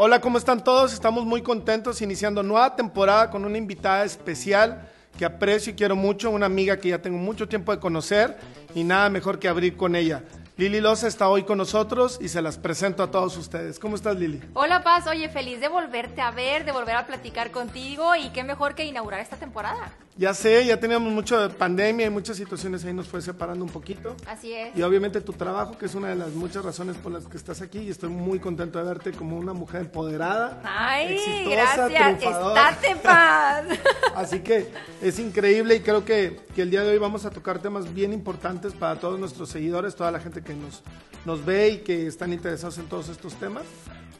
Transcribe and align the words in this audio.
Hola, 0.00 0.20
¿cómo 0.20 0.38
están 0.38 0.62
todos? 0.62 0.92
Estamos 0.92 1.26
muy 1.26 1.42
contentos 1.42 2.00
iniciando 2.02 2.44
nueva 2.44 2.76
temporada 2.76 3.30
con 3.30 3.44
una 3.44 3.58
invitada 3.58 4.04
especial 4.04 4.88
que 5.18 5.24
aprecio 5.24 5.72
y 5.72 5.74
quiero 5.74 5.96
mucho, 5.96 6.30
una 6.30 6.46
amiga 6.46 6.76
que 6.76 6.90
ya 6.90 7.02
tengo 7.02 7.18
mucho 7.18 7.48
tiempo 7.48 7.72
de 7.72 7.80
conocer 7.80 8.36
y 8.76 8.84
nada 8.84 9.10
mejor 9.10 9.40
que 9.40 9.48
abrir 9.48 9.76
con 9.76 9.96
ella. 9.96 10.22
Lili 10.58 10.80
Loza 10.80 11.06
está 11.06 11.28
hoy 11.28 11.44
con 11.44 11.56
nosotros 11.56 12.18
y 12.20 12.30
se 12.30 12.42
las 12.42 12.58
presento 12.58 13.04
a 13.04 13.12
todos 13.12 13.36
ustedes. 13.36 13.78
¿Cómo 13.78 13.94
estás, 13.94 14.16
Lili? 14.16 14.42
Hola, 14.54 14.82
Paz. 14.82 15.06
Oye, 15.06 15.28
feliz 15.28 15.60
de 15.60 15.68
volverte 15.68 16.20
a 16.20 16.32
ver, 16.32 16.64
de 16.64 16.72
volver 16.72 16.96
a 16.96 17.06
platicar 17.06 17.52
contigo 17.52 18.16
y 18.16 18.30
qué 18.30 18.42
mejor 18.42 18.74
que 18.74 18.84
inaugurar 18.84 19.20
esta 19.20 19.36
temporada. 19.36 19.92
Ya 20.16 20.34
sé, 20.34 20.66
ya 20.66 20.80
teníamos 20.80 21.12
mucho 21.12 21.40
de 21.40 21.48
pandemia 21.48 22.06
y 22.06 22.10
muchas 22.10 22.36
situaciones 22.36 22.84
ahí 22.84 22.92
nos 22.92 23.06
fue 23.06 23.22
separando 23.22 23.64
un 23.64 23.70
poquito. 23.70 24.16
Así 24.26 24.52
es. 24.52 24.76
Y 24.76 24.82
obviamente 24.82 25.20
tu 25.20 25.32
trabajo, 25.32 25.78
que 25.78 25.86
es 25.86 25.94
una 25.94 26.08
de 26.08 26.16
las 26.16 26.32
muchas 26.32 26.64
razones 26.64 26.96
por 26.96 27.12
las 27.12 27.26
que 27.26 27.36
estás 27.36 27.62
aquí 27.62 27.78
y 27.78 27.90
estoy 27.90 28.10
muy 28.10 28.40
contento 28.40 28.80
de 28.80 28.84
verte 28.84 29.12
como 29.12 29.38
una 29.38 29.52
mujer 29.52 29.82
empoderada. 29.82 30.60
Ay, 30.64 31.14
exitosa, 31.14 31.88
gracias. 31.88 32.18
triunfadora. 32.18 32.70
Estate 32.70 32.96
paz. 32.96 33.64
Así 34.16 34.40
que 34.40 34.72
es 35.00 35.20
increíble 35.20 35.76
y 35.76 35.80
creo 35.82 36.04
que, 36.04 36.40
que 36.52 36.62
el 36.62 36.70
día 36.72 36.82
de 36.82 36.90
hoy 36.90 36.98
vamos 36.98 37.24
a 37.24 37.30
tocar 37.30 37.60
temas 37.60 37.94
bien 37.94 38.12
importantes 38.12 38.72
para 38.72 38.98
todos 38.98 39.20
nuestros 39.20 39.48
seguidores, 39.48 39.94
toda 39.94 40.10
la 40.10 40.18
gente 40.18 40.42
que 40.42 40.47
nos, 40.54 40.82
nos 41.24 41.44
ve 41.44 41.68
y 41.70 41.78
que 41.78 42.06
están 42.06 42.32
interesados 42.32 42.78
en 42.78 42.86
todos 42.88 43.08
estos 43.08 43.34
temas, 43.34 43.64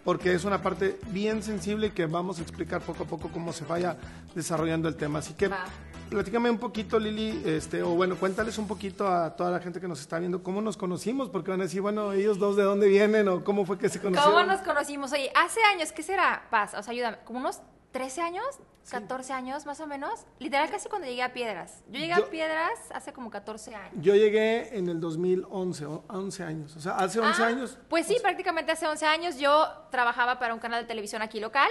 porque 0.05 0.33
es 0.33 0.45
una 0.45 0.63
parte 0.63 0.99
bien 1.09 1.43
sensible 1.43 1.93
que 1.93 2.07
vamos 2.07 2.39
a 2.39 2.43
explicar 2.43 2.81
poco 2.81 3.05
a 3.05 3.07
poco 3.07 3.29
cómo 3.29 3.53
se 3.53 3.65
vaya 3.65 3.97
desarrollando 4.35 4.89
el 4.89 4.97
tema. 4.97 5.19
Así 5.19 5.35
que 5.35 5.49
Va. 5.49 5.65
platícame 6.09 6.49
un 6.51 6.59
poquito, 6.59 6.99
Lili, 6.99 7.43
este, 7.45 7.83
o 7.83 7.91
bueno, 7.91 8.17
cuéntales 8.17 8.57
un 8.59 8.67
poquito 8.67 9.07
a 9.07 9.37
toda 9.37 9.51
la 9.51 9.61
gente 9.61 9.81
que 9.81 9.89
nos 9.89 10.01
está 10.01 10.19
viendo 10.19 10.43
cómo 10.43 10.63
nos 10.63 10.77
conocimos, 10.77 11.29
porque 11.29 11.51
van 11.51 11.61
a 11.61 11.65
decir, 11.65 11.83
bueno, 11.83 12.13
ellos 12.13 12.39
dos 12.39 12.57
de 12.57 12.63
dónde 12.63 12.89
vienen 12.89 13.29
o 13.29 13.45
cómo 13.45 13.67
fue 13.67 13.79
que 13.79 13.89
se 13.89 14.01
conocieron. 14.01 14.33
¿Cómo 14.33 14.47
nos 14.47 14.61
conocimos? 14.63 15.13
Oye, 15.13 15.31
hace 15.35 15.61
años, 15.75 15.93
¿qué 15.93 16.03
será? 16.03 16.47
Paz, 16.51 16.75
o 16.75 16.83
sea, 16.83 16.93
ayúdame. 16.93 17.19
¿Como 17.25 17.41
unos 17.41 17.61
13 17.92 18.20
años? 18.20 18.45
14 18.91 19.33
años 19.34 19.67
más 19.67 19.81
o 19.81 19.86
menos. 19.86 20.25
Literal, 20.39 20.70
casi 20.70 20.89
cuando 20.89 21.06
llegué 21.06 21.22
a 21.22 21.33
Piedras. 21.34 21.83
Yo 21.89 21.98
llegué 22.00 22.14
Yo- 22.17 22.25
a 22.25 22.30
Piedras 22.30 22.70
hace 22.95 23.12
como 23.12 23.30
14 23.30 23.75
años. 23.75 23.92
Yo 24.00 24.14
llegué 24.14 24.77
en 24.78 24.89
el 24.89 24.98
2011, 25.00 25.84
o- 25.84 26.05
11 26.08 26.42
años, 26.42 26.75
o 26.77 26.80
sea, 26.80 26.97
hace 26.97 27.20
11 27.20 27.42
Ah, 27.42 27.47
años. 27.48 27.78
Pues 27.91 28.06
sí, 28.06 28.17
prácticamente 28.22 28.72
hace 28.72 28.86
11 28.86 29.05
años 29.05 29.39
yo 29.39 29.69
trabajaba 29.91 30.39
para 30.39 30.55
un 30.55 30.61
canal 30.61 30.83
de 30.83 30.89
televisión 30.89 31.20
aquí 31.20 31.39
local 31.39 31.69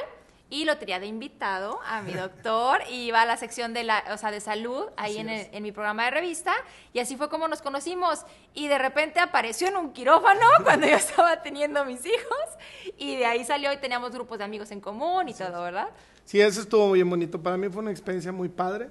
y 0.49 0.63
lo 0.65 0.77
tenía 0.77 0.99
de 0.99 1.07
invitado 1.07 1.79
a 1.85 2.01
mi 2.01 2.13
doctor 2.13 2.79
y 2.89 3.07
iba 3.07 3.21
a 3.21 3.25
la 3.25 3.35
sección 3.37 3.73
de 3.73 3.83
la, 3.83 4.03
o 4.13 4.17
sea, 4.17 4.31
de 4.31 4.39
salud 4.39 4.85
ahí 4.95 5.17
en, 5.17 5.29
el- 5.29 5.47
en 5.51 5.61
mi 5.63 5.71
programa 5.71 6.05
de 6.05 6.11
revista 6.11 6.53
y 6.93 6.99
así 6.99 7.17
fue 7.17 7.29
como 7.29 7.47
nos 7.47 7.61
conocimos 7.61 8.25
y 8.53 8.67
de 8.67 8.77
repente 8.77 9.19
apareció 9.19 9.67
en 9.67 9.77
un 9.77 9.91
quirófano 9.91 10.45
cuando 10.63 10.87
yo 10.87 10.95
estaba 10.95 11.41
teniendo 11.43 11.83
mis 11.85 12.05
hijos 12.05 12.37
y 12.97 13.17
de 13.17 13.25
ahí 13.25 13.43
salió 13.43 13.71
y 13.73 13.77
teníamos 13.77 14.11
grupos 14.11 14.37
de 14.37 14.43
amigos 14.45 14.71
en 14.71 14.79
común 14.81 15.27
y 15.29 15.33
todo, 15.33 15.63
¿verdad? 15.63 15.89
Sí, 16.25 16.39
eso 16.41 16.61
estuvo 16.61 16.91
bien 16.91 17.09
bonito. 17.09 17.41
Para 17.41 17.57
mí 17.57 17.69
fue 17.69 17.81
una 17.81 17.91
experiencia 17.91 18.31
muy 18.31 18.49
padre. 18.49 18.89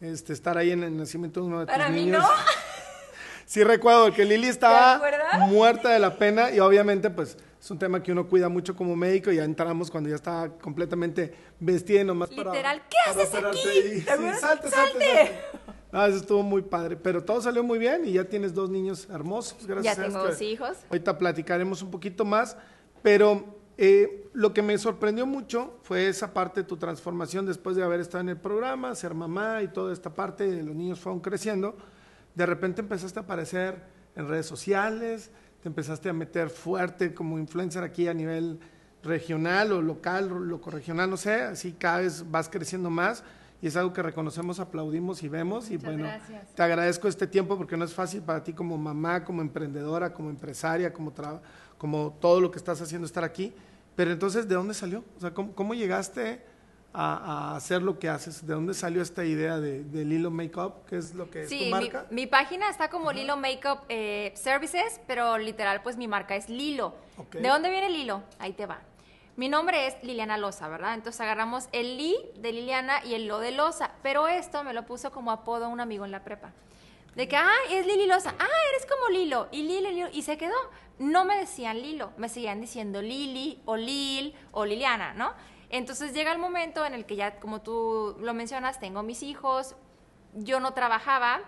Este, 0.00 0.32
estar 0.32 0.56
ahí 0.56 0.70
en 0.70 0.84
el 0.84 0.96
nacimiento 0.96 1.40
de 1.40 1.46
uno 1.46 1.60
de 1.60 1.66
tus 1.66 1.72
Para 1.74 1.88
mí 1.88 2.04
niños. 2.04 2.22
no. 2.22 2.28
Sí 3.46 3.64
recuerdo 3.64 4.12
que 4.12 4.24
Lili 4.26 4.46
estaba 4.46 5.00
muerta 5.48 5.88
de 5.88 5.98
la 5.98 6.16
pena 6.18 6.50
y 6.50 6.60
obviamente 6.60 7.08
pues 7.08 7.38
es 7.60 7.70
un 7.70 7.78
tema 7.78 8.02
que 8.02 8.12
uno 8.12 8.28
cuida 8.28 8.48
mucho 8.48 8.74
como 8.76 8.94
médico 8.94 9.30
y 9.32 9.36
ya 9.36 9.44
entramos 9.44 9.90
cuando 9.90 10.08
ya 10.08 10.16
estaba 10.16 10.48
completamente 10.58 11.34
vestida 11.58 12.00
y 12.00 12.04
nomás 12.04 12.28
para- 12.30 12.52
Literal, 12.52 12.82
¿qué 12.88 12.96
para 13.06 13.20
haces 13.22 13.34
operarte 13.34 13.58
aquí? 13.60 14.00
salte, 14.02 14.38
salte, 14.40 14.70
¡Salte! 14.70 15.40
No, 15.90 16.04
eso 16.06 16.18
estuvo 16.18 16.42
muy 16.42 16.62
padre, 16.62 16.96
pero 16.96 17.24
todo 17.24 17.40
salió 17.40 17.62
muy 17.64 17.78
bien 17.78 18.02
y 18.04 18.12
ya 18.12 18.24
tienes 18.24 18.52
dos 18.54 18.68
niños 18.70 19.08
hermosos, 19.10 19.66
gracias 19.66 19.96
Ya 19.96 20.04
tengo 20.04 20.18
dos 20.22 20.40
hijos. 20.42 20.76
Ahorita 20.90 21.16
platicaremos 21.18 21.82
un 21.82 21.90
poquito 21.90 22.24
más, 22.26 22.56
pero 23.02 23.56
eh, 23.78 24.28
lo 24.34 24.52
que 24.52 24.60
me 24.60 24.76
sorprendió 24.76 25.24
mucho 25.26 25.78
fue 25.82 26.08
esa 26.08 26.34
parte 26.34 26.60
de 26.60 26.66
tu 26.68 26.76
transformación 26.76 27.46
después 27.46 27.74
de 27.74 27.82
haber 27.82 28.00
estado 28.00 28.20
en 28.20 28.28
el 28.28 28.36
programa, 28.36 28.94
ser 28.94 29.14
mamá 29.14 29.62
y 29.62 29.68
toda 29.68 29.92
esta 29.92 30.12
parte, 30.14 30.62
los 30.62 30.74
niños 30.76 31.00
fueron 31.00 31.20
creciendo. 31.20 31.74
De 32.34 32.44
repente 32.44 32.82
empezaste 32.82 33.18
a 33.18 33.22
aparecer 33.22 33.82
en 34.14 34.28
redes 34.28 34.44
sociales, 34.46 35.30
te 35.62 35.68
empezaste 35.68 36.08
a 36.08 36.12
meter 36.12 36.50
fuerte 36.50 37.12
como 37.14 37.38
influencer 37.38 37.82
aquí 37.82 38.08
a 38.08 38.14
nivel 38.14 38.58
regional 39.02 39.72
o 39.72 39.82
local, 39.82 40.28
loco 40.28 40.70
regional, 40.70 41.08
no 41.10 41.16
sé, 41.16 41.42
así 41.42 41.72
cada 41.72 41.98
vez 41.98 42.24
vas 42.30 42.48
creciendo 42.48 42.90
más 42.90 43.22
y 43.60 43.66
es 43.66 43.76
algo 43.76 43.92
que 43.92 44.02
reconocemos, 44.02 44.60
aplaudimos 44.60 45.22
y 45.22 45.28
vemos 45.28 45.68
y 45.70 45.74
Muchas 45.74 45.84
bueno, 45.84 46.04
gracias. 46.04 46.54
te 46.54 46.62
agradezco 46.62 47.08
este 47.08 47.26
tiempo 47.26 47.56
porque 47.56 47.76
no 47.76 47.84
es 47.84 47.92
fácil 47.94 48.22
para 48.22 48.42
ti 48.44 48.52
como 48.52 48.76
mamá, 48.78 49.24
como 49.24 49.42
emprendedora, 49.42 50.12
como 50.12 50.30
empresaria, 50.30 50.92
como, 50.92 51.12
tra- 51.12 51.40
como 51.76 52.16
todo 52.20 52.40
lo 52.40 52.50
que 52.50 52.58
estás 52.58 52.80
haciendo 52.80 53.06
estar 53.06 53.24
aquí. 53.24 53.52
Pero 53.96 54.12
entonces, 54.12 54.46
¿de 54.48 54.54
dónde 54.54 54.74
salió? 54.74 55.02
O 55.16 55.20
sea, 55.20 55.32
¿cómo, 55.34 55.52
cómo 55.56 55.74
llegaste 55.74 56.40
a, 56.92 57.52
a 57.52 57.56
hacer 57.56 57.82
lo 57.82 57.98
que 57.98 58.08
haces? 58.08 58.46
¿De 58.46 58.54
dónde 58.54 58.74
salió 58.74 59.02
esta 59.02 59.24
idea 59.24 59.58
de, 59.58 59.84
de 59.84 60.04
Lilo 60.04 60.30
Makeup? 60.30 60.84
¿Qué 60.88 60.96
es 60.96 61.14
lo 61.14 61.30
que 61.30 61.42
es 61.42 61.48
Sí, 61.48 61.58
tu 61.58 61.64
mi, 61.66 61.70
marca? 61.70 62.06
mi 62.10 62.26
página 62.26 62.68
está 62.70 62.88
como 62.90 63.12
Lilo 63.12 63.36
Makeup 63.36 63.80
eh, 63.88 64.32
Services, 64.36 65.00
pero 65.06 65.38
literal, 65.38 65.82
pues 65.82 65.96
mi 65.96 66.08
marca 66.08 66.34
es 66.36 66.48
Lilo. 66.48 66.94
¿De 67.32 67.48
dónde 67.48 67.70
viene 67.70 67.90
Lilo? 67.90 68.22
Ahí 68.38 68.52
te 68.52 68.66
va. 68.66 68.80
Mi 69.36 69.48
nombre 69.48 69.86
es 69.86 69.94
Liliana 70.02 70.36
Loza, 70.36 70.66
¿verdad? 70.68 70.94
Entonces 70.94 71.20
agarramos 71.20 71.68
el 71.70 71.96
Li 71.96 72.16
de 72.40 72.52
Liliana 72.52 73.04
y 73.04 73.14
el 73.14 73.26
Lo 73.28 73.38
de 73.38 73.52
Loza, 73.52 73.92
pero 74.02 74.26
esto 74.26 74.64
me 74.64 74.74
lo 74.74 74.84
puso 74.84 75.12
como 75.12 75.30
apodo 75.30 75.66
a 75.66 75.68
un 75.68 75.80
amigo 75.80 76.04
en 76.04 76.10
la 76.10 76.24
prepa. 76.24 76.52
De 77.14 77.28
que, 77.28 77.36
ah, 77.36 77.48
es 77.70 77.86
Lili 77.86 78.06
Loza, 78.06 78.34
ah, 78.38 78.46
eres 78.72 78.86
como 78.86 79.08
Lilo, 79.10 79.46
y 79.52 79.62
Lilo, 79.62 79.90
Lilo, 79.90 80.08
y 80.12 80.22
se 80.22 80.36
quedó. 80.38 80.54
No 80.98 81.24
me 81.24 81.36
decían 81.38 81.80
Lilo, 81.80 82.10
me 82.16 82.28
seguían 82.28 82.60
diciendo 82.60 83.00
Lili, 83.00 83.60
o 83.64 83.76
Lil, 83.76 84.34
o 84.50 84.64
Liliana, 84.64 85.14
¿no? 85.14 85.32
Entonces 85.70 86.12
llega 86.14 86.32
el 86.32 86.38
momento 86.38 86.84
en 86.86 86.94
el 86.94 87.04
que 87.04 87.16
ya, 87.16 87.40
como 87.40 87.60
tú 87.60 88.16
lo 88.20 88.34
mencionas, 88.34 88.80
tengo 88.80 89.02
mis 89.02 89.22
hijos, 89.22 89.74
yo 90.34 90.60
no 90.60 90.72
trabajaba 90.72 91.40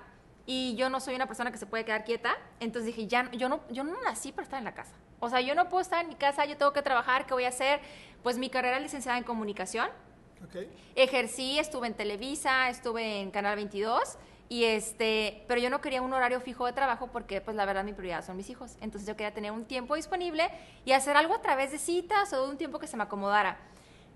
y 0.46 0.74
yo 0.76 0.90
no 0.90 1.00
soy 1.00 1.14
una 1.14 1.26
persona 1.26 1.50
que 1.50 1.58
se 1.58 1.66
puede 1.66 1.84
quedar 1.84 2.04
quieta, 2.04 2.36
entonces 2.60 2.86
dije, 2.86 3.06
ya, 3.06 3.30
yo 3.32 3.48
no, 3.48 3.60
yo 3.70 3.84
no 3.84 4.00
nací 4.02 4.32
para 4.32 4.44
estar 4.44 4.58
en 4.58 4.64
la 4.64 4.74
casa. 4.74 4.92
O 5.20 5.28
sea, 5.28 5.40
yo 5.40 5.54
no 5.54 5.68
puedo 5.68 5.80
estar 5.80 6.02
en 6.02 6.08
mi 6.08 6.14
casa, 6.16 6.44
yo 6.44 6.56
tengo 6.56 6.72
que 6.72 6.82
trabajar, 6.82 7.26
¿qué 7.26 7.34
voy 7.34 7.44
a 7.44 7.48
hacer? 7.48 7.80
Pues 8.22 8.36
mi 8.38 8.50
carrera 8.50 8.76
es 8.76 8.82
licenciada 8.82 9.18
en 9.18 9.24
comunicación, 9.24 9.88
Ok. 10.44 10.66
ejercí, 10.96 11.58
estuve 11.58 11.86
en 11.86 11.94
Televisa, 11.94 12.68
estuve 12.70 13.20
en 13.20 13.30
Canal 13.30 13.56
22 13.56 14.16
y 14.48 14.64
este, 14.64 15.44
pero 15.46 15.60
yo 15.60 15.70
no 15.70 15.80
quería 15.80 16.02
un 16.02 16.12
horario 16.12 16.40
fijo 16.40 16.66
de 16.66 16.72
trabajo 16.72 17.06
porque 17.12 17.40
pues 17.40 17.56
la 17.56 17.64
verdad 17.66 17.84
mi 17.84 17.92
prioridad 17.92 18.24
son 18.24 18.36
mis 18.36 18.50
hijos. 18.50 18.76
Entonces 18.80 19.06
yo 19.06 19.16
quería 19.16 19.32
tener 19.32 19.52
un 19.52 19.64
tiempo 19.64 19.94
disponible 19.94 20.50
y 20.84 20.92
hacer 20.92 21.16
algo 21.16 21.34
a 21.34 21.40
través 21.42 21.70
de 21.70 21.78
citas 21.78 22.32
o 22.32 22.44
de 22.44 22.50
un 22.50 22.56
tiempo 22.58 22.78
que 22.80 22.88
se 22.88 22.96
me 22.96 23.04
acomodara. 23.04 23.58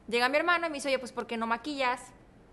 Llega 0.08 0.28
mi 0.28 0.36
hermano 0.36 0.66
y 0.66 0.70
me 0.70 0.74
dice, 0.74 0.88
"Oye, 0.88 0.98
pues 0.98 1.12
¿por 1.12 1.26
qué 1.26 1.36
no 1.36 1.46
maquillas?" 1.46 2.00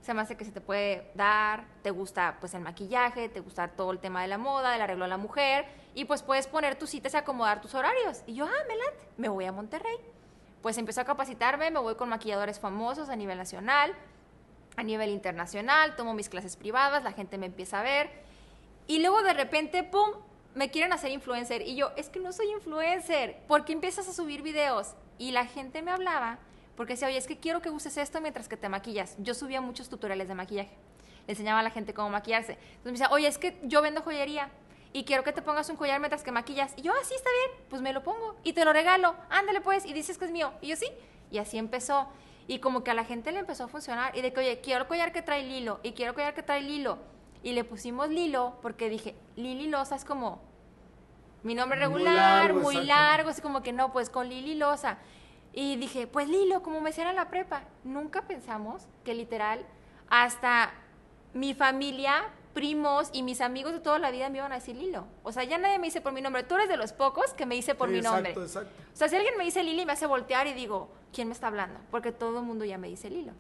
Se 0.02 0.14
me 0.16 0.22
hace 0.22 0.36
que 0.36 0.46
se 0.46 0.52
te 0.52 0.62
puede 0.62 1.12
dar, 1.14 1.66
te 1.84 1.92
gusta 1.92 2.38
pues 2.40 2.56
el 2.56 2.62
maquillaje, 2.62 3.30
te 3.30 3.40
gusta 3.40 3.68
todo 3.68 3.92
el 3.92 4.00
tema 4.00 4.24
de 4.24 4.28
la 4.28 4.40
moda, 4.40 4.72
del 4.72 4.82
arreglo 4.82 5.06
a 5.06 5.08
la 5.08 5.18
mujer 5.18 5.66
y 5.94 6.06
pues 6.06 6.24
puedes 6.24 6.48
poner 6.48 6.76
tus 6.76 6.90
citas 6.90 7.14
y 7.14 7.18
acomodar 7.18 7.62
tus 7.62 7.76
horarios. 7.76 8.24
Y 8.26 8.34
yo, 8.34 8.46
"Ah, 8.46 8.64
me 8.68 8.74
me 9.18 9.30
voy 9.30 9.46
a 9.46 9.52
Monterrey." 9.52 9.96
Pues 10.64 10.78
empezó 10.80 11.02
a 11.02 11.06
capacitarme, 11.06 11.70
me 11.70 11.80
voy 11.80 11.96
con 11.96 12.10
maquilladores 12.10 12.60
famosos 12.60 13.10
a 13.10 13.16
nivel 13.16 13.38
nacional, 13.38 13.94
a 14.76 14.84
nivel 14.84 15.10
internacional, 15.10 15.96
tomo 15.96 16.14
mis 16.14 16.30
clases 16.30 16.56
privadas, 16.56 17.04
la 17.04 17.12
gente 17.12 17.38
me 17.38 17.46
empieza 17.46 17.80
a 17.80 17.84
ver 17.84 18.10
y 18.88 19.00
luego 19.00 19.22
de 19.22 19.34
repente, 19.34 19.84
¡pum!, 19.84 20.12
me 20.56 20.72
quieren 20.72 20.94
hacer 20.94 21.12
influencer 21.12 21.62
y 21.62 21.76
yo, 21.76 21.92
es 21.96 22.10
que 22.10 22.20
no 22.20 22.32
soy 22.34 22.52
influencer, 22.52 23.38
¿por 23.48 23.66
qué 23.66 23.74
empiezas 23.74 24.08
a 24.08 24.14
subir 24.14 24.42
videos? 24.42 24.96
Y 25.18 25.32
la 25.32 25.46
gente 25.46 25.82
me 25.82 25.92
hablaba 25.92 26.40
porque 26.76 26.94
decía, 26.94 27.08
oye, 27.08 27.18
es 27.18 27.28
que 27.28 27.38
quiero 27.38 27.62
que 27.62 27.70
uses 27.70 27.98
esto 27.98 28.22
mientras 28.22 28.48
que 28.48 28.58
te 28.58 28.70
maquillas. 28.70 29.16
Yo 29.20 29.34
subía 29.34 29.62
muchos 29.62 29.90
tutoriales 29.90 30.28
de 30.28 30.36
maquillaje, 30.36 30.76
le 31.28 31.34
enseñaba 31.34 31.60
a 31.60 31.64
la 31.64 31.70
gente 31.70 31.94
cómo 31.94 32.10
maquillarse. 32.10 32.54
Entonces 32.54 32.86
me 32.86 32.92
decía, 32.92 33.10
oye, 33.12 33.28
es 33.28 33.38
que 33.38 33.60
yo 33.64 33.82
vendo 33.82 34.02
joyería 34.02 34.50
y 34.94 35.04
quiero 35.04 35.24
que 35.24 35.32
te 35.32 35.42
pongas 35.42 35.70
un 35.70 35.76
collar 35.76 36.00
mientras 36.00 36.24
que 36.24 36.32
maquillas. 36.32 36.74
Y 36.78 36.82
yo, 36.82 36.92
ah, 36.92 37.04
sí, 37.04 37.14
está 37.16 37.30
bien, 37.30 37.66
pues 37.70 37.82
me 37.82 37.94
lo 37.94 38.04
pongo 38.04 38.36
y 38.44 38.54
te 38.54 38.66
lo 38.66 38.74
regalo, 38.74 39.16
ándale 39.30 39.62
pues, 39.62 39.86
y 39.86 39.94
dices 39.94 40.18
que 40.18 40.26
es 40.26 40.32
mío. 40.32 40.52
Y 40.62 40.68
yo, 40.68 40.76
sí, 40.76 40.88
y 41.30 41.38
así 41.38 41.58
empezó. 41.58 42.08
Y 42.48 42.60
como 42.60 42.84
que 42.84 42.92
a 42.92 42.94
la 42.94 43.06
gente 43.06 43.32
le 43.32 43.40
empezó 43.40 43.66
a 43.66 43.68
funcionar. 43.68 44.18
Y 44.18 44.22
de 44.22 44.34
que, 44.34 44.42
oye, 44.42 44.62
quiero 44.62 44.82
el 44.82 44.88
collar 44.88 45.14
que 45.14 45.22
trae 45.22 45.44
Lilo. 45.44 45.80
Y 45.84 45.94
quiero 45.94 46.12
el 46.12 46.16
collar 46.16 46.34
que 46.34 46.44
trae 46.44 46.62
Lilo. 46.62 46.98
Y 47.44 47.54
le 47.54 47.64
pusimos 47.64 48.10
Lilo 48.10 48.58
porque 48.62 48.90
dije, 48.90 49.16
Lili 49.36 49.68
Loza 49.68 49.96
es 49.96 50.06
como 50.06 50.42
mi 51.44 51.56
nombre 51.56 51.80
Muy 51.80 52.02
regular, 52.02 52.16
largo, 52.16 52.60
muy 52.60 52.76
largo. 52.84 53.30
Así 53.30 53.42
como 53.42 53.64
que 53.64 53.72
no, 53.72 53.92
pues 53.92 54.10
con 54.10 54.28
Lili 54.28 54.56
Loza. 54.56 54.98
Y 55.54 55.76
dije, 55.76 56.08
pues 56.08 56.30
Lilo, 56.30 56.62
como 56.64 56.82
me 56.82 56.92
en 56.92 57.16
la 57.16 57.30
prepa. 57.30 57.64
Nunca 57.84 58.22
pensamos 58.24 58.88
que 59.04 59.14
literal 59.14 59.66
hasta 60.10 60.74
mi 61.34 61.54
familia, 61.54 62.24
primos 62.54 63.10
y 63.14 63.24
mis 63.24 63.42
amigos 63.42 63.74
de 63.74 63.80
toda 63.80 64.00
la 64.00 64.12
vida 64.12 64.30
me 64.30 64.38
iban 64.38 64.52
a 64.52 64.56
decir 64.56 64.76
Lilo. 64.76 65.06
O 65.24 65.32
sea, 65.32 65.44
ya 65.44 65.58
nadie 65.58 65.80
me 65.80 65.88
dice 65.88 66.02
por 66.02 66.14
mi 66.14 66.22
nombre. 66.22 66.44
Tú 66.44 66.56
eres 66.56 66.70
de 66.70 66.78
los 66.78 66.94
pocos 66.94 67.34
que 67.34 67.46
me 67.46 67.56
dice 67.56 67.76
por 67.76 67.90
Sí, 67.90 67.96
mi 67.96 68.02
nombre. 68.02 68.32
Exacto. 68.32 68.70
O 68.94 68.96
sea, 68.96 69.10
si 69.10 69.16
alguien 69.16 69.38
me 69.38 69.44
dice 69.44 69.64
Lili, 69.64 69.86
me 69.86 69.94
hace 69.94 70.06
voltear 70.06 70.48
y 70.48 70.54
digo, 70.54 70.90
¿quién 71.14 71.28
me 71.28 71.34
está 71.34 71.48
hablando? 71.48 71.80
Porque 71.90 72.12
todo 72.12 72.40
el 72.40 72.46
mundo 72.46 72.66
ya 72.66 72.78
me 72.78 72.88
dice 72.88 73.10
Lilo. 73.10 73.34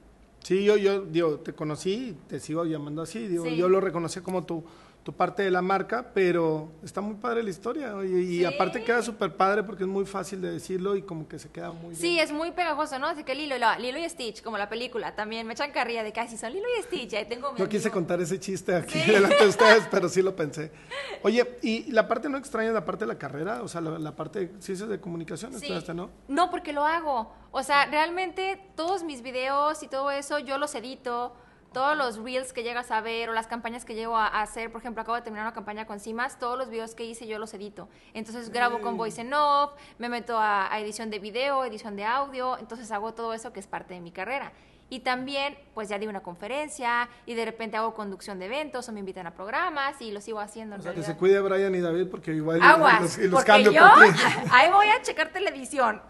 Sí, 0.43 0.63
yo, 0.63 0.75
yo 0.75 1.01
digo, 1.01 1.39
te 1.39 1.53
conocí 1.53 2.17
te 2.27 2.39
sigo 2.39 2.65
llamando 2.65 3.03
así. 3.03 3.27
Digo, 3.27 3.45
Sí. 3.45 3.55
Yo 3.55 3.69
lo 3.69 3.79
reconocí 3.79 4.21
como 4.21 4.43
tu, 4.43 4.63
tu 5.03 5.13
parte 5.13 5.41
de 5.41 5.49
la 5.49 5.63
marca, 5.63 6.11
pero 6.13 6.69
está 6.83 7.01
muy 7.01 7.15
padre 7.15 7.41
la 7.41 7.49
historia. 7.49 7.93
y 8.05 8.37
Sí. 8.39 8.45
aparte 8.45 8.83
queda 8.83 9.01
súper 9.01 9.35
padre 9.35 9.63
porque 9.63 9.83
es 9.83 9.89
muy 9.89 10.05
fácil 10.05 10.41
de 10.41 10.51
decirlo 10.51 10.95
y 10.95 11.01
como 11.01 11.27
que 11.27 11.39
se 11.39 11.49
queda 11.49 11.71
muy 11.71 11.95
Sí, 11.95 12.11
bien. 12.13 12.19
es 12.23 12.31
muy 12.31 12.51
pegajoso, 12.51 12.99
¿no? 12.99 13.07
Así 13.07 13.23
que 13.23 13.33
Lilo, 13.33 13.55
y 13.55 13.59
la- 13.59 13.79
Lilo 13.79 13.97
y 13.97 14.07
Stitch, 14.07 14.43
como 14.43 14.59
la 14.59 14.69
película, 14.69 15.15
también 15.15 15.47
me 15.47 15.53
echan 15.53 15.71
carrilla 15.71 16.03
de 16.03 16.13
casi 16.13 16.37
son 16.37 16.53
Lilo 16.53 16.67
y 16.79 16.83
Stitch. 16.83 17.13
Ahí 17.15 17.25
tengo 17.25 17.51
mi 17.51 17.59
No 17.59 17.67
quise 17.67 17.89
contar 17.89 18.21
ese 18.21 18.39
chiste 18.39 18.75
aquí 18.75 18.99
Sí. 18.99 19.11
delante 19.11 19.37
de 19.43 19.49
ustedes, 19.49 19.87
pero 19.89 20.07
sí 20.07 20.21
lo 20.21 20.35
pensé. 20.35 20.71
Oye, 21.23 21.57
¿y 21.63 21.91
la 21.91 22.07
parte 22.07 22.29
no 22.29 22.37
extraña 22.37 22.71
la 22.71 22.85
parte 22.85 23.05
de 23.05 23.07
la 23.13 23.17
carrera? 23.17 23.63
O 23.63 23.67
sea, 23.67 23.81
la, 23.81 23.97
la 23.97 24.15
parte 24.15 24.39
de 24.47 24.61
ciencias 24.61 24.87
de 24.87 24.99
comunicación, 24.99 25.51
Sí. 25.59 25.73
¿no? 25.95 26.11
No, 26.27 26.51
porque 26.51 26.73
lo 26.73 26.85
hago. 26.85 27.33
O 27.51 27.63
sea, 27.63 27.85
realmente 27.87 28.61
todos 28.75 29.03
mis 29.03 29.23
videos 29.23 29.81
y 29.83 29.87
todo 29.87 30.11
eso 30.11 30.37
yo 30.39 30.57
los 30.59 30.75
edito. 30.75 31.33
Todos 31.73 31.97
los 31.97 32.17
reels 32.17 32.51
que 32.51 32.63
llegas 32.63 32.91
a 32.91 32.99
ver 32.99 33.29
o 33.29 33.33
las 33.33 33.47
campañas 33.47 33.85
que 33.85 33.95
llego 33.95 34.17
a, 34.17 34.27
a 34.27 34.41
hacer, 34.41 34.71
por 34.71 34.81
ejemplo, 34.81 35.01
acabo 35.01 35.15
de 35.15 35.21
terminar 35.21 35.45
una 35.45 35.53
campaña 35.53 35.85
con 35.85 35.99
Cimas, 35.99 36.37
todos 36.37 36.57
los 36.57 36.69
videos 36.69 36.95
que 36.95 37.05
hice 37.05 37.27
yo 37.27 37.39
los 37.39 37.53
edito. 37.53 37.87
Entonces 38.13 38.49
grabo 38.49 38.81
con 38.81 38.97
Voice 38.97 39.21
en 39.21 39.33
Off, 39.33 39.71
me 39.97 40.09
meto 40.09 40.37
a, 40.37 40.71
a 40.73 40.79
edición 40.81 41.09
de 41.09 41.19
video, 41.19 41.63
edición 41.63 41.95
de 41.95 42.03
audio, 42.03 42.57
entonces 42.57 42.91
hago 42.91 43.13
todo 43.13 43.33
eso 43.33 43.53
que 43.53 43.61
es 43.61 43.67
parte 43.67 43.93
de 43.93 44.01
mi 44.01 44.11
carrera. 44.11 44.51
Y 44.89 44.99
también, 44.99 45.57
pues 45.73 45.87
ya 45.87 45.97
di 45.97 46.05
una 46.07 46.19
conferencia 46.19 47.07
y 47.25 47.33
de 47.33 47.45
repente 47.45 47.77
hago 47.77 47.93
conducción 47.93 48.39
de 48.39 48.47
eventos 48.47 48.89
o 48.89 48.91
me 48.91 48.99
invitan 48.99 49.25
a 49.25 49.33
programas 49.33 50.01
y 50.01 50.11
lo 50.11 50.19
sigo 50.19 50.41
haciendo. 50.41 50.75
en 50.75 50.81
O 50.81 50.83
sea, 50.83 50.93
que 50.93 51.01
se 51.01 51.15
cuide 51.15 51.39
Brian 51.39 51.73
y 51.73 51.79
David 51.79 52.07
porque 52.11 52.33
igual 52.33 52.61
Aguas, 52.61 53.01
los, 53.01 53.17
y 53.17 53.21
los 53.21 53.31
porque 53.31 53.47
cambio 53.47 53.71
yo 53.71 53.87
por 53.87 54.03
ti. 54.03 54.19
ahí 54.51 54.69
voy 54.69 54.87
a 54.87 55.01
checar 55.01 55.31
televisión. 55.31 56.01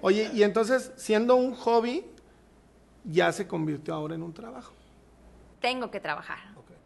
Oye, 0.00 0.30
y 0.32 0.44
entonces, 0.44 0.92
siendo 0.96 1.36
un 1.36 1.54
hobby, 1.54 2.06
ya 3.04 3.30
se 3.32 3.46
convirtió 3.46 3.92
ahora 3.92 4.14
en 4.14 4.22
un 4.22 4.32
trabajo. 4.32 4.72
Tengo 5.62 5.90
que 5.90 6.00
trabajar. 6.00 6.38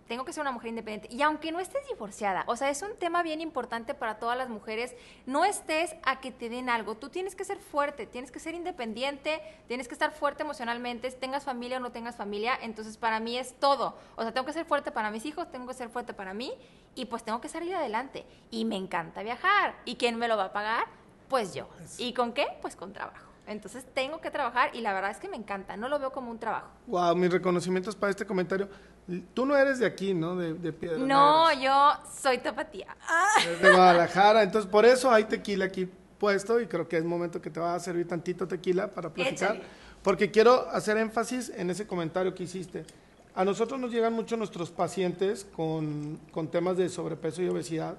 Tengo 0.07 0.25
que 0.25 0.33
ser 0.33 0.43
una 0.43 0.53
mujer 0.53 0.69
independiente. 0.69 1.13
Y 1.13 1.23
aunque 1.23 1.51
no 1.51 1.59
estés 1.59 1.85
divorciada, 1.89 2.45
o 2.47 2.55
sea, 2.55 2.71
es 2.71 2.81
un 2.83 2.97
tema 2.97 3.25
bien 3.25 3.41
importante 3.41 3.93
para 3.93 4.19
todas 4.21 4.39
las 4.39 4.49
mujeres, 4.49 4.95
no 5.27 5.45
estés 5.45 5.97
a 6.05 6.21
que 6.21 6.31
te 6.31 6.49
den 6.49 6.71
algo. 6.71 6.95
Tú 6.95 7.09
tienes 7.09 7.35
que 7.35 7.45
ser 7.45 7.59
fuerte, 7.59 8.07
tienes 8.07 8.31
que 8.31 8.39
ser 8.39 8.55
independiente, 8.55 9.43
tienes 9.67 9.89
que 9.89 9.95
estar 9.95 10.13
fuerte 10.13 10.45
emocionalmente, 10.45 11.11
tengas 11.11 11.43
familia 11.43 11.79
o 11.79 11.81
no 11.81 11.91
tengas 11.91 12.15
familia. 12.15 12.57
Entonces, 12.63 12.97
para 12.97 13.19
mí 13.19 13.37
es 13.37 13.59
todo. 13.59 13.99
O 14.15 14.23
sea, 14.23 14.33
tengo 14.33 14.47
que 14.47 14.53
ser 14.53 14.65
fuerte 14.65 14.93
para 14.93 15.11
mis 15.11 15.27
hijos, 15.27 15.51
tengo 15.51 15.67
que 15.67 15.75
ser 15.75 15.89
fuerte 15.89 16.15
para 16.15 16.35
mí 16.35 16.53
y 16.95 17.07
pues 17.07 17.25
tengo 17.25 17.41
que 17.41 17.49
salir 17.49 17.75
adelante. 17.75 18.25
Y 18.53 18.65
me 18.65 18.77
encanta 18.77 19.25
viajar. 19.25 19.75
¿Y 19.85 19.97
quién 19.97 20.17
me 20.17 20.29
lo 20.29 20.37
va 20.37 20.45
a 20.45 20.53
pagar? 20.53 20.87
Pues 21.29 21.53
yo. 21.53 21.69
¿Y 21.99 22.13
con 22.13 22.33
qué? 22.33 22.47
Pues 22.63 22.77
con 22.77 22.93
trabajo. 22.93 23.36
Entonces, 23.47 23.85
tengo 23.95 24.21
que 24.21 24.31
trabajar 24.31 24.75
y 24.75 24.81
la 24.81 24.93
verdad 24.93 25.11
es 25.11 25.19
que 25.19 25.29
me 25.29 25.37
encanta. 25.37 25.77
No 25.77 25.89
lo 25.89 25.99
veo 25.99 26.13
como 26.13 26.31
un 26.31 26.39
trabajo. 26.39 26.69
Wow, 26.87 27.15
mis 27.15 27.31
reconocimientos 27.31 27.95
para 27.95 28.11
este 28.11 28.27
comentario. 28.27 28.69
Tú 29.35 29.47
no 29.47 29.57
eres 29.57 29.79
de 29.79 29.87
aquí, 29.87 30.15
¿no? 30.15 30.35
De, 30.35 30.55
de 30.55 30.73
Piedras 30.73 31.01
No, 31.01 31.53
yo 31.53 31.93
soy 32.21 32.39
tapatía. 32.39 32.97
Ah. 33.09 33.35
De 33.63 33.71
Guadalajara. 33.71 34.43
Entonces, 34.43 34.69
por 34.71 34.85
eso 34.85 35.11
hay 35.11 35.25
tequila 35.25 35.67
aquí 35.67 35.89
puesto 36.19 36.61
y 36.61 36.67
creo 36.67 36.89
que 36.89 36.97
es 36.97 37.05
momento 37.05 37.41
que 37.41 37.51
te 37.51 37.61
va 37.61 37.75
a 37.75 37.81
servir 37.81 38.09
tantito 38.09 38.49
tequila 38.49 38.91
para 38.91 39.11
platicar. 39.11 39.57
Échale. 39.57 39.69
Porque 40.03 40.31
quiero 40.31 40.69
hacer 40.71 40.97
énfasis 40.97 41.51
en 41.55 41.71
ese 41.71 41.87
comentario 41.87 42.35
que 42.35 42.45
hiciste. 42.45 42.85
A 43.35 43.45
nosotros 43.45 43.79
nos 43.79 43.93
llegan 43.93 44.13
mucho 44.13 44.37
nuestros 44.37 44.71
pacientes 44.71 45.45
con, 45.45 46.19
con 46.33 46.49
temas 46.49 46.77
de 46.77 46.89
sobrepeso 46.89 47.43
y 47.43 47.49
obesidad 47.49 47.97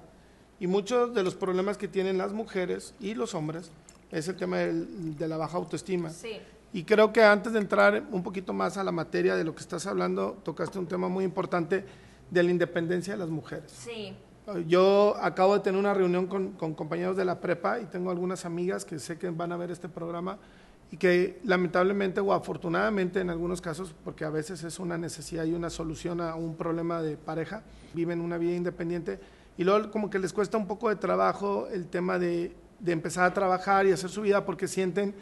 y 0.60 0.66
muchos 0.66 1.14
de 1.14 1.22
los 1.22 1.34
problemas 1.34 1.78
que 1.78 1.86
tienen 1.86 2.18
las 2.18 2.32
mujeres 2.32 2.94
y 2.98 3.14
los 3.14 3.34
hombres 3.34 3.70
es 4.10 4.28
el 4.28 4.36
tema 4.36 4.58
del- 4.58 5.16
de 5.16 5.28
la 5.28 5.36
baja 5.36 5.56
autoestima. 5.56 6.10
Sí. 6.10 6.38
Y 6.72 6.84
creo 6.84 7.12
que 7.12 7.22
antes 7.22 7.52
de 7.52 7.58
entrar 7.60 8.04
un 8.10 8.22
poquito 8.22 8.52
más 8.52 8.76
a 8.76 8.84
la 8.84 8.92
materia 8.92 9.34
de 9.36 9.44
lo 9.44 9.54
que 9.54 9.60
estás 9.60 9.86
hablando, 9.86 10.38
tocaste 10.44 10.78
un 10.78 10.86
tema 10.86 11.08
muy 11.08 11.24
importante 11.24 11.84
de 12.30 12.42
la 12.42 12.50
independencia 12.50 13.14
de 13.14 13.18
las 13.18 13.30
mujeres. 13.30 13.70
Sí. 13.72 14.14
Yo 14.66 15.14
acabo 15.20 15.54
de 15.54 15.60
tener 15.60 15.78
una 15.78 15.92
reunión 15.92 16.26
con, 16.26 16.52
con 16.52 16.74
compañeros 16.74 17.16
de 17.16 17.24
la 17.24 17.38
prepa 17.40 17.80
y 17.80 17.84
tengo 17.86 18.10
algunas 18.10 18.44
amigas 18.46 18.84
que 18.84 18.98
sé 18.98 19.18
que 19.18 19.28
van 19.30 19.52
a 19.52 19.56
ver 19.58 19.70
este 19.70 19.88
programa 19.90 20.38
y 20.90 20.96
que 20.96 21.38
lamentablemente 21.44 22.20
o 22.20 22.32
afortunadamente 22.32 23.20
en 23.20 23.28
algunos 23.28 23.60
casos, 23.60 23.94
porque 24.04 24.24
a 24.24 24.30
veces 24.30 24.64
es 24.64 24.78
una 24.78 24.96
necesidad 24.96 25.44
y 25.44 25.52
una 25.52 25.68
solución 25.68 26.22
a 26.22 26.34
un 26.34 26.54
problema 26.56 27.02
de 27.02 27.18
pareja, 27.18 27.62
viven 27.92 28.22
una 28.22 28.38
vida 28.38 28.54
independiente 28.56 29.20
y 29.58 29.64
luego 29.64 29.90
como 29.90 30.08
que 30.08 30.18
les 30.18 30.32
cuesta 30.32 30.56
un 30.56 30.66
poco 30.66 30.88
de 30.88 30.96
trabajo 30.96 31.66
el 31.68 31.86
tema 31.88 32.18
de, 32.18 32.56
de 32.78 32.92
empezar 32.92 33.24
a 33.24 33.34
trabajar 33.34 33.86
y 33.86 33.92
hacer 33.92 34.10
su 34.10 34.22
vida 34.22 34.44
porque 34.44 34.68
sienten 34.68 35.14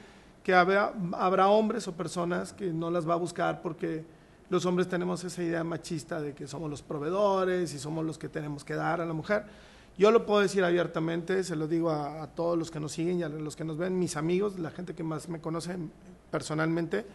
que 0.43 0.55
habrá, 0.55 0.93
habrá 1.12 1.49
hombres 1.49 1.88
o 1.88 1.93
personas 1.93 2.53
que 2.53 2.67
no 2.73 2.91
las 2.91 3.08
va 3.08 3.14
a 3.14 3.17
buscar 3.17 3.62
porque 3.62 4.05
los 4.49 4.64
hombres 4.64 4.88
tenemos 4.88 5.25
esa 5.25 5.43
idea 5.43 5.64
machista 5.64 6.20
de 6.20 6.35
que 6.35 6.47
somos 6.47 6.70
los 6.70 6.82
proveedores 6.82 7.75
y 7.75 7.79
somos 7.79 8.05
los 8.05 8.17
que 8.19 8.29
tenemos 8.29 8.64
que 8.64 8.75
dar 8.75 9.00
a 9.00 9.06
la 9.06 9.12
mujer. 9.12 9.44
Yo 9.99 10.11
lo 10.11 10.26
puedo 10.26 10.41
decir 10.43 10.62
abiertamente, 10.62 11.43
se 11.43 11.56
lo 11.56 11.67
digo 11.67 11.91
a, 11.91 12.23
a 12.23 12.26
todos 12.29 12.56
los 12.56 12.70
que 12.70 12.79
nos 12.79 12.93
siguen 12.93 13.19
y 13.19 13.23
a 13.23 13.29
los 13.29 13.56
que 13.56 13.64
nos 13.64 13.79
ven, 13.79 13.99
mis 13.99 14.17
amigos, 14.17 14.59
la 14.59 14.70
gente 14.70 14.94
que 14.94 15.02
más 15.02 15.29
me 15.29 15.41
conoce 15.41 15.76
personalmente. 16.31 17.06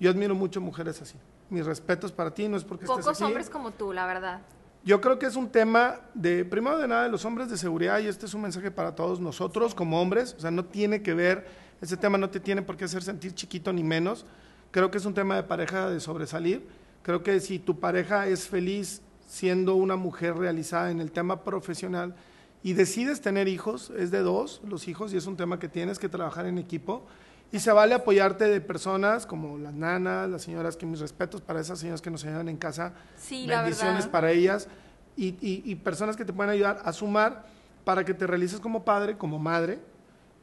Yo 0.00 0.10
admiro 0.10 0.34
mucho 0.34 0.60
mujeres 0.60 1.00
así. 1.02 1.16
Mis 1.50 1.66
respetos 1.66 2.10
para 2.10 2.32
ti, 2.32 2.48
no 2.48 2.56
es 2.56 2.64
porque 2.64 2.84
estés 2.86 2.96
Pocos 3.04 3.16
aquí. 3.16 3.24
hombres 3.24 3.50
como 3.50 3.70
tú, 3.72 3.92
la 3.92 4.06
verdad. 4.06 4.40
Yo 4.84 5.00
creo 5.00 5.16
que 5.16 5.26
es 5.26 5.36
un 5.36 5.48
tema 5.48 6.00
de, 6.12 6.44
primero 6.44 6.76
de 6.76 6.88
nada, 6.88 7.04
de 7.04 7.08
los 7.08 7.24
hombres 7.24 7.48
de 7.48 7.56
seguridad, 7.56 8.00
y 8.00 8.08
este 8.08 8.26
es 8.26 8.34
un 8.34 8.42
mensaje 8.42 8.72
para 8.72 8.96
todos 8.96 9.20
nosotros 9.20 9.76
como 9.76 10.02
hombres, 10.02 10.34
o 10.36 10.40
sea, 10.40 10.50
no 10.50 10.64
tiene 10.64 11.02
que 11.02 11.14
ver, 11.14 11.46
ese 11.80 11.96
tema 11.96 12.18
no 12.18 12.30
te 12.30 12.40
tiene 12.40 12.62
por 12.62 12.76
qué 12.76 12.86
hacer 12.86 13.04
sentir 13.04 13.32
chiquito 13.32 13.72
ni 13.72 13.84
menos, 13.84 14.26
creo 14.72 14.90
que 14.90 14.98
es 14.98 15.04
un 15.04 15.14
tema 15.14 15.36
de 15.36 15.44
pareja 15.44 15.88
de 15.88 16.00
sobresalir, 16.00 16.66
creo 17.02 17.22
que 17.22 17.38
si 17.38 17.60
tu 17.60 17.78
pareja 17.78 18.26
es 18.26 18.48
feliz 18.48 19.02
siendo 19.28 19.76
una 19.76 19.94
mujer 19.94 20.34
realizada 20.34 20.90
en 20.90 21.00
el 21.00 21.12
tema 21.12 21.44
profesional 21.44 22.16
y 22.64 22.72
decides 22.72 23.20
tener 23.20 23.46
hijos, 23.46 23.92
es 23.96 24.10
de 24.10 24.18
dos 24.18 24.62
los 24.66 24.88
hijos 24.88 25.14
y 25.14 25.16
es 25.16 25.26
un 25.26 25.36
tema 25.36 25.60
que 25.60 25.68
tienes 25.68 26.00
que 26.00 26.08
trabajar 26.08 26.46
en 26.46 26.58
equipo, 26.58 27.06
y 27.52 27.60
se 27.60 27.70
vale 27.70 27.94
apoyarte 27.94 28.44
de 28.48 28.60
personas 28.62 29.26
como 29.26 29.58
las 29.58 29.74
nanas, 29.74 30.28
las 30.30 30.42
señoras, 30.42 30.76
que 30.76 30.86
mis 30.86 30.98
respetos 31.00 31.40
para 31.42 31.60
esas 31.60 31.78
señoras 31.78 32.00
que 32.00 32.10
nos 32.10 32.24
ayudan 32.24 32.48
en 32.48 32.56
casa, 32.56 32.94
Sí, 33.16 33.46
bendiciones 33.46 34.06
para 34.06 34.30
ellas. 34.32 34.68
Y, 35.16 35.36
y- 35.42 35.62
y 35.66 35.74
personas 35.76 36.16
que 36.16 36.24
te 36.24 36.32
pueden 36.32 36.50
ayudar 36.50 36.80
a 36.84 36.92
sumar 36.94 37.44
para 37.84 38.04
que 38.04 38.14
te 38.14 38.26
realices 38.26 38.58
como 38.58 38.82
padre, 38.84 39.18
como 39.18 39.38
madre, 39.38 39.78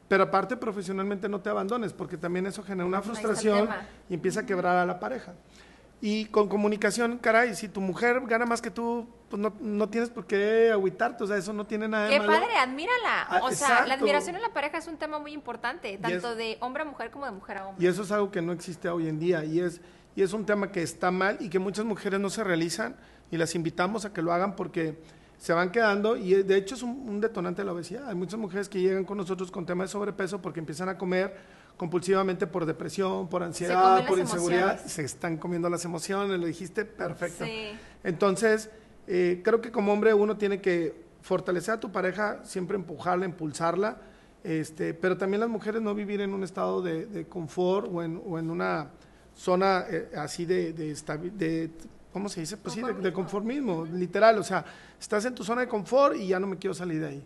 pero 0.06 0.22
aparte 0.24 0.56
profesionalmente 0.56 1.28
no 1.28 1.40
te 1.40 1.50
abandones, 1.50 1.92
porque 1.92 2.16
también 2.16 2.46
eso 2.46 2.62
genera 2.62 2.86
una 2.86 2.98
frustración 3.02 3.68
y 4.08 4.14
empieza 4.14 4.40
a 4.40 4.46
quebrar 4.46 4.76
a 4.76 4.86
la 4.86 5.00
pareja. 5.00 5.34
Y 6.02 6.24
con 6.26 6.48
comunicación, 6.48 7.18
caray, 7.18 7.54
si 7.54 7.68
tu 7.68 7.80
mujer 7.82 8.22
gana 8.26 8.46
más 8.46 8.62
que 8.62 8.70
tú, 8.70 9.06
pues 9.28 9.40
no, 9.40 9.52
no 9.60 9.88
tienes 9.90 10.08
por 10.08 10.26
qué 10.26 10.70
agüitarte, 10.72 11.24
o 11.24 11.26
sea, 11.26 11.36
eso 11.36 11.52
no 11.52 11.66
tiene 11.66 11.88
nada 11.88 12.04
de 12.06 12.12
Qué 12.12 12.18
malo. 12.20 12.32
padre, 12.32 12.56
admírala. 12.56 13.22
Ah, 13.28 13.40
o 13.42 13.50
sea, 13.50 13.86
la 13.86 13.94
admiración 13.94 14.34
en 14.36 14.40
la 14.42 14.48
pareja 14.52 14.78
es 14.78 14.86
un 14.86 14.96
tema 14.96 15.18
muy 15.18 15.32
importante, 15.32 15.98
tanto 15.98 16.32
es- 16.32 16.36
de 16.38 16.56
hombre 16.60 16.82
a 16.84 16.86
mujer 16.86 17.10
como 17.10 17.26
de 17.26 17.32
mujer 17.32 17.58
a 17.58 17.66
hombre. 17.68 17.84
Y 17.84 17.88
eso 17.88 18.02
es 18.02 18.10
algo 18.12 18.30
que 18.30 18.40
no 18.40 18.52
existe 18.52 18.88
hoy 18.88 19.08
en 19.08 19.18
día 19.18 19.44
y 19.44 19.60
es, 19.60 19.82
y 20.16 20.22
es 20.22 20.32
un 20.32 20.46
tema 20.46 20.72
que 20.72 20.82
está 20.82 21.10
mal 21.10 21.36
y 21.38 21.50
que 21.50 21.58
muchas 21.58 21.84
mujeres 21.84 22.18
no 22.18 22.30
se 22.30 22.42
realizan 22.44 22.96
y 23.30 23.36
las 23.36 23.54
invitamos 23.54 24.06
a 24.06 24.12
que 24.14 24.22
lo 24.22 24.32
hagan 24.32 24.56
porque 24.56 24.98
se 25.36 25.52
van 25.52 25.70
quedando 25.70 26.16
y 26.16 26.42
de 26.42 26.56
hecho 26.56 26.74
es 26.74 26.82
un, 26.82 26.90
un 27.08 27.20
detonante 27.20 27.60
de 27.60 27.66
la 27.66 27.72
obesidad. 27.72 28.08
Hay 28.08 28.14
muchas 28.14 28.40
mujeres 28.40 28.70
que 28.70 28.80
llegan 28.80 29.04
con 29.04 29.18
nosotros 29.18 29.50
con 29.50 29.66
temas 29.66 29.88
de 29.88 29.92
sobrepeso 29.92 30.40
porque 30.40 30.60
empiezan 30.60 30.88
a 30.88 30.96
comer 30.96 31.59
compulsivamente 31.80 32.46
por 32.46 32.66
depresión, 32.66 33.26
por 33.26 33.42
ansiedad, 33.42 34.06
por 34.06 34.18
inseguridad, 34.18 34.72
emociones. 34.72 34.92
se 34.92 35.02
están 35.02 35.38
comiendo 35.38 35.70
las 35.70 35.82
emociones, 35.86 36.38
lo 36.38 36.44
dijiste 36.44 36.84
perfecto. 36.84 37.46
Sí. 37.46 37.70
Entonces, 38.04 38.68
eh, 39.06 39.40
creo 39.42 39.62
que 39.62 39.72
como 39.72 39.90
hombre 39.90 40.12
uno 40.12 40.36
tiene 40.36 40.60
que 40.60 40.94
fortalecer 41.22 41.72
a 41.72 41.80
tu 41.80 41.90
pareja, 41.90 42.44
siempre 42.44 42.76
empujarla, 42.76 43.24
impulsarla, 43.24 43.96
este, 44.44 44.92
pero 44.92 45.16
también 45.16 45.40
las 45.40 45.48
mujeres 45.48 45.80
no 45.80 45.94
vivir 45.94 46.20
en 46.20 46.34
un 46.34 46.44
estado 46.44 46.82
de, 46.82 47.06
de 47.06 47.24
confort 47.24 47.88
o 47.90 48.02
en, 48.02 48.20
o 48.26 48.38
en 48.38 48.50
una 48.50 48.90
zona 49.34 49.86
eh, 49.88 50.10
así 50.18 50.44
de, 50.44 50.74
de, 50.74 51.70
¿cómo 52.12 52.28
se 52.28 52.40
dice? 52.40 52.58
Pues 52.58 52.74
sí, 52.74 52.82
de, 52.82 52.92
de 52.92 53.10
conformismo, 53.10 53.86
literal, 53.86 54.36
o 54.36 54.42
sea, 54.42 54.66
estás 55.00 55.24
en 55.24 55.34
tu 55.34 55.44
zona 55.44 55.62
de 55.62 55.68
confort 55.68 56.14
y 56.14 56.26
ya 56.26 56.38
no 56.38 56.46
me 56.46 56.58
quiero 56.58 56.74
salir 56.74 57.00
de 57.00 57.06
ahí. 57.06 57.24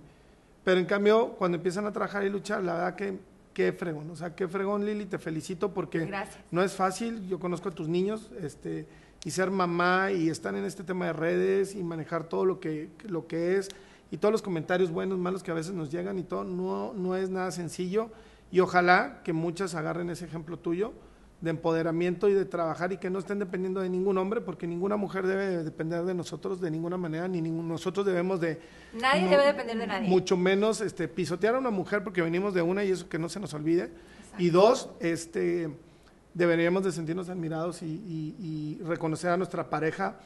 Pero 0.63 0.79
en 0.79 0.87
cambio, 0.87 1.31
cuando 1.31 1.57
empiezan 1.57 1.87
a 1.87 1.93
trabajar 1.93 2.23
y 2.23 2.31
luchar, 2.31 2.63
la 2.63 2.75
verdad 2.75 2.95
que 2.95 3.34
qué 3.55 3.73
fregón, 3.73 4.11
o 4.11 4.17
sea, 4.17 4.35
qué 4.35 4.47
fregón 4.47 4.85
Lili, 4.85 5.07
te 5.07 5.19
felicito 5.19 5.73
porque 5.73 6.01
Gracias. 6.05 6.45
no 6.51 6.63
es 6.63 6.75
fácil, 6.75 7.27
yo 7.29 7.39
conozco 7.39 7.71
a 7.71 7.73
tus 7.73 7.89
niños, 7.89 8.31
este, 8.43 8.87
y 9.25 9.31
ser 9.31 9.51
mamá 9.51 10.13
y 10.13 10.29
estar 10.29 10.55
en 10.55 10.65
este 10.65 10.85
tema 10.85 11.07
de 11.07 11.15
redes 11.15 11.75
y 11.75 11.83
manejar 11.83 12.25
todo 12.25 12.45
lo 12.45 12.61
que, 12.61 12.91
lo 13.05 13.27
que 13.27 13.57
es 13.57 13.69
y 14.11 14.19
todos 14.19 14.33
los 14.33 14.43
comentarios 14.43 14.91
buenos, 14.91 15.19
malos 15.19 15.43
que 15.43 15.51
a 15.51 15.55
veces 15.55 15.73
nos 15.73 15.91
llegan 15.91 16.19
y 16.19 16.25
todo, 16.25 16.45
no, 16.45 16.93
no 16.93 17.17
es 17.17 17.31
nada 17.31 17.51
sencillo 17.51 18.11
y 18.53 18.61
ojalá 18.61 19.23
que 19.25 19.33
muchas 19.33 19.75
agarren 19.75 20.11
ese 20.11 20.27
ejemplo 20.27 20.59
tuyo 20.59 20.93
de 21.45 21.51
empoderamiento 21.51 22.29
y 22.29 22.33
de 22.33 22.47
trabajar 22.47 22.93
y 22.93 22.97
que 22.97 23.11
no 23.11 23.19
estén 23.19 23.39
dependiendo 23.39 23.81
de 23.81 23.89
ningún 23.91 24.17
hombre 24.19 24.41
porque 24.41 24.67
ninguna 24.67 24.97
mujer 24.97 25.27
debe 25.27 25.63
depender 25.63 26.03
de 26.05 26.15
nosotros 26.15 26.59
de 26.61 26.71
ninguna 26.71 26.97
manera, 26.97 27.29
ni 27.29 27.43
ningún- 27.43 27.69
nosotros 27.69 28.07
debemos 28.07 28.41
de 28.41 28.61
Nadie 28.95 29.23
mu- 29.25 29.31
debe 29.31 29.45
depender 29.47 29.77
de 29.77 29.87
nadie. 29.87 30.09
Mucho 30.09 30.37
menos 30.39 30.81
este, 30.81 31.07
pisotear 31.07 31.55
a 31.55 31.59
una 31.59 31.71
mujer 31.71 32.03
porque 32.03 32.23
venimos 32.23 32.55
de 32.55 32.63
una 32.63 32.83
y 32.83 32.91
eso 32.91 33.09
que 33.09 33.19
no 33.19 33.29
se 33.29 33.41
nos 33.41 33.53
olvide. 33.55 33.91
Y 34.39 34.49
dos, 34.51 34.89
este, 35.01 35.69
deberíamos 36.33 36.83
de 36.83 36.93
sentirnos 36.93 37.29
admirados 37.29 37.83
y, 37.83 37.87
y- 37.87 38.37
y 38.81 38.83
reconocer 38.85 39.31
a 39.31 39.37
nuestra 39.37 39.69
pareja 39.69 40.17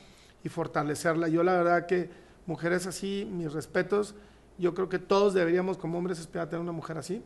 y 0.45 0.49
fortalecerla. 0.49 1.27
Yo 1.29 1.43
la 1.43 1.53
verdad 1.55 1.87
que 1.87 2.11
mujeres 2.47 2.87
así, 2.87 3.29
mis 3.31 3.53
respetos. 3.53 4.15
Yo 4.57 4.73
creo 4.73 4.89
que 4.89 4.99
todos 4.99 5.35
deberíamos 5.35 5.77
como 5.79 5.99
hombres 5.99 6.19
esperar 6.21 6.49
tener 6.49 6.63
una 6.63 6.73
mujer 6.73 6.97
así. 6.97 7.23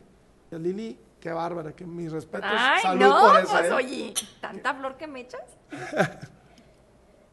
Lili, 0.51 0.97
qué 1.23 1.31
bárbara, 1.31 1.73
que 1.73 1.85
mis 1.85 2.11
respetos. 2.11 2.51
Ay, 2.53 2.81
Salud 2.81 3.05
no, 3.05 3.21
por 3.21 3.39
eso, 3.39 3.51
pues 3.53 3.65
¿eh? 3.65 3.71
oye, 3.71 4.13
tanta 4.41 4.73
flor 4.73 4.97
que 4.97 5.07
me 5.07 5.21
echas. 5.21 5.41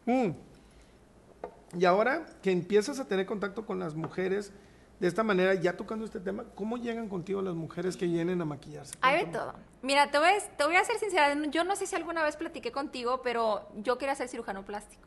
Mm. 0.06 0.30
Y 1.78 1.84
ahora 1.84 2.24
que 2.42 2.50
empiezas 2.50 2.98
a 2.98 3.06
tener 3.06 3.26
contacto 3.26 3.66
con 3.66 3.78
las 3.78 3.94
mujeres 3.94 4.50
de 4.98 5.06
esta 5.06 5.22
manera, 5.22 5.52
ya 5.54 5.76
tocando 5.76 6.06
este 6.06 6.18
tema, 6.18 6.46
¿cómo 6.54 6.78
llegan 6.78 7.08
contigo 7.08 7.42
las 7.42 7.54
mujeres 7.54 7.98
que 7.98 8.06
vienen 8.06 8.40
a 8.40 8.46
maquillarse? 8.46 8.94
Hay 9.02 9.26
de 9.26 9.30
todo. 9.30 9.54
Mira, 9.82 10.10
te 10.10 10.18
voy, 10.18 10.30
a, 10.30 10.56
te 10.56 10.64
voy 10.64 10.76
a 10.76 10.84
ser 10.84 10.96
sincera. 10.96 11.34
Yo 11.50 11.62
no 11.64 11.76
sé 11.76 11.86
si 11.86 11.94
alguna 11.94 12.24
vez 12.24 12.36
platiqué 12.36 12.72
contigo, 12.72 13.20
pero 13.22 13.68
yo 13.76 13.98
quería 13.98 14.14
ser 14.14 14.28
cirujano 14.28 14.64
plástico. 14.64 15.06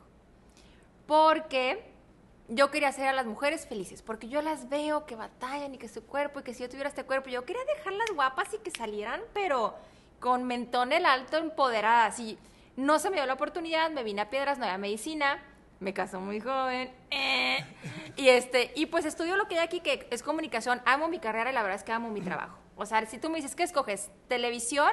Porque 1.06 1.84
yo 2.48 2.70
quería 2.70 2.88
hacer 2.88 3.06
a 3.08 3.12
las 3.12 3.26
mujeres 3.26 3.66
felices. 3.66 4.02
Porque 4.02 4.28
yo 4.28 4.42
las 4.42 4.68
veo 4.68 5.06
que 5.06 5.16
batallan 5.16 5.74
y 5.74 5.78
que 5.78 5.88
su 5.88 6.04
cuerpo, 6.04 6.40
y 6.40 6.42
que 6.42 6.54
si 6.54 6.62
yo 6.62 6.68
tuviera 6.68 6.88
este 6.88 7.04
cuerpo, 7.04 7.30
yo 7.30 7.44
quería 7.44 7.64
dejarlas 7.76 8.10
guapas 8.14 8.52
y 8.54 8.58
que 8.58 8.70
salieran, 8.70 9.20
pero 9.32 9.74
con 10.20 10.44
mentón 10.44 10.92
el 10.92 11.06
alto, 11.06 11.36
empoderadas. 11.36 12.18
Y 12.18 12.38
no 12.76 12.98
se 12.98 13.10
me 13.10 13.16
dio 13.16 13.26
la 13.26 13.34
oportunidad, 13.34 13.90
me 13.90 14.02
vine 14.02 14.22
a 14.22 14.30
Piedras, 14.30 14.58
había 14.58 14.78
medicina. 14.78 15.42
Me 15.80 15.92
casó 15.92 16.20
muy 16.20 16.40
joven. 16.40 16.94
eh, 17.10 17.64
y 18.16 18.28
este, 18.28 18.72
y 18.76 18.86
pues 18.86 19.04
estudio 19.04 19.36
lo 19.36 19.48
que 19.48 19.58
hay 19.58 19.64
aquí, 19.64 19.80
que 19.80 20.06
es 20.10 20.22
comunicación. 20.22 20.80
Amo 20.86 21.08
mi 21.08 21.18
carrera 21.18 21.50
y 21.50 21.54
la 21.54 21.62
verdad 21.62 21.76
es 21.76 21.84
que 21.84 21.92
amo 21.92 22.10
mi 22.10 22.20
trabajo. 22.20 22.58
O 22.76 22.86
sea, 22.86 23.04
si 23.06 23.18
tú 23.18 23.28
me 23.28 23.36
dices, 23.36 23.54
¿qué 23.54 23.64
escoges? 23.64 24.10
¿Televisión 24.28 24.90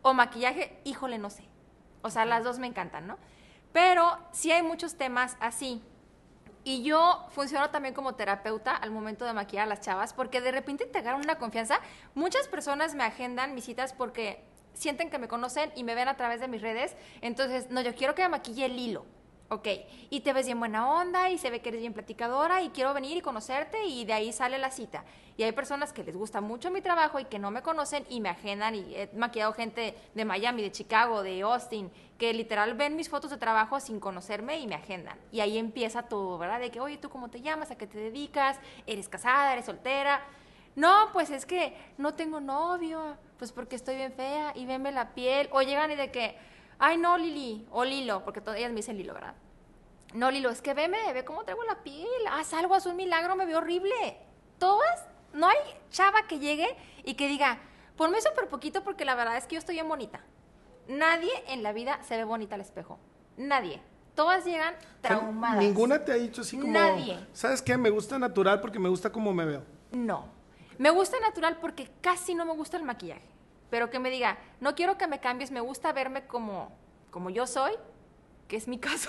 o 0.00 0.14
maquillaje? 0.14 0.78
Híjole, 0.84 1.18
no 1.18 1.28
sé. 1.28 1.44
O 2.02 2.10
sea, 2.10 2.24
las 2.24 2.44
dos 2.44 2.58
me 2.58 2.66
encantan, 2.66 3.06
¿no? 3.06 3.18
Pero 3.72 4.18
sí 4.32 4.50
hay 4.50 4.62
muchos 4.62 4.96
temas 4.96 5.36
así. 5.40 5.82
Y 6.64 6.84
yo 6.84 7.26
funciono 7.30 7.70
también 7.70 7.94
como 7.94 8.14
terapeuta 8.14 8.76
al 8.76 8.92
momento 8.92 9.24
de 9.24 9.32
maquillar 9.32 9.64
a 9.64 9.68
las 9.68 9.80
chavas, 9.80 10.12
porque 10.12 10.40
de 10.40 10.52
repente 10.52 10.86
te 10.86 10.98
agarran 10.98 11.22
una 11.22 11.36
confianza. 11.36 11.80
Muchas 12.14 12.46
personas 12.46 12.94
me 12.94 13.02
agendan 13.02 13.54
mis 13.54 13.64
citas 13.64 13.92
porque 13.92 14.44
sienten 14.72 15.10
que 15.10 15.18
me 15.18 15.28
conocen 15.28 15.72
y 15.74 15.84
me 15.84 15.94
ven 15.94 16.08
a 16.08 16.16
través 16.16 16.40
de 16.40 16.48
mis 16.48 16.62
redes. 16.62 16.96
Entonces, 17.20 17.70
no, 17.70 17.80
yo 17.80 17.94
quiero 17.94 18.14
que 18.14 18.22
me 18.22 18.28
maquille 18.28 18.66
el 18.66 18.78
hilo. 18.78 19.04
Ok, 19.52 19.68
y 20.08 20.20
te 20.20 20.32
ves 20.32 20.46
bien 20.46 20.58
buena 20.58 20.90
onda 20.90 21.28
y 21.28 21.36
se 21.36 21.50
ve 21.50 21.60
que 21.60 21.68
eres 21.68 21.82
bien 21.82 21.92
platicadora 21.92 22.62
y 22.62 22.70
quiero 22.70 22.94
venir 22.94 23.18
y 23.18 23.20
conocerte 23.20 23.84
y 23.84 24.06
de 24.06 24.14
ahí 24.14 24.32
sale 24.32 24.56
la 24.56 24.70
cita. 24.70 25.04
Y 25.36 25.42
hay 25.42 25.52
personas 25.52 25.92
que 25.92 26.02
les 26.02 26.16
gusta 26.16 26.40
mucho 26.40 26.70
mi 26.70 26.80
trabajo 26.80 27.20
y 27.20 27.26
que 27.26 27.38
no 27.38 27.50
me 27.50 27.60
conocen 27.60 28.06
y 28.08 28.22
me 28.22 28.30
agendan 28.30 28.74
y 28.74 28.94
he 28.94 29.10
maquillado 29.14 29.52
gente 29.52 29.94
de 30.14 30.24
Miami, 30.24 30.62
de 30.62 30.72
Chicago, 30.72 31.22
de 31.22 31.42
Austin, 31.42 31.90
que 32.16 32.32
literal 32.32 32.72
ven 32.72 32.96
mis 32.96 33.10
fotos 33.10 33.30
de 33.30 33.36
trabajo 33.36 33.78
sin 33.78 34.00
conocerme 34.00 34.58
y 34.58 34.66
me 34.66 34.74
agendan. 34.74 35.18
Y 35.30 35.40
ahí 35.40 35.58
empieza 35.58 36.04
todo, 36.04 36.38
¿verdad? 36.38 36.58
De 36.58 36.70
que, 36.70 36.80
oye, 36.80 36.96
¿tú 36.96 37.10
cómo 37.10 37.28
te 37.28 37.42
llamas? 37.42 37.70
¿A 37.70 37.76
qué 37.76 37.86
te 37.86 37.98
dedicas? 37.98 38.58
¿Eres 38.86 39.10
casada? 39.10 39.52
¿Eres 39.52 39.66
soltera? 39.66 40.22
No, 40.76 41.10
pues 41.12 41.28
es 41.28 41.44
que 41.44 41.76
no 41.98 42.14
tengo 42.14 42.40
novio, 42.40 43.18
pues 43.36 43.52
porque 43.52 43.76
estoy 43.76 43.96
bien 43.96 44.14
fea 44.14 44.52
y 44.54 44.64
venme 44.64 44.92
la 44.92 45.10
piel. 45.12 45.50
O 45.52 45.60
llegan 45.60 45.90
y 45.90 45.96
de 45.96 46.10
que, 46.10 46.38
ay 46.82 46.98
no, 46.98 47.16
Lili, 47.16 47.64
o 47.70 47.84
Lilo, 47.84 48.24
porque 48.24 48.40
todas 48.40 48.58
ellas 48.58 48.70
me 48.70 48.76
dicen 48.76 48.96
Lilo, 48.96 49.14
¿verdad? 49.14 49.36
No, 50.14 50.32
Lilo, 50.32 50.50
es 50.50 50.60
que 50.60 50.74
veme, 50.74 51.12
ve 51.12 51.24
cómo 51.24 51.44
traigo 51.44 51.62
la 51.62 51.84
piel, 51.84 52.08
haz 52.28 52.52
algo, 52.54 52.74
haz 52.74 52.86
un 52.86 52.96
milagro, 52.96 53.36
me 53.36 53.46
veo 53.46 53.58
horrible. 53.58 54.18
Todas, 54.58 55.06
no 55.32 55.46
hay 55.46 55.56
chava 55.90 56.26
que 56.26 56.40
llegue 56.40 56.66
y 57.04 57.14
que 57.14 57.28
diga, 57.28 57.60
ponme 57.96 58.20
súper 58.20 58.48
poquito 58.48 58.82
porque 58.82 59.04
la 59.04 59.14
verdad 59.14 59.36
es 59.36 59.46
que 59.46 59.54
yo 59.54 59.60
estoy 59.60 59.76
bien 59.76 59.88
bonita. 59.88 60.24
Nadie 60.88 61.30
en 61.46 61.62
la 61.62 61.72
vida 61.72 62.02
se 62.02 62.16
ve 62.16 62.24
bonita 62.24 62.56
al 62.56 62.60
espejo. 62.60 62.98
Nadie. 63.36 63.80
Todas 64.16 64.44
llegan 64.44 64.74
traumadas. 65.02 65.62
Ninguna 65.62 66.04
te 66.04 66.10
ha 66.10 66.16
dicho 66.16 66.40
así 66.40 66.58
como, 66.58 66.72
Nadie. 66.72 67.16
¿sabes 67.32 67.62
qué? 67.62 67.76
Me 67.76 67.90
gusta 67.90 68.18
natural 68.18 68.60
porque 68.60 68.80
me 68.80 68.88
gusta 68.88 69.12
cómo 69.12 69.32
me 69.32 69.44
veo. 69.44 69.62
No. 69.92 70.26
Me 70.78 70.90
gusta 70.90 71.20
natural 71.20 71.58
porque 71.60 71.88
casi 72.00 72.34
no 72.34 72.44
me 72.44 72.54
gusta 72.54 72.76
el 72.76 72.82
maquillaje. 72.82 73.32
Pero 73.72 73.88
que 73.88 73.98
me 73.98 74.10
diga, 74.10 74.36
no 74.60 74.74
quiero 74.74 74.98
que 74.98 75.06
me 75.06 75.18
cambies, 75.18 75.50
me 75.50 75.60
gusta 75.60 75.94
verme 75.94 76.26
como, 76.26 76.70
como 77.10 77.30
yo 77.30 77.46
soy, 77.46 77.72
que 78.46 78.58
es 78.58 78.68
mi 78.68 78.78
caso. 78.86 79.08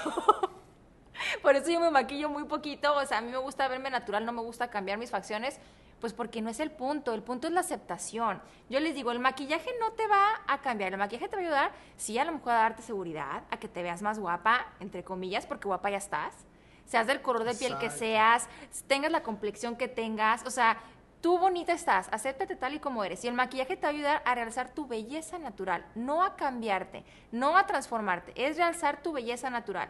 Por 1.41 1.57
eso 1.57 1.69
yo 1.69 1.81
me 1.81 1.91
maquillo 1.91 2.29
muy 2.29 2.45
poquito, 2.45 2.95
o 2.95 3.05
sea, 3.05 3.17
a 3.17 3.21
mí 3.21 3.29
me 3.29 3.39
gusta 3.39 3.67
verme 3.67 3.89
natural, 3.89 4.25
no 4.25 4.31
me 4.31 4.41
gusta 4.41 4.69
cambiar 4.69 4.97
mis 4.97 5.11
facciones, 5.11 5.59
pues 5.99 6.13
porque 6.13 6.41
no 6.41 6.49
es 6.49 6.61
el 6.61 6.71
punto, 6.71 7.13
el 7.13 7.23
punto 7.23 7.47
es 7.47 7.53
la 7.53 7.59
aceptación. 7.59 8.41
Yo 8.69 8.79
les 8.79 8.95
digo, 8.95 9.11
el 9.11 9.19
maquillaje 9.19 9.69
no 9.81 9.91
te 9.91 10.07
va 10.07 10.41
a 10.47 10.61
cambiar, 10.61 10.93
el 10.93 10.97
maquillaje 10.97 11.27
te 11.27 11.35
va 11.35 11.41
a 11.41 11.45
ayudar, 11.45 11.71
sí, 11.97 12.17
a 12.17 12.23
lo 12.23 12.31
mejor 12.31 12.53
a 12.53 12.59
darte 12.59 12.83
seguridad, 12.83 13.43
a 13.51 13.57
que 13.57 13.67
te 13.67 13.83
veas 13.83 14.01
más 14.01 14.17
guapa, 14.17 14.67
entre 14.79 15.03
comillas, 15.03 15.45
porque 15.45 15.67
guapa 15.67 15.89
ya 15.89 15.97
estás, 15.97 16.45
seas 16.85 17.05
del 17.05 17.21
color 17.21 17.43
de 17.43 17.53
piel 17.53 17.77
que 17.79 17.89
seas, 17.89 18.47
tengas 18.87 19.11
la 19.11 19.23
complexión 19.23 19.75
que 19.75 19.89
tengas, 19.89 20.45
o 20.45 20.49
sea, 20.51 20.77
tú 21.23 21.39
bonita 21.39 21.71
estás, 21.71 22.09
acéptate 22.11 22.57
tal 22.57 22.73
y 22.73 22.79
como 22.79 23.01
eres. 23.01 23.23
Y 23.23 23.29
el 23.29 23.33
maquillaje 23.33 23.77
te 23.77 23.83
va 23.83 23.87
a 23.87 23.93
ayudar 23.93 24.21
a 24.25 24.35
realzar 24.35 24.73
tu 24.73 24.85
belleza 24.87 25.39
natural, 25.39 25.85
no 25.95 26.21
a 26.21 26.35
cambiarte, 26.35 27.05
no 27.31 27.55
a 27.55 27.65
transformarte, 27.65 28.33
es 28.35 28.57
realzar 28.57 29.01
tu 29.01 29.13
belleza 29.13 29.49
natural. 29.49 29.89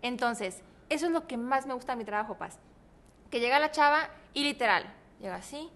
Entonces, 0.00 0.62
eso 0.88 1.06
es 1.06 1.12
lo 1.12 1.26
que 1.26 1.36
más 1.36 1.66
me 1.66 1.74
gusta 1.74 1.92
de 1.92 1.98
mi 1.98 2.04
trabajo, 2.06 2.38
Paz. 2.38 2.58
Que 3.30 3.40
llega 3.40 3.58
la 3.58 3.70
chava 3.70 4.08
y 4.32 4.42
literal, 4.42 4.90
llega 5.20 5.36
así. 5.36 5.68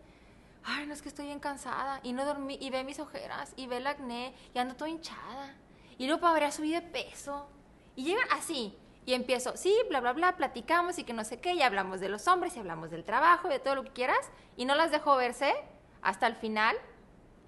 Ay, 0.65 0.87
no 0.87 0.95
es 0.95 1.03
que 1.03 1.11
estoy 1.11 1.27
bien 1.27 1.39
cansada 1.39 2.01
y 2.03 2.15
no 2.15 2.25
dormí 2.25 2.57
y 2.59 2.71
ve 2.71 2.83
mis 2.83 2.99
ojeras 2.99 3.53
y 3.57 3.67
ve 3.67 3.77
el 3.77 3.87
acné 3.87 4.33
y 4.55 4.59
ando 4.59 4.75
toda 4.75 4.89
hinchada. 4.89 5.55
Y 5.99 6.07
luego 6.07 6.23
para 6.23 6.51
subir 6.51 6.81
de 6.81 6.81
peso. 6.81 7.47
Y 7.95 8.05
llegan 8.05 8.27
así. 8.33 8.75
Y 9.07 9.15
empiezo, 9.15 9.57
sí, 9.57 9.75
bla, 9.89 10.01
bla, 10.01 10.13
bla, 10.13 10.37
platicamos 10.37 10.99
y 10.99 11.05
que 11.05 11.13
no 11.13 11.25
sé 11.25 11.39
qué, 11.41 11.53
y 11.55 11.63
hablamos 11.63 12.01
de 12.01 12.09
los 12.09 12.27
hombres 12.27 12.57
y 12.57 12.59
hablamos 12.59 12.91
del 12.91 13.05
trabajo 13.05 13.49
y 13.49 13.53
de 13.53 13.59
todo 13.59 13.75
lo 13.75 13.85
que 13.85 13.91
quieras. 13.91 14.31
Y 14.57 14.65
no 14.65 14.75
las 14.75 14.91
dejo 14.91 15.17
verse 15.17 15.55
hasta 16.01 16.27
el 16.27 16.37
final 16.37 16.77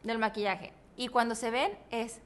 del 0.02 0.18
maquillaje. 0.18 0.72
Y 0.96 1.08
cuando 1.08 1.34
se 1.34 1.50
ven 1.50 1.78
es, 1.90 2.20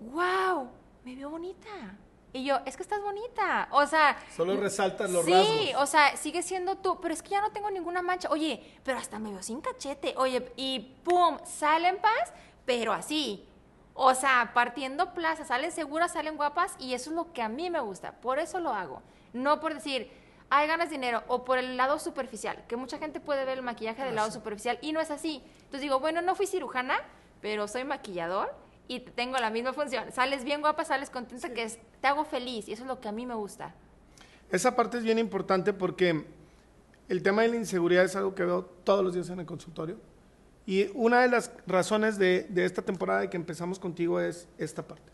¡wow! 0.00 0.68
Me 1.04 1.14
veo 1.14 1.30
bonita. 1.30 1.96
Y 2.32 2.44
yo, 2.44 2.58
es 2.66 2.76
que 2.76 2.82
estás 2.82 3.00
bonita. 3.00 3.68
O 3.70 3.86
sea. 3.86 4.18
Solo 4.34 4.56
resaltas 4.56 5.10
los 5.10 5.24
sí, 5.24 5.32
rasgos. 5.32 5.82
o 5.82 5.86
sea, 5.86 6.16
sigue 6.16 6.42
siendo 6.42 6.76
tú, 6.76 6.98
pero 7.00 7.14
es 7.14 7.22
que 7.22 7.30
ya 7.30 7.40
no 7.40 7.50
tengo 7.50 7.70
ninguna 7.70 8.02
mancha. 8.02 8.28
Oye, 8.30 8.78
pero 8.84 8.98
hasta 8.98 9.18
me 9.18 9.30
veo 9.30 9.42
sin 9.42 9.60
cachete. 9.62 10.14
Oye, 10.18 10.52
y 10.56 10.80
pum, 11.02 11.38
sale 11.44 11.88
en 11.88 11.96
paz, 11.96 12.32
pero 12.66 12.92
así. 12.92 13.48
O 13.98 14.14
sea, 14.14 14.50
partiendo 14.52 15.14
plaza, 15.14 15.46
salen 15.46 15.72
seguras, 15.72 16.12
salen 16.12 16.36
guapas 16.36 16.76
y 16.78 16.92
eso 16.92 17.10
es 17.10 17.16
lo 17.16 17.32
que 17.32 17.40
a 17.40 17.48
mí 17.48 17.70
me 17.70 17.80
gusta. 17.80 18.12
Por 18.12 18.38
eso 18.38 18.60
lo 18.60 18.74
hago. 18.74 19.02
No 19.32 19.58
por 19.58 19.72
decir, 19.72 20.10
hay 20.50 20.68
ganas 20.68 20.90
dinero 20.90 21.22
o 21.28 21.44
por 21.46 21.56
el 21.56 21.78
lado 21.78 21.98
superficial, 21.98 22.62
que 22.68 22.76
mucha 22.76 22.98
gente 22.98 23.20
puede 23.20 23.46
ver 23.46 23.56
el 23.56 23.64
maquillaje 23.64 24.04
del 24.04 24.14
lado 24.14 24.30
superficial 24.30 24.78
y 24.82 24.92
no 24.92 25.00
es 25.00 25.10
así. 25.10 25.42
Entonces 25.56 25.80
digo, 25.80 25.98
bueno, 25.98 26.20
no 26.20 26.34
fui 26.34 26.46
cirujana, 26.46 26.98
pero 27.40 27.66
soy 27.68 27.84
maquillador 27.84 28.54
y 28.86 29.00
tengo 29.00 29.38
la 29.38 29.48
misma 29.48 29.72
función. 29.72 30.12
Sales 30.12 30.44
bien 30.44 30.60
guapa, 30.60 30.84
sales 30.84 31.08
contenta, 31.08 31.54
que 31.54 31.62
es, 31.62 31.78
te 32.02 32.06
hago 32.06 32.26
feliz 32.26 32.68
y 32.68 32.74
eso 32.74 32.82
es 32.82 32.88
lo 32.88 33.00
que 33.00 33.08
a 33.08 33.12
mí 33.12 33.24
me 33.24 33.34
gusta. 33.34 33.74
Esa 34.50 34.76
parte 34.76 34.98
es 34.98 35.04
bien 35.04 35.18
importante 35.18 35.72
porque 35.72 36.26
el 37.08 37.22
tema 37.22 37.42
de 37.42 37.48
la 37.48 37.56
inseguridad 37.56 38.04
es 38.04 38.14
algo 38.14 38.34
que 38.34 38.44
veo 38.44 38.62
todos 38.62 39.02
los 39.02 39.14
días 39.14 39.30
en 39.30 39.40
el 39.40 39.46
consultorio. 39.46 39.96
Y 40.66 40.90
una 40.94 41.20
de 41.22 41.28
las 41.28 41.52
razones 41.66 42.18
de, 42.18 42.48
esta 42.56 42.82
temporada 42.82 43.20
de 43.20 43.30
que 43.30 43.36
empezamos 43.36 43.78
contigo 43.78 44.20
es 44.20 44.48
esta 44.58 44.86
parte. 44.86 45.12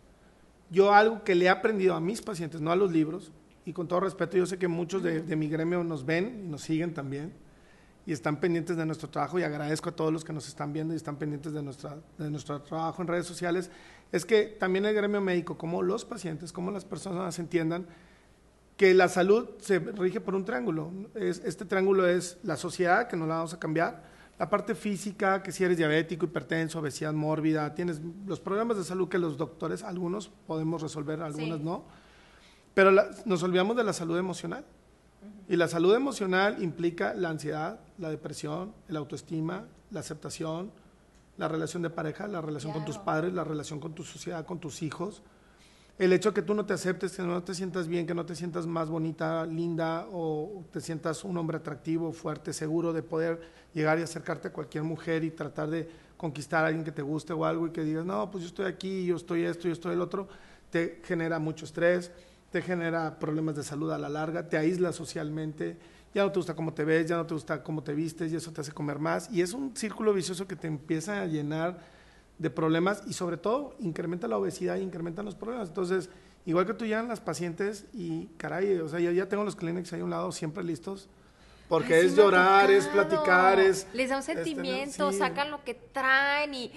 Yo 0.70 0.94
algo 0.94 1.22
que 1.22 1.34
le 1.34 1.44
he 1.44 1.48
aprendido 1.50 1.94
a 1.94 2.00
mis 2.00 2.22
pacientes, 2.22 2.60
no 2.60 2.72
a 2.72 2.76
los 2.76 2.90
libros, 2.90 3.30
y 3.66 3.72
con 3.74 3.86
todo 3.86 4.00
respeto, 4.00 4.36
yo 4.38 4.46
sé 4.46 4.58
que 4.58 4.66
muchos 4.66 5.02
de, 5.02 5.20
de 5.20 5.36
mi 5.36 5.48
gremio 5.48 5.84
nos 5.84 6.06
ven 6.06 6.44
y 6.46 6.48
nos 6.48 6.62
siguen 6.62 6.94
también, 6.94 7.32
y 8.06 8.12
están 8.12 8.40
pendientes 8.40 8.76
de 8.76 8.86
nuestro 8.86 9.10
trabajo, 9.10 9.38
y 9.38 9.42
agradezco 9.42 9.90
a 9.90 9.92
todos 9.92 10.10
los 10.12 10.24
que 10.24 10.32
nos 10.32 10.48
están 10.48 10.72
viendo 10.72 10.94
y 10.94 10.96
están 10.96 11.16
pendientes 11.16 11.52
de, 11.52 11.62
nuestra, 11.62 11.98
de 12.18 12.30
nuestro 12.30 12.60
trabajo 12.62 13.02
en 13.02 13.08
redes 13.08 13.26
sociales, 13.26 13.70
es 14.10 14.24
que 14.24 14.44
también 14.44 14.86
el 14.86 14.94
gremio 14.94 15.20
médico, 15.20 15.58
como 15.58 15.82
los 15.82 16.04
pacientes, 16.06 16.52
como 16.52 16.70
las 16.70 16.84
personas 16.86 17.38
entiendan 17.38 17.86
que 18.78 18.94
la 18.94 19.08
salud 19.08 19.50
se 19.60 19.78
rige 19.78 20.20
por 20.20 20.34
un 20.34 20.44
triángulo. 20.46 20.90
Es- 21.14 21.42
este 21.44 21.66
triángulo 21.66 22.06
es 22.06 22.38
la 22.42 22.56
sociedad, 22.56 23.06
que 23.06 23.16
no 23.16 23.26
la 23.26 23.36
vamos 23.36 23.54
a 23.54 23.60
cambiar, 23.60 24.10
la 24.42 24.50
parte 24.50 24.74
física, 24.74 25.40
que 25.40 25.52
si 25.52 25.62
eres 25.62 25.76
diabético, 25.76 26.26
hipertenso, 26.26 26.80
obesidad 26.80 27.12
mórbida, 27.12 27.72
tienes 27.76 28.00
los 28.26 28.40
problemas 28.40 28.76
de 28.76 28.82
salud 28.82 29.08
que 29.08 29.16
los 29.16 29.36
doctores, 29.36 29.84
algunos 29.84 30.30
podemos 30.48 30.82
resolver, 30.82 31.22
algunos 31.22 31.58
Sí. 31.58 31.64
no, 31.64 31.84
pero 32.74 32.90
la- 32.90 33.08
nos 33.24 33.40
olvidamos 33.44 33.76
de 33.76 33.84
la 33.84 33.92
salud 33.92 34.18
emocional. 34.18 34.64
Y 35.48 35.54
la 35.54 35.68
salud 35.68 35.94
emocional 35.94 36.60
implica 36.60 37.14
la 37.14 37.28
ansiedad, 37.28 37.78
la 37.98 38.10
depresión, 38.10 38.72
la 38.88 38.98
autoestima, 38.98 39.66
la 39.92 40.00
aceptación, 40.00 40.72
la 41.38 41.46
relación 41.46 41.84
de 41.84 41.90
pareja, 41.90 42.26
la 42.26 42.40
relación 42.40 42.72
con 42.72 42.84
tus 42.84 42.98
padres, 42.98 43.32
la 43.32 43.44
relación 43.44 43.78
con 43.78 43.94
tu 43.94 44.02
sociedad, 44.02 44.44
con 44.44 44.58
tus 44.58 44.82
hijos. 44.82 45.22
El 46.02 46.12
hecho 46.12 46.30
de 46.30 46.34
que 46.34 46.42
tú 46.42 46.52
no 46.52 46.66
te 46.66 46.72
aceptes, 46.72 47.12
que 47.12 47.22
no 47.22 47.44
te 47.44 47.54
sientas 47.54 47.86
bien, 47.86 48.08
que 48.08 48.12
no 48.12 48.26
te 48.26 48.34
sientas 48.34 48.66
más 48.66 48.90
bonita, 48.90 49.46
linda, 49.46 50.08
o 50.10 50.64
te 50.72 50.80
sientas 50.80 51.22
un 51.22 51.36
hombre 51.36 51.58
atractivo, 51.58 52.12
fuerte, 52.12 52.52
seguro 52.52 52.92
de 52.92 53.04
poder 53.04 53.40
llegar 53.72 54.00
y 54.00 54.02
acercarte 54.02 54.48
a 54.48 54.52
cualquier 54.52 54.82
mujer 54.82 55.22
y 55.22 55.30
tratar 55.30 55.70
de 55.70 55.88
conquistar 56.16 56.64
a 56.64 56.66
alguien 56.66 56.84
que 56.84 56.90
te 56.90 57.02
guste 57.02 57.32
o 57.32 57.44
algo 57.44 57.68
y 57.68 57.70
que 57.70 57.84
digas, 57.84 58.04
no, 58.04 58.28
pues 58.32 58.42
yo 58.42 58.48
estoy 58.48 58.66
aquí, 58.66 59.06
yo 59.06 59.14
estoy 59.14 59.44
esto, 59.44 59.68
yo 59.68 59.74
estoy 59.74 59.92
el 59.92 60.00
otro, 60.00 60.26
te 60.70 61.00
genera 61.04 61.38
mucho 61.38 61.66
estrés, 61.66 62.10
te 62.50 62.62
genera 62.62 63.20
problemas 63.20 63.54
de 63.54 63.62
salud 63.62 63.92
a 63.92 63.98
la 63.98 64.08
larga, 64.08 64.48
te 64.48 64.56
aísla 64.56 64.90
socialmente, 64.90 65.76
ya 66.12 66.24
no 66.24 66.32
te 66.32 66.40
gusta 66.40 66.56
cómo 66.56 66.74
te 66.74 66.82
ves, 66.82 67.06
ya 67.06 67.16
no 67.16 67.26
te 67.26 67.34
gusta 67.34 67.62
cómo 67.62 67.84
te 67.84 67.94
vistes 67.94 68.32
y 68.32 68.34
eso 68.34 68.50
te 68.50 68.60
hace 68.60 68.72
comer 68.72 68.98
más. 68.98 69.30
Y 69.30 69.40
es 69.40 69.52
un 69.52 69.76
círculo 69.76 70.12
vicioso 70.12 70.48
que 70.48 70.56
te 70.56 70.66
empieza 70.66 71.22
a 71.22 71.26
llenar 71.26 72.01
de 72.42 72.50
problemas 72.50 73.04
y 73.06 73.12
sobre 73.12 73.36
todo 73.36 73.76
incrementa 73.78 74.26
la 74.26 74.36
obesidad 74.36 74.76
y 74.76 74.80
incrementan 74.80 75.24
los 75.24 75.36
problemas. 75.36 75.68
Entonces, 75.68 76.10
igual 76.44 76.66
que 76.66 76.74
tú 76.74 76.84
llegan 76.84 77.06
las 77.06 77.20
pacientes 77.20 77.86
y 77.92 78.26
caray, 78.36 78.78
o 78.80 78.88
sea, 78.88 78.98
yo 78.98 79.12
ya 79.12 79.28
tengo 79.28 79.44
los 79.44 79.54
clínicos 79.54 79.92
ahí 79.92 80.00
a 80.00 80.04
un 80.04 80.10
lado 80.10 80.32
siempre 80.32 80.64
listos. 80.64 81.08
Porque 81.68 81.94
Ay, 81.94 82.06
es 82.06 82.16
llorar, 82.16 82.68
es 82.70 82.86
platicar, 82.88 83.60
es... 83.60 83.86
Les 83.94 84.10
da 84.10 84.16
un 84.16 84.20
este, 84.20 84.34
sentimiento, 84.34 85.12
sí. 85.12 85.18
sacan 85.18 85.50
lo 85.50 85.62
que 85.64 85.74
traen 85.74 86.52
y... 86.52 86.72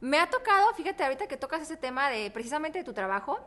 Me 0.00 0.18
ha 0.18 0.30
tocado, 0.30 0.72
fíjate, 0.74 1.04
ahorita 1.04 1.26
que 1.26 1.36
tocas 1.36 1.60
ese 1.60 1.76
tema 1.76 2.08
de 2.08 2.30
precisamente 2.30 2.78
de 2.78 2.84
tu 2.84 2.94
trabajo, 2.94 3.40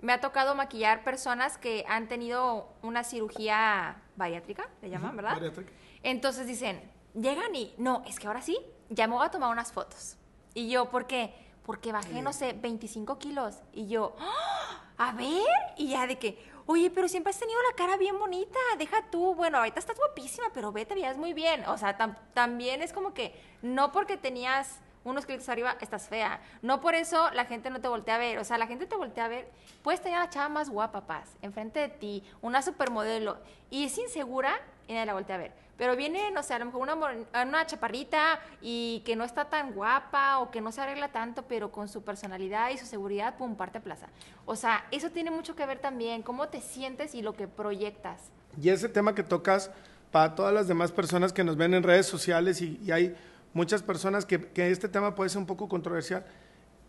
me 0.00 0.12
ha 0.12 0.20
tocado 0.20 0.54
maquillar 0.54 1.02
personas 1.02 1.58
que 1.58 1.84
han 1.88 2.08
tenido 2.08 2.68
una 2.82 3.04
cirugía 3.04 4.00
bariátrica, 4.16 4.68
le 4.80 4.90
llaman, 4.90 5.16
¿verdad? 5.16 5.32
Bariátrica. 5.34 5.72
Entonces 6.02 6.46
dicen, 6.46 6.80
llegan 7.14 7.54
y, 7.56 7.74
no, 7.78 8.04
es 8.06 8.20
que 8.20 8.28
ahora 8.28 8.42
sí, 8.42 8.58
ya 8.90 9.08
me 9.08 9.14
voy 9.14 9.26
a 9.26 9.30
tomar 9.30 9.50
unas 9.50 9.72
fotos. 9.72 10.18
Y 10.54 10.68
yo, 10.70 10.88
¿por 10.90 11.06
qué? 11.06 11.34
Porque 11.64 11.92
bajé, 11.92 12.22
no 12.22 12.32
sé, 12.32 12.52
25 12.54 13.18
kilos. 13.18 13.56
Y 13.72 13.88
yo, 13.88 14.14
¡Ah! 14.18 14.82
a 14.96 15.12
ver, 15.12 15.44
y 15.76 15.88
ya 15.90 16.06
de 16.06 16.18
que, 16.18 16.42
oye, 16.66 16.90
pero 16.90 17.08
siempre 17.08 17.30
has 17.30 17.38
tenido 17.38 17.58
la 17.70 17.76
cara 17.76 17.96
bien 17.96 18.18
bonita, 18.18 18.58
deja 18.78 19.02
tú, 19.10 19.34
bueno, 19.34 19.58
ahorita 19.58 19.78
estás 19.78 19.96
guapísima, 19.98 20.46
pero 20.54 20.72
ve, 20.72 20.86
te 20.86 20.94
veías 20.94 21.16
muy 21.18 21.34
bien. 21.34 21.64
O 21.66 21.76
sea, 21.76 21.96
tam- 21.98 22.16
también 22.34 22.82
es 22.82 22.92
como 22.92 23.12
que, 23.14 23.38
no 23.62 23.92
porque 23.92 24.16
tenías 24.16 24.80
unos 25.04 25.24
kilitos 25.26 25.48
arriba, 25.48 25.76
estás 25.80 26.08
fea. 26.08 26.40
No 26.62 26.80
por 26.80 26.94
eso 26.94 27.30
la 27.32 27.44
gente 27.44 27.70
no 27.70 27.80
te 27.80 27.88
voltea 27.88 28.16
a 28.16 28.18
ver. 28.18 28.38
O 28.38 28.44
sea, 28.44 28.58
la 28.58 28.66
gente 28.66 28.86
te 28.86 28.96
voltea 28.96 29.26
a 29.26 29.28
ver. 29.28 29.50
Puedes 29.82 30.02
tener 30.02 30.18
a 30.18 30.24
la 30.24 30.30
chava 30.30 30.48
más 30.48 30.68
guapa, 30.70 31.06
paz, 31.06 31.36
enfrente 31.40 31.80
de 31.80 31.88
ti, 31.88 32.24
una 32.42 32.60
supermodelo, 32.62 33.38
y 33.70 33.84
es 33.84 33.96
insegura 33.96 34.58
y 34.86 34.92
nadie 34.94 35.06
la 35.06 35.14
voltea 35.14 35.36
a 35.36 35.38
ver. 35.38 35.67
Pero 35.78 35.96
viene, 35.96 36.30
no 36.32 36.42
sé, 36.42 36.54
a 36.54 36.58
lo 36.58 36.66
mejor 36.66 36.82
una, 36.82 36.94
una 37.42 37.66
chaparrita 37.66 38.40
y 38.60 39.02
que 39.06 39.14
no 39.14 39.24
está 39.24 39.44
tan 39.44 39.72
guapa 39.72 40.40
o 40.40 40.50
que 40.50 40.60
no 40.60 40.72
se 40.72 40.80
arregla 40.80 41.08
tanto, 41.08 41.44
pero 41.44 41.70
con 41.70 41.88
su 41.88 42.02
personalidad 42.02 42.70
y 42.70 42.78
su 42.78 42.84
seguridad, 42.84 43.36
pum, 43.36 43.54
parte 43.54 43.80
plaza. 43.80 44.08
O 44.44 44.56
sea, 44.56 44.84
eso 44.90 45.10
tiene 45.10 45.30
mucho 45.30 45.54
que 45.54 45.64
ver 45.64 45.78
también, 45.78 46.22
cómo 46.22 46.48
te 46.48 46.60
sientes 46.60 47.14
y 47.14 47.22
lo 47.22 47.34
que 47.34 47.46
proyectas. 47.46 48.30
Y 48.60 48.70
ese 48.70 48.88
tema 48.88 49.14
que 49.14 49.22
tocas 49.22 49.70
para 50.10 50.34
todas 50.34 50.52
las 50.52 50.66
demás 50.66 50.90
personas 50.90 51.32
que 51.32 51.44
nos 51.44 51.56
ven 51.56 51.72
en 51.74 51.84
redes 51.84 52.06
sociales 52.06 52.60
y, 52.60 52.80
y 52.84 52.90
hay 52.90 53.16
muchas 53.52 53.82
personas 53.82 54.26
que, 54.26 54.50
que 54.50 54.70
este 54.70 54.88
tema 54.88 55.14
puede 55.14 55.30
ser 55.30 55.38
un 55.38 55.46
poco 55.46 55.68
controversial. 55.68 56.26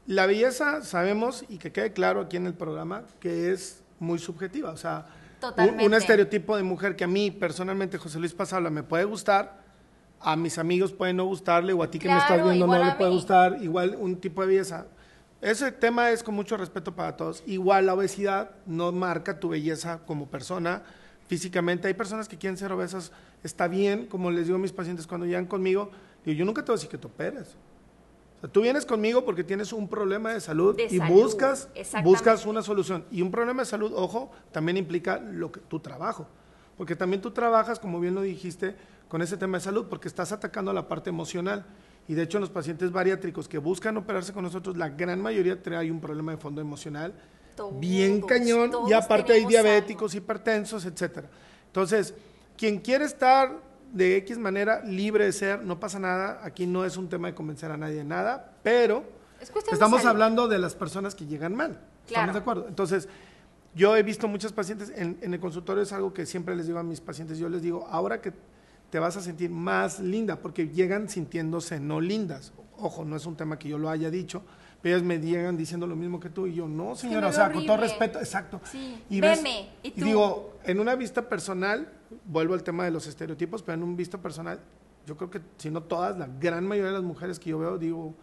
La 0.07 0.25
belleza 0.25 0.81
sabemos 0.81 1.45
y 1.47 1.59
que 1.59 1.71
quede 1.71 1.93
claro 1.93 2.21
aquí 2.21 2.37
en 2.37 2.47
el 2.47 2.55
programa 2.55 3.03
que 3.19 3.51
es 3.51 3.83
muy 3.99 4.17
subjetiva, 4.17 4.71
o 4.71 4.77
sea, 4.77 5.05
Totalmente. 5.39 5.85
un 5.85 5.93
estereotipo 5.93 6.57
de 6.57 6.63
mujer 6.63 6.95
que 6.95 7.03
a 7.03 7.07
mí 7.07 7.31
personalmente 7.31 7.97
José 7.97 8.19
Luis 8.19 8.33
Pasabla 8.33 8.69
me 8.69 8.83
puede 8.83 9.05
gustar, 9.05 9.61
a 10.19 10.35
mis 10.35 10.57
amigos 10.57 10.91
puede 10.91 11.13
no 11.13 11.25
gustarle 11.25 11.73
o 11.73 11.81
a 11.81 11.89
ti 11.89 11.99
que 11.99 12.09
me 12.09 12.17
estás 12.17 12.43
viendo 12.43 12.67
no 12.67 12.83
le 12.83 12.91
puede 12.93 13.11
gustar, 13.11 13.57
igual 13.61 13.95
un 13.99 14.17
tipo 14.17 14.41
de 14.41 14.47
belleza. 14.47 14.85
Ese 15.41 15.71
tema 15.71 16.11
es 16.11 16.21
con 16.21 16.35
mucho 16.35 16.57
respeto 16.57 16.93
para 16.93 17.15
todos. 17.15 17.43
Igual 17.45 17.85
la 17.85 17.93
obesidad 17.93 18.51
no 18.65 18.91
marca 18.91 19.39
tu 19.39 19.49
belleza 19.49 19.99
como 20.05 20.27
persona 20.27 20.83
físicamente. 21.27 21.87
Hay 21.87 21.93
personas 21.93 22.27
que 22.27 22.37
quieren 22.37 22.57
ser 22.57 22.73
obesas, 22.73 23.13
está 23.41 23.69
bien, 23.69 24.07
como 24.07 24.31
les 24.31 24.47
digo 24.47 24.57
a 24.57 24.61
mis 24.61 24.73
pacientes 24.73 25.07
cuando 25.07 25.25
llegan 25.25 25.45
conmigo, 25.45 25.91
digo, 26.25 26.37
yo 26.37 26.43
nunca 26.43 26.61
te 26.61 26.71
voy 26.71 26.73
a 26.73 26.77
decir 26.77 26.89
que 26.89 26.97
te 26.97 27.07
operes. 27.07 27.55
O 28.39 28.41
sea, 28.41 28.49
tú 28.49 28.61
vienes 28.61 28.85
conmigo 28.85 29.25
porque 29.25 29.43
tienes 29.43 29.73
un 29.73 29.87
problema 29.87 30.33
de 30.33 30.39
salud 30.39 30.75
De 30.75 30.85
y 30.85 30.97
salud, 30.97 31.13
buscas, 31.13 31.69
buscas 32.03 32.45
una 32.45 32.61
solución. 32.61 33.05
Y 33.11 33.21
un 33.21 33.31
problema 33.31 33.63
de 33.63 33.65
salud, 33.65 33.91
ojo, 33.93 34.31
también 34.51 34.77
implica 34.77 35.19
lo 35.19 35.51
que, 35.51 35.59
tu 35.59 35.79
trabajo. 35.79 36.27
Porque 36.77 36.95
también 36.95 37.21
tú 37.21 37.31
trabajas, 37.31 37.79
como 37.79 37.99
bien 37.99 38.15
lo 38.15 38.21
dijiste, 38.21 38.75
con 39.09 39.21
ese 39.21 39.35
tema 39.35 39.57
de 39.57 39.63
salud, 39.63 39.87
porque 39.89 40.07
estás 40.07 40.31
atacando 40.31 40.71
la 40.71 40.87
parte 40.87 41.09
emocional. 41.09 41.65
Y 42.07 42.13
de 42.13 42.23
hecho, 42.23 42.37
en 42.37 42.41
los 42.41 42.49
pacientes 42.49 42.91
bariátricos 42.91 43.49
que 43.49 43.57
buscan 43.57 43.97
operarse 43.97 44.31
con 44.31 44.43
nosotros, 44.43 44.77
la 44.77 44.89
gran 44.89 45.21
mayoría 45.21 45.61
trae 45.61 45.91
un 45.91 45.99
problema 45.99 46.31
de 46.31 46.37
fondo 46.37 46.61
emocional 46.61 47.13
bien 47.73 48.21
cañón. 48.21 48.71
Y 48.87 48.93
aparte 48.93 49.33
hay 49.33 49.45
diabéticos, 49.45 50.15
hipertensos, 50.15 50.85
etcétera. 50.85 51.29
Entonces, 51.67 52.13
quien 52.57 52.79
quiere 52.79 53.05
estar 53.05 53.68
de 53.93 54.17
X 54.17 54.37
manera 54.37 54.83
libre 54.83 55.25
de 55.25 55.31
ser, 55.31 55.63
no 55.63 55.79
pasa 55.79 55.99
nada. 55.99 56.41
Aquí 56.43 56.67
no 56.67 56.85
es 56.85 56.97
un 56.97 57.09
tema 57.09 57.27
de 57.27 57.35
convencer 57.35 57.71
a 57.71 57.77
nadie 57.77 57.95
de 57.95 58.03
nada, 58.03 58.53
pero 58.63 59.03
Es 59.41 59.49
cuestión 59.49 59.71
de 59.71 59.75
estamos 59.75 60.05
hablando 60.05 60.47
de 60.47 60.59
las 60.59 60.75
personas 60.75 61.15
que 61.15 61.25
llegan 61.25 61.55
mal. 61.55 61.79
Claro. 62.07 62.31
¿Estamos 62.31 62.33
de 62.33 62.39
acuerdo? 62.39 62.67
Entonces, 62.67 63.07
yo 63.75 63.95
he 63.95 64.03
visto 64.03 64.27
muchos 64.27 64.51
pacientes, 64.51 64.91
en, 64.95 65.17
en 65.21 65.33
el 65.33 65.39
consultorio 65.39 65.83
es 65.83 65.93
algo 65.93 66.13
que 66.13 66.25
siempre 66.25 66.55
les 66.55 66.67
digo 66.67 66.79
a 66.79 66.83
mis 66.83 67.01
pacientes, 67.01 67.37
yo 67.37 67.49
les 67.49 67.61
digo, 67.61 67.87
ahora 67.89 68.21
que 68.21 68.33
te 68.89 68.99
vas 68.99 69.15
a 69.17 69.21
sentir 69.21 69.49
más 69.49 69.99
linda, 69.99 70.37
porque 70.37 70.69
llegan 70.69 71.09
sintiéndose 71.09 71.79
no 71.79 72.01
lindas. 72.01 72.51
Ojo, 72.77 73.05
no 73.05 73.15
es 73.15 73.25
un 73.25 73.35
tema 73.35 73.59
que 73.59 73.69
yo 73.69 73.77
lo 73.77 73.89
haya 73.89 74.09
dicho, 74.09 74.43
ellas 74.83 75.03
me 75.03 75.19
llegan 75.19 75.57
diciendo 75.57 75.85
lo 75.87 75.95
mismo 75.95 76.19
que 76.19 76.29
tú 76.29 76.47
y 76.47 76.53
yo, 76.55 76.67
no, 76.67 76.95
señora, 76.95 77.27
o 77.27 77.33
sea, 77.33 77.51
con 77.51 77.65
todo 77.65 77.77
respeto, 77.77 78.19
exacto. 78.19 78.61
Sí, 78.63 79.03
Y, 79.09 79.19
ves- 79.19 79.37
veme, 79.43 79.69
¿y 79.83 79.89
y 79.89 79.91
tú? 79.91 80.05
digo, 80.05 80.53
en 80.63 80.79
una 80.79 80.95
vista 80.95 81.27
personal, 81.27 81.91
vuelvo 82.25 82.53
al 82.53 82.63
tema 82.63 82.85
de 82.85 82.91
los 82.91 83.05
estereotipos, 83.07 83.61
pero 83.61 83.75
en 83.75 83.83
un 83.83 83.95
visto 83.97 84.21
personal, 84.21 84.59
yo 85.05 85.17
creo 85.17 85.29
que 85.29 85.41
si 85.57 85.69
no 85.69 85.83
todas, 85.83 86.17
la 86.17 86.27
gran 86.39 86.65
mayoría 86.67 86.91
de 86.91 86.95
las 86.97 87.03
mujeres 87.03 87.39
que 87.39 87.49
yo 87.49 87.59
veo, 87.59 87.77
digo, 87.77 88.13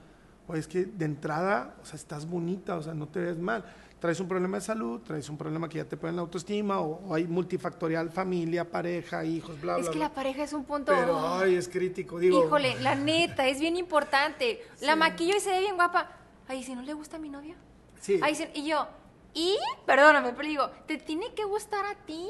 oye, 0.48 0.60
es 0.60 0.68
que 0.68 0.84
de 0.84 1.04
entrada, 1.04 1.74
o 1.82 1.84
sea, 1.84 1.96
estás 1.96 2.26
bonita, 2.26 2.76
o 2.76 2.82
sea, 2.82 2.94
no 2.94 3.06
te 3.08 3.18
ves 3.20 3.38
mal. 3.38 3.64
Traes 3.98 4.20
un 4.20 4.28
problema 4.28 4.58
de 4.58 4.60
salud, 4.60 5.00
traes 5.00 5.28
un 5.30 5.38
problema 5.38 5.68
que 5.70 5.78
ya 5.78 5.84
te 5.86 5.96
pone 5.96 6.12
la 6.12 6.20
autoestima, 6.20 6.80
o, 6.80 7.00
o 7.08 7.14
hay 7.14 7.26
multifactorial, 7.26 8.10
familia, 8.10 8.70
pareja, 8.70 9.24
hijos, 9.24 9.58
bla, 9.60 9.74
bla, 9.76 9.82
Es 9.84 9.88
que 9.90 9.96
bla. 9.98 10.08
la 10.08 10.14
pareja 10.14 10.42
es 10.44 10.52
un 10.52 10.64
punto... 10.64 10.92
Pero, 10.94 11.18
ay, 11.38 11.54
es 11.54 11.66
crítico, 11.68 12.18
digo. 12.18 12.44
Híjole, 12.44 12.78
la 12.82 12.94
neta, 12.94 13.48
es 13.48 13.58
bien 13.58 13.76
importante. 13.76 14.60
La 14.82 14.96
maquillo 14.96 15.34
y 15.36 15.40
se 15.40 15.50
ve 15.50 15.60
bien 15.60 15.76
guapa. 15.76 16.10
Ay, 16.48 16.62
si 16.62 16.74
no 16.74 16.82
le 16.82 16.92
gusta 16.94 17.16
a 17.16 17.18
mi 17.18 17.28
novio. 17.28 17.54
Sí. 18.00 18.20
Ay, 18.22 18.34
si- 18.34 18.48
y 18.54 18.66
yo, 18.66 18.86
y, 19.34 19.56
perdóname, 19.84 20.32
pero 20.32 20.48
digo, 20.48 20.70
te 20.86 20.96
tiene 20.98 21.32
que 21.34 21.44
gustar 21.44 21.84
a 21.84 21.94
ti. 21.94 22.28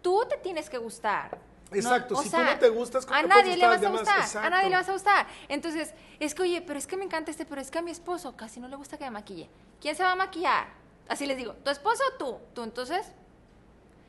Tú 0.00 0.24
te 0.28 0.36
tienes 0.38 0.68
que 0.68 0.78
gustar. 0.78 1.38
Exacto, 1.70 2.16
si 2.16 2.30
tú 2.30 2.36
no 2.36 2.58
te 2.58 2.68
gustas, 2.68 3.06
¿cómo 3.06 3.18
a 3.18 3.22
te 3.22 3.28
nadie 3.28 3.56
le 3.56 3.66
vas 3.66 3.82
a 3.82 3.88
gustar, 3.88 4.44
a 4.44 4.50
nadie 4.50 4.68
le 4.68 4.76
vas 4.76 4.88
a 4.88 4.92
gustar. 4.92 5.26
Entonces, 5.48 5.94
es 6.20 6.34
que, 6.34 6.42
oye, 6.42 6.60
pero 6.60 6.78
es 6.78 6.86
que 6.86 6.96
me 6.98 7.04
encanta 7.04 7.30
este, 7.30 7.46
pero 7.46 7.60
es 7.62 7.70
que 7.70 7.78
a 7.78 7.82
mi 7.82 7.90
esposo 7.90 8.36
casi 8.36 8.60
no 8.60 8.68
le 8.68 8.76
gusta 8.76 8.98
que 8.98 9.04
me 9.04 9.10
maquille. 9.10 9.48
¿Quién 9.80 9.94
se 9.96 10.02
va 10.02 10.12
a 10.12 10.16
maquillar? 10.16 10.66
Así 11.08 11.24
les 11.24 11.36
digo, 11.36 11.54
¿tu 11.54 11.70
esposo 11.70 12.02
o 12.14 12.18
tú? 12.18 12.38
Tú, 12.54 12.62
entonces, 12.62 13.06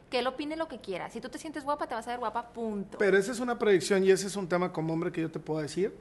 que 0.10 0.20
él 0.20 0.28
opine 0.28 0.56
lo 0.58 0.68
que 0.68 0.80
quiera. 0.80 1.10
Si 1.10 1.22
tú 1.22 1.30
te 1.30 1.38
sientes 1.38 1.64
guapa, 1.64 1.88
te 1.88 1.96
vas 1.96 2.06
a 2.08 2.12
ver 2.12 2.20
guapa, 2.20 2.50
punto. 2.50 2.98
Pero 2.98 3.18
esa 3.18 3.32
es 3.32 3.40
una 3.40 3.58
proyección 3.58 4.04
y 4.04 4.12
ese 4.12 4.28
es 4.28 4.36
un 4.36 4.48
tema 4.50 4.74
como 4.74 4.94
hombre 4.94 5.12
que 5.12 5.22
yo 5.22 5.32
te 5.32 5.40
puedo 5.40 5.62
decir, 5.62 5.96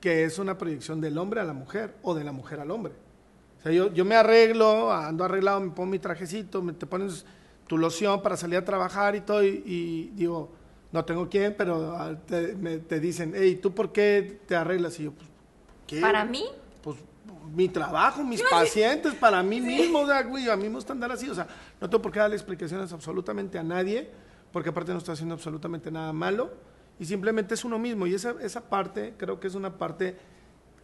que 0.00 0.24
es 0.24 0.38
una 0.38 0.58
proyección 0.58 1.00
del 1.00 1.18
hombre 1.18 1.40
a 1.40 1.44
la 1.44 1.52
mujer 1.52 1.94
o 2.02 2.14
de 2.14 2.24
la 2.24 2.32
mujer 2.32 2.60
al 2.60 2.70
hombre. 2.70 2.92
O 3.58 3.62
sea, 3.62 3.72
yo, 3.72 3.92
yo 3.92 4.04
me 4.04 4.14
arreglo, 4.14 4.92
ando 4.92 5.24
arreglado, 5.24 5.60
me 5.60 5.70
pongo 5.70 5.90
mi 5.90 5.98
trajecito, 5.98 6.62
me, 6.62 6.72
te 6.72 6.86
pones 6.86 7.24
tu 7.66 7.78
loción 7.78 8.22
para 8.22 8.36
salir 8.36 8.58
a 8.58 8.64
trabajar 8.64 9.16
y 9.16 9.20
todo, 9.22 9.42
y, 9.42 9.62
y 9.66 10.12
digo, 10.14 10.52
no 10.92 11.04
tengo 11.04 11.28
quién, 11.28 11.54
pero 11.58 11.96
ah, 11.96 12.14
te, 12.26 12.54
me- 12.54 12.78
te 12.78 13.00
dicen, 13.00 13.32
hey, 13.34 13.58
¿tú 13.60 13.72
por 13.74 13.90
qué 13.92 14.40
te 14.46 14.54
arreglas? 14.54 15.00
Y 15.00 15.04
yo, 15.04 15.12
pues, 15.12 15.28
¿qué? 15.86 16.00
Para 16.00 16.24
mí, 16.24 16.44
pues 16.82 16.96
mi 17.54 17.68
trabajo, 17.68 18.22
mis 18.22 18.42
pacientes, 18.42 19.14
para 19.14 19.42
mí 19.42 19.60
mismo, 19.62 20.00
o 20.00 20.06
sea, 20.06 20.22
güey, 20.22 20.48
a 20.48 20.56
mí 20.56 20.68
me 20.68 20.76
gusta 20.76 20.92
andar 20.92 21.10
así, 21.10 21.28
o 21.28 21.34
sea, 21.34 21.48
no 21.80 21.90
tengo 21.90 22.02
por 22.02 22.12
qué 22.12 22.20
darle 22.20 22.36
explicaciones 22.36 22.92
absolutamente 22.92 23.58
a 23.58 23.64
nadie, 23.64 24.08
porque 24.52 24.68
aparte 24.68 24.92
no 24.92 24.98
estoy 24.98 25.14
haciendo 25.14 25.34
absolutamente 25.34 25.90
nada 25.90 26.12
malo, 26.12 26.52
y 26.98 27.04
simplemente 27.04 27.54
es 27.54 27.64
uno 27.64 27.78
mismo, 27.78 28.06
y 28.06 28.14
esa, 28.14 28.34
esa 28.40 28.68
parte, 28.68 29.14
creo 29.16 29.38
que 29.40 29.46
es 29.48 29.54
una 29.54 29.76
parte, 29.78 30.16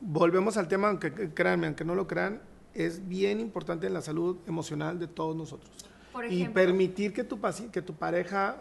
volvemos 0.00 0.56
al 0.56 0.68
tema, 0.68 0.88
aunque 0.88 1.12
que- 1.12 1.32
créanme, 1.34 1.66
aunque 1.66 1.84
no 1.84 1.94
lo 1.94 2.06
crean, 2.06 2.40
es 2.74 3.06
bien 3.08 3.40
importante 3.40 3.86
en 3.86 3.94
la 3.94 4.02
salud 4.02 4.38
emocional 4.46 4.98
de 4.98 5.06
todos 5.08 5.36
nosotros. 5.36 5.70
Por 6.12 6.30
y 6.30 6.46
permitir 6.48 7.14
que 7.14 7.24
tu, 7.24 7.40
que 7.72 7.80
tu 7.80 7.94
pareja, 7.94 8.56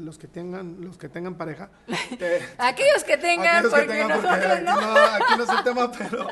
los 0.00 0.18
que 0.18 0.26
tengan, 0.26 0.78
los 0.80 0.98
que 0.98 1.08
tengan 1.08 1.36
pareja, 1.36 1.70
te- 2.18 2.40
aquellos 2.58 3.04
que 3.04 3.16
tengan, 3.16 3.64
Aquellos 3.64 3.72
que 3.74 3.80
porque 3.80 3.92
tengan, 3.94 4.20
porque 4.20 4.28
nosotros 4.36 4.62
no. 4.64 4.80
no. 4.80 4.98
Aquí 4.98 5.34
no 5.36 5.44
es 5.44 5.50
el 5.50 5.62
tema, 5.64 5.92
pero 5.92 6.26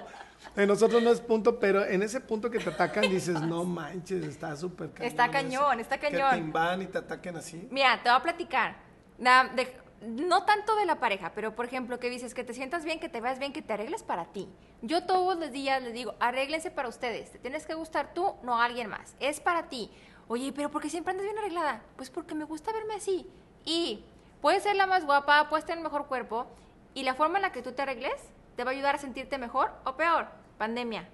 en 0.57 0.67
nosotros 0.69 1.03
no 1.05 1.11
es 1.13 1.21
punto, 1.21 1.61
pero 1.61 1.85
en 1.85 2.03
ese 2.03 2.21
punto 2.21 2.51
que 2.51 2.59
te 2.59 2.71
atacan 2.71 3.03
dices, 3.03 3.41
no 3.43 3.63
manches, 3.65 4.25
está 4.25 4.57
súper 4.57 4.91
cañón. 4.91 5.09
Está 5.09 5.31
cañón, 5.31 5.79
está 5.81 5.99
Que 6.01 6.11
cañón. 6.11 6.31
te 6.33 6.39
invadan 6.39 6.83
y 6.83 6.87
te 6.87 6.99
ataquen 6.99 7.37
así. 7.37 7.69
Mira, 7.71 8.03
te 8.03 8.09
voy 8.09 8.19
a 8.19 8.23
platicar. 8.25 8.77
Na- 9.19 9.49
de- 9.55 9.73
no 10.07 10.45
tanto 10.45 10.77
de 10.77 10.87
la 10.87 11.01
pareja, 11.01 11.33
pero 11.35 11.55
por 11.55 11.67
ejemplo, 11.67 11.99
que 11.99 12.11
dices 12.11 12.35
que 12.35 12.45
te 12.45 12.55
sientas 12.55 12.85
bien, 12.85 13.01
que 13.01 13.09
te 13.09 13.21
veas 13.21 13.39
bien, 13.39 13.53
que 13.53 13.63
te 13.63 13.73
arregles 13.73 14.03
para 14.03 14.27
ti. 14.27 14.49
Yo 14.83 15.05
todos 15.05 15.39
los 15.39 15.51
días 15.51 15.83
les 15.83 15.93
digo, 15.93 16.15
arréglense 16.21 16.71
para 16.71 16.89
ustedes. 16.89 17.33
Te 17.33 17.39
tienes 17.39 17.67
que 17.67 17.75
gustar 17.75 18.15
tú, 18.15 18.35
no 18.43 18.61
alguien 18.61 18.89
más. 18.89 19.15
Es 19.21 19.41
para 19.41 19.69
ti. 19.69 19.91
Oye, 20.29 20.53
pero 20.53 20.71
¿por 20.71 20.83
qué 20.83 20.91
siempre 20.91 21.11
andas 21.11 21.25
bien 21.25 21.39
arreglada? 21.39 21.83
Pues 21.97 22.11
porque 22.11 22.35
me 22.35 22.45
gusta 22.45 22.73
verme 22.73 22.95
así. 22.95 23.31
Y 23.65 24.05
puedes 24.41 24.63
ser 24.63 24.77
la 24.77 24.87
más 24.87 25.05
guapa, 25.05 25.49
puedes 25.49 25.67
tener 25.67 25.83
mejor 25.83 26.07
cuerpo, 26.07 26.47
y 26.95 27.03
la 27.03 27.15
forma 27.15 27.39
en 27.39 27.43
la 27.43 27.53
que 27.53 27.63
tú 27.63 27.73
te 27.73 27.83
arregles 27.83 28.21
te 28.57 28.65
va 28.65 28.71
a 28.71 28.75
ayudar 28.75 28.95
a 28.95 28.99
sentirte 28.99 29.39
mejor 29.39 29.71
o 29.85 29.97
peor. 29.97 30.29
Pandemia. 30.59 31.09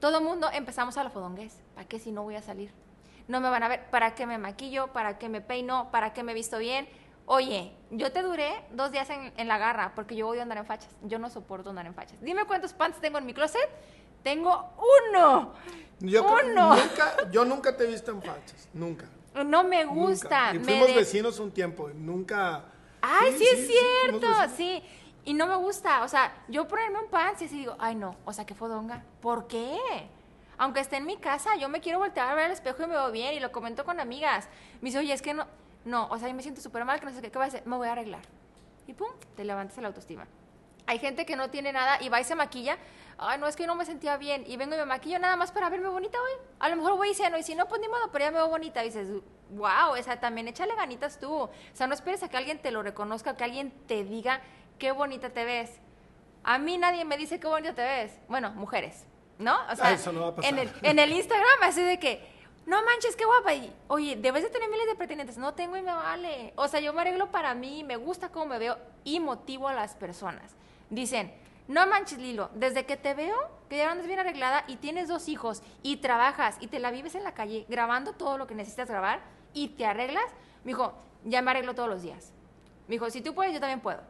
Todo 0.00 0.20
mundo 0.20 0.48
empezamos 0.52 0.96
a 0.96 1.04
la 1.04 1.10
fodonguez. 1.10 1.60
¿Para 1.74 1.86
qué 1.86 1.98
si 1.98 2.12
no 2.12 2.22
voy 2.22 2.34
a 2.36 2.42
salir? 2.42 2.72
no 3.28 3.40
me 3.40 3.50
van 3.50 3.62
a 3.62 3.68
ver, 3.68 3.84
¿para 3.90 4.14
qué 4.14 4.26
me 4.26 4.38
maquillo? 4.38 4.88
¿Para 4.88 5.18
qué 5.18 5.28
me 5.28 5.40
peino? 5.40 5.90
¿Para 5.92 6.12
qué 6.14 6.22
me 6.22 6.34
visto 6.34 6.58
bien? 6.58 6.88
Oye, 7.30 7.70
yo 7.90 8.10
te 8.10 8.22
duré 8.22 8.50
dos 8.70 8.90
días 8.90 9.08
en, 9.10 9.34
en 9.36 9.48
la 9.48 9.58
garra 9.58 9.92
porque 9.94 10.16
yo 10.16 10.28
odio 10.28 10.40
andar 10.40 10.56
en 10.56 10.64
fachas. 10.64 10.88
Yo 11.02 11.18
no 11.18 11.28
soporto 11.28 11.68
andar 11.68 11.84
en 11.84 11.94
fachas. 11.94 12.18
Dime 12.22 12.46
cuántos 12.46 12.72
pants 12.72 12.98
tengo 13.02 13.18
en 13.18 13.26
mi 13.26 13.34
closet. 13.34 13.68
Tengo 14.22 14.70
uno. 15.12 15.52
Yo, 16.00 16.24
uno. 16.24 16.74
nunca, 16.74 17.30
yo 17.30 17.44
nunca 17.44 17.76
te 17.76 17.84
he 17.84 17.86
visto 17.86 18.12
en 18.12 18.22
fachas, 18.22 18.68
nunca. 18.72 19.04
No 19.44 19.62
me 19.62 19.84
nunca. 19.84 19.94
gusta. 20.00 20.50
Y 20.54 20.58
me 20.58 20.64
fuimos 20.64 20.86
de- 20.88 20.94
vecinos 20.94 21.38
un 21.38 21.50
tiempo, 21.52 21.90
nunca... 21.94 22.64
Ay, 23.02 23.36
sí, 23.36 23.44
es 23.46 23.66
cierto, 23.68 24.26
sí. 24.56 24.82
Y 25.24 25.34
no 25.34 25.46
me 25.46 25.54
gusta, 25.56 26.02
o 26.04 26.08
sea, 26.08 26.32
yo 26.48 26.66
ponerme 26.66 26.98
un 27.00 27.10
pants 27.10 27.42
y 27.42 27.44
así 27.44 27.58
digo, 27.58 27.76
ay 27.78 27.94
no, 27.94 28.16
o 28.24 28.32
sea, 28.32 28.46
qué 28.46 28.54
fodonga. 28.54 29.04
¿Por 29.20 29.46
qué? 29.46 29.76
Aunque 30.56 30.80
esté 30.80 30.96
en 30.96 31.04
mi 31.04 31.18
casa, 31.18 31.54
yo 31.56 31.68
me 31.68 31.80
quiero 31.80 31.98
voltear 31.98 32.28
a 32.28 32.34
ver 32.34 32.46
al 32.46 32.52
espejo 32.52 32.82
y 32.82 32.86
me 32.86 32.94
veo 32.94 33.12
bien 33.12 33.34
y 33.34 33.40
lo 33.40 33.52
comento 33.52 33.84
con 33.84 34.00
amigas. 34.00 34.48
Me 34.80 34.86
dice, 34.86 34.98
oye, 34.98 35.12
es 35.12 35.20
que 35.22 35.34
no, 35.34 35.46
no, 35.88 36.06
o 36.08 36.18
sea, 36.18 36.28
yo 36.28 36.34
me 36.34 36.42
siento 36.42 36.60
súper 36.60 36.84
mal, 36.84 37.00
que 37.00 37.06
no 37.06 37.12
sé 37.12 37.20
qué, 37.22 37.30
¿qué 37.30 37.38
voy 37.38 37.46
a 37.46 37.48
hacer? 37.48 37.66
Me 37.66 37.76
voy 37.76 37.88
a 37.88 37.92
arreglar. 37.92 38.22
Y 38.86 38.94
pum, 38.94 39.08
te 39.36 39.44
levantas 39.44 39.76
la 39.78 39.88
autoestima. 39.88 40.26
Hay 40.86 40.98
gente 40.98 41.26
que 41.26 41.36
no 41.36 41.50
tiene 41.50 41.72
nada 41.72 41.98
y 42.00 42.08
va 42.08 42.20
y 42.20 42.24
se 42.24 42.34
maquilla. 42.34 42.78
Ay, 43.18 43.38
no, 43.38 43.46
es 43.46 43.56
que 43.56 43.66
no 43.66 43.74
me 43.74 43.84
sentía 43.84 44.16
bien. 44.16 44.44
Y 44.46 44.56
vengo 44.56 44.74
y 44.74 44.78
me 44.78 44.86
maquillo 44.86 45.18
nada 45.18 45.36
más 45.36 45.52
para 45.52 45.68
verme 45.68 45.88
bonita 45.88 46.16
hoy. 46.18 46.32
A 46.60 46.68
lo 46.70 46.76
mejor 46.76 46.96
voy 46.96 47.10
y 47.10 47.14
ceno, 47.14 47.36
y 47.36 47.42
si 47.42 47.54
no, 47.54 47.66
pues 47.68 47.80
ni 47.80 47.88
modo, 47.88 48.10
pero 48.10 48.24
ya 48.24 48.30
me 48.30 48.38
veo 48.38 48.48
bonita. 48.48 48.82
Y 48.82 48.86
dices, 48.86 49.08
wow, 49.50 49.98
o 49.98 50.02
sea, 50.02 50.18
también 50.20 50.48
échale 50.48 50.74
ganitas 50.76 51.18
tú. 51.18 51.30
O 51.32 51.50
sea, 51.74 51.86
no 51.86 51.94
esperes 51.94 52.22
a 52.22 52.28
que 52.30 52.36
alguien 52.36 52.58
te 52.60 52.70
lo 52.70 52.82
reconozca, 52.82 53.36
que 53.36 53.44
alguien 53.44 53.70
te 53.86 54.04
diga 54.04 54.40
qué 54.78 54.92
bonita 54.92 55.30
te 55.30 55.44
ves. 55.44 55.72
A 56.44 56.58
mí 56.58 56.78
nadie 56.78 57.04
me 57.04 57.16
dice 57.18 57.38
qué 57.38 57.48
bonita 57.48 57.74
te 57.74 57.82
ves. 57.82 58.18
Bueno, 58.28 58.50
mujeres, 58.52 59.04
¿no? 59.38 59.58
O 59.70 59.76
sea, 59.76 59.88
Ah, 59.88 59.92
eso 59.92 60.12
no 60.12 60.20
va 60.22 60.28
a 60.28 60.34
pasar. 60.36 60.52
En, 60.52 60.58
el, 60.58 60.72
en 60.82 60.98
el 60.98 61.12
Instagram, 61.12 61.62
así 61.62 61.82
de 61.82 61.98
que, 61.98 62.26
no 62.68 62.84
manches, 62.84 63.16
qué 63.16 63.24
guapa. 63.24 63.54
Y, 63.54 63.72
oye, 63.88 64.14
debes 64.16 64.42
de 64.42 64.50
tener 64.50 64.68
miles 64.68 64.86
de 64.86 64.94
pretendientes. 64.94 65.38
No 65.38 65.54
tengo 65.54 65.78
y 65.78 65.82
me 65.82 65.90
vale. 65.90 66.52
O 66.56 66.68
sea, 66.68 66.80
yo 66.80 66.92
me 66.92 67.00
arreglo 67.00 67.30
para 67.30 67.54
mí, 67.54 67.82
me 67.82 67.96
gusta 67.96 68.28
cómo 68.28 68.44
me 68.44 68.58
veo 68.58 68.76
y 69.04 69.20
motivo 69.20 69.68
a 69.68 69.72
las 69.72 69.94
personas. 69.94 70.54
Dicen, 70.90 71.32
no 71.66 71.86
manches, 71.86 72.18
Lilo, 72.18 72.50
desde 72.54 72.84
que 72.84 72.98
te 72.98 73.14
veo, 73.14 73.36
que 73.70 73.78
ya 73.78 73.90
andas 73.90 74.06
bien 74.06 74.18
arreglada 74.18 74.64
y 74.66 74.76
tienes 74.76 75.08
dos 75.08 75.28
hijos 75.28 75.62
y 75.82 75.96
trabajas 75.96 76.58
y 76.60 76.66
te 76.66 76.78
la 76.78 76.90
vives 76.90 77.14
en 77.14 77.24
la 77.24 77.32
calle 77.32 77.64
grabando 77.70 78.12
todo 78.12 78.36
lo 78.36 78.46
que 78.46 78.54
necesitas 78.54 78.88
grabar 78.88 79.20
y 79.54 79.68
te 79.68 79.86
arreglas, 79.86 80.30
me 80.62 80.72
dijo, 80.72 80.92
ya 81.24 81.40
me 81.40 81.50
arreglo 81.50 81.74
todos 81.74 81.88
los 81.88 82.02
días. 82.02 82.32
Me 82.86 82.96
dijo, 82.96 83.08
si 83.08 83.22
tú 83.22 83.34
puedes, 83.34 83.54
yo 83.54 83.60
también 83.60 83.80
puedo. 83.80 84.00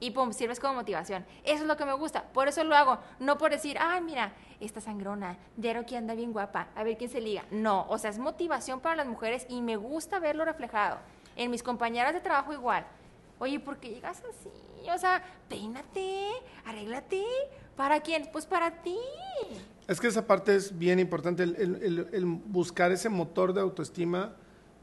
Y 0.00 0.12
pum, 0.12 0.32
sirves 0.32 0.60
como 0.60 0.74
motivación. 0.74 1.24
Eso 1.44 1.62
es 1.62 1.66
lo 1.68 1.76
que 1.76 1.84
me 1.84 1.92
gusta. 1.92 2.22
Por 2.32 2.46
eso 2.48 2.62
lo 2.64 2.76
hago. 2.76 2.98
No 3.18 3.36
por 3.38 3.50
decir, 3.50 3.76
ay, 3.80 4.00
mira, 4.00 4.32
esta 4.60 4.80
sangrona, 4.80 5.36
Yero 5.56 5.84
que 5.86 5.96
anda 5.96 6.14
bien 6.14 6.32
guapa, 6.32 6.68
a 6.76 6.84
ver 6.84 6.96
quién 6.96 7.10
se 7.10 7.20
liga. 7.20 7.44
No, 7.50 7.86
o 7.88 7.98
sea, 7.98 8.10
es 8.10 8.18
motivación 8.18 8.80
para 8.80 8.94
las 8.96 9.06
mujeres 9.06 9.44
y 9.48 9.60
me 9.60 9.76
gusta 9.76 10.18
verlo 10.20 10.44
reflejado. 10.44 10.98
En 11.36 11.50
mis 11.50 11.62
compañeras 11.62 12.14
de 12.14 12.20
trabajo 12.20 12.52
igual. 12.52 12.86
Oye, 13.40 13.60
¿por 13.60 13.78
qué 13.78 13.90
llegas 13.90 14.22
así? 14.28 14.50
O 14.92 14.98
sea, 14.98 15.22
peínate, 15.48 16.28
arréglate. 16.64 17.24
¿Para 17.76 18.00
quién? 18.00 18.28
Pues 18.32 18.46
para 18.46 18.82
ti. 18.82 18.96
Es 19.86 20.00
que 20.00 20.08
esa 20.08 20.26
parte 20.26 20.54
es 20.56 20.76
bien 20.76 20.98
importante, 20.98 21.42
el, 21.44 21.54
el- 21.56 21.82
el- 21.82 22.08
el 22.12 22.24
buscar 22.26 22.90
ese 22.92 23.08
motor 23.08 23.52
de 23.52 23.60
autoestima 23.60 24.34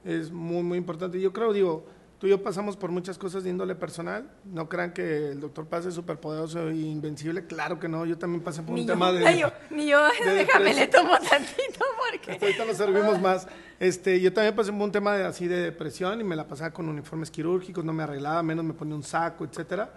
es 0.06 0.32
muy, 0.32 0.64
muy 0.64 0.78
importante. 0.78 1.20
Yo 1.20 1.34
creo, 1.34 1.52
digo, 1.54 1.86
tú 2.20 2.28
y 2.28 2.30
yo 2.30 2.42
pasamos 2.42 2.78
por 2.78 2.92
muchas 2.92 3.18
cosas 3.18 3.44
de 3.44 3.50
índole 3.50 3.76
personal, 3.76 4.30
no 4.46 4.70
crean 4.70 4.94
que 4.94 5.32
el 5.32 5.40
doctor 5.40 5.68
Paz 5.68 5.86
es 5.86 5.94
superpoderoso 5.94 6.70
e 6.70 6.76
invencible, 6.76 7.46
claro 7.46 7.80
que 7.80 7.88
no, 7.88 8.06
yo 8.06 8.18
también 8.18 8.42
pasé 8.42 8.62
por 8.62 8.76
Ni 8.76 8.82
un 8.82 8.88
yo, 8.88 8.94
tema 8.94 9.12
de... 9.12 9.28
ay, 9.28 9.40
yo, 9.40 9.52
ni 9.70 9.88
yo, 9.88 10.00
déjame, 10.24 10.74
le 10.74 10.88
tomo 10.88 11.18
tantito 11.20 11.86
porque... 12.12 12.32
Hasta 12.32 12.46
ahorita 12.46 12.66
nos 12.66 12.78
servimos 12.78 13.22
más. 13.22 13.48
Este, 13.80 14.22
yo 14.22 14.32
también 14.32 14.56
pasé 14.56 14.72
por 14.72 14.82
un 14.82 14.92
tema 14.92 15.16
de, 15.16 15.26
así 15.26 15.48
de 15.48 15.58
depresión 15.58 16.22
y 16.22 16.24
me 16.24 16.36
la 16.36 16.48
pasaba 16.48 16.72
con 16.72 16.88
uniformes 16.88 17.30
quirúrgicos, 17.30 17.84
no 17.84 17.94
me 17.94 18.04
arreglaba, 18.04 18.42
menos 18.44 18.64
me 18.64 18.74
ponía 18.74 18.96
un 18.96 19.04
saco, 19.04 19.44
etcétera. 19.44 19.92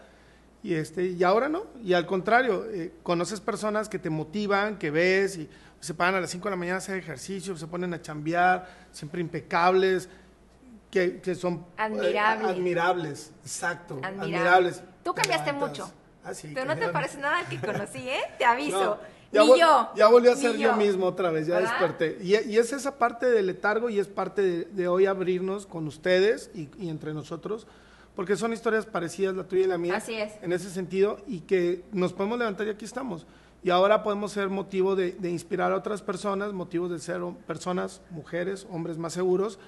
Y 0.63 0.75
este, 0.75 1.07
y 1.07 1.23
ahora 1.23 1.49
no. 1.49 1.67
Y 1.85 1.93
al 1.93 2.07
contrario, 2.07 2.67
eh, 2.71 2.95
conoces 3.03 3.41
personas 3.41 3.89
que 3.89 3.99
te 3.99 4.11
motivan, 4.11 4.77
que 4.77 4.91
ves 4.91 5.37
y 5.37 5.49
se 5.81 5.95
paran 5.95 6.17
a 6.17 6.21
las 6.21 6.31
5 6.31 6.45
de 6.45 6.51
la 6.51 6.57
mañana 6.57 6.77
a 6.77 6.79
hacer 6.79 6.97
ejercicio, 6.97 7.57
se 7.57 7.69
ponen 7.69 7.95
a 7.95 8.03
chambear, 8.03 8.69
siempre 8.91 9.21
impecables, 9.21 10.09
que, 10.91 11.21
que 11.21 11.35
son 11.35 11.55
eh, 11.77 11.83
Admirables. 11.83 12.49
admirables, 12.51 13.33
exacto, 13.43 13.95
Admirables. 14.03 14.23
admirables. 14.23 14.83
Tú 15.05 15.13
Te 15.15 15.21
cambiaste 15.23 15.53
mucho. 15.53 15.91
Ah, 16.25 16.35
sí, 16.35 16.51
Pero 16.55 16.67
no 16.67 16.77
te 16.77 16.89
parece 16.89 17.19
nada 17.19 17.39
al 17.39 17.47
que 17.49 17.59
conocí, 17.59 18.09
¿eh? 18.09 18.21
Te 18.39 18.45
aviso. 18.45 18.99
No, 19.31 19.45
ya, 19.45 19.53
vol- 19.53 19.59
yo. 19.61 19.91
ya 19.95 20.09
volví 20.09 20.29
a 20.29 20.37
ser 20.37 20.57
yo. 20.57 20.75
mismo 20.77 21.07
otra 21.07 21.31
vez, 21.31 21.47
ya 21.47 21.57
¿Verdad? 21.57 21.71
desperté. 21.71 22.19
Y, 22.23 22.35
y 22.51 22.57
es 22.59 22.73
esa 22.73 22.97
parte 22.99 23.27
del 23.27 23.47
letargo 23.47 23.91
y 23.91 23.99
es 23.99 24.07
parte 24.09 24.41
de, 24.43 24.65
de 24.65 24.89
hoy 24.89 25.05
abrirnos 25.07 25.67
con 25.67 25.87
ustedes 25.87 26.51
y, 26.55 26.69
y 26.79 26.89
entre 26.89 27.13
nosotros, 27.13 27.67
porque 28.17 28.37
son 28.37 28.53
historias 28.55 28.87
parecidas, 28.87 29.35
la 29.37 29.45
tuya 29.45 29.65
y 29.65 29.67
la 29.67 29.77
mía. 29.79 29.97
Así 29.97 30.15
es. 30.15 30.33
En 30.43 30.53
ese 30.53 30.71
sentido, 30.71 31.19
y 31.27 31.41
que 31.41 31.85
nos 31.93 32.13
podemos 32.15 32.39
levantar 32.39 32.67
y 32.67 32.71
aquí 32.71 32.85
estamos. 32.87 33.27
Y 33.63 33.71
ahora 33.71 34.03
podemos 34.03 34.33
ser 34.33 34.49
motivo 34.49 34.97
de, 34.97 35.13
de 35.13 35.31
inspirar 35.31 35.73
a 35.73 35.77
otras 35.77 36.01
personas, 36.01 36.53
motivo 36.55 36.89
de 36.89 36.99
ser 36.99 37.21
personas, 37.47 38.01
mujeres, 38.11 38.67
hombres 38.71 38.97
más 38.99 39.13
seguros, 39.13 39.59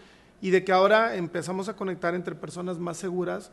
y 0.40 0.50
de 0.50 0.64
que 0.64 0.72
ahora 0.72 1.14
empezamos 1.16 1.68
a 1.68 1.76
conectar 1.76 2.14
entre 2.14 2.34
personas 2.34 2.78
más 2.78 2.96
seguras, 2.96 3.50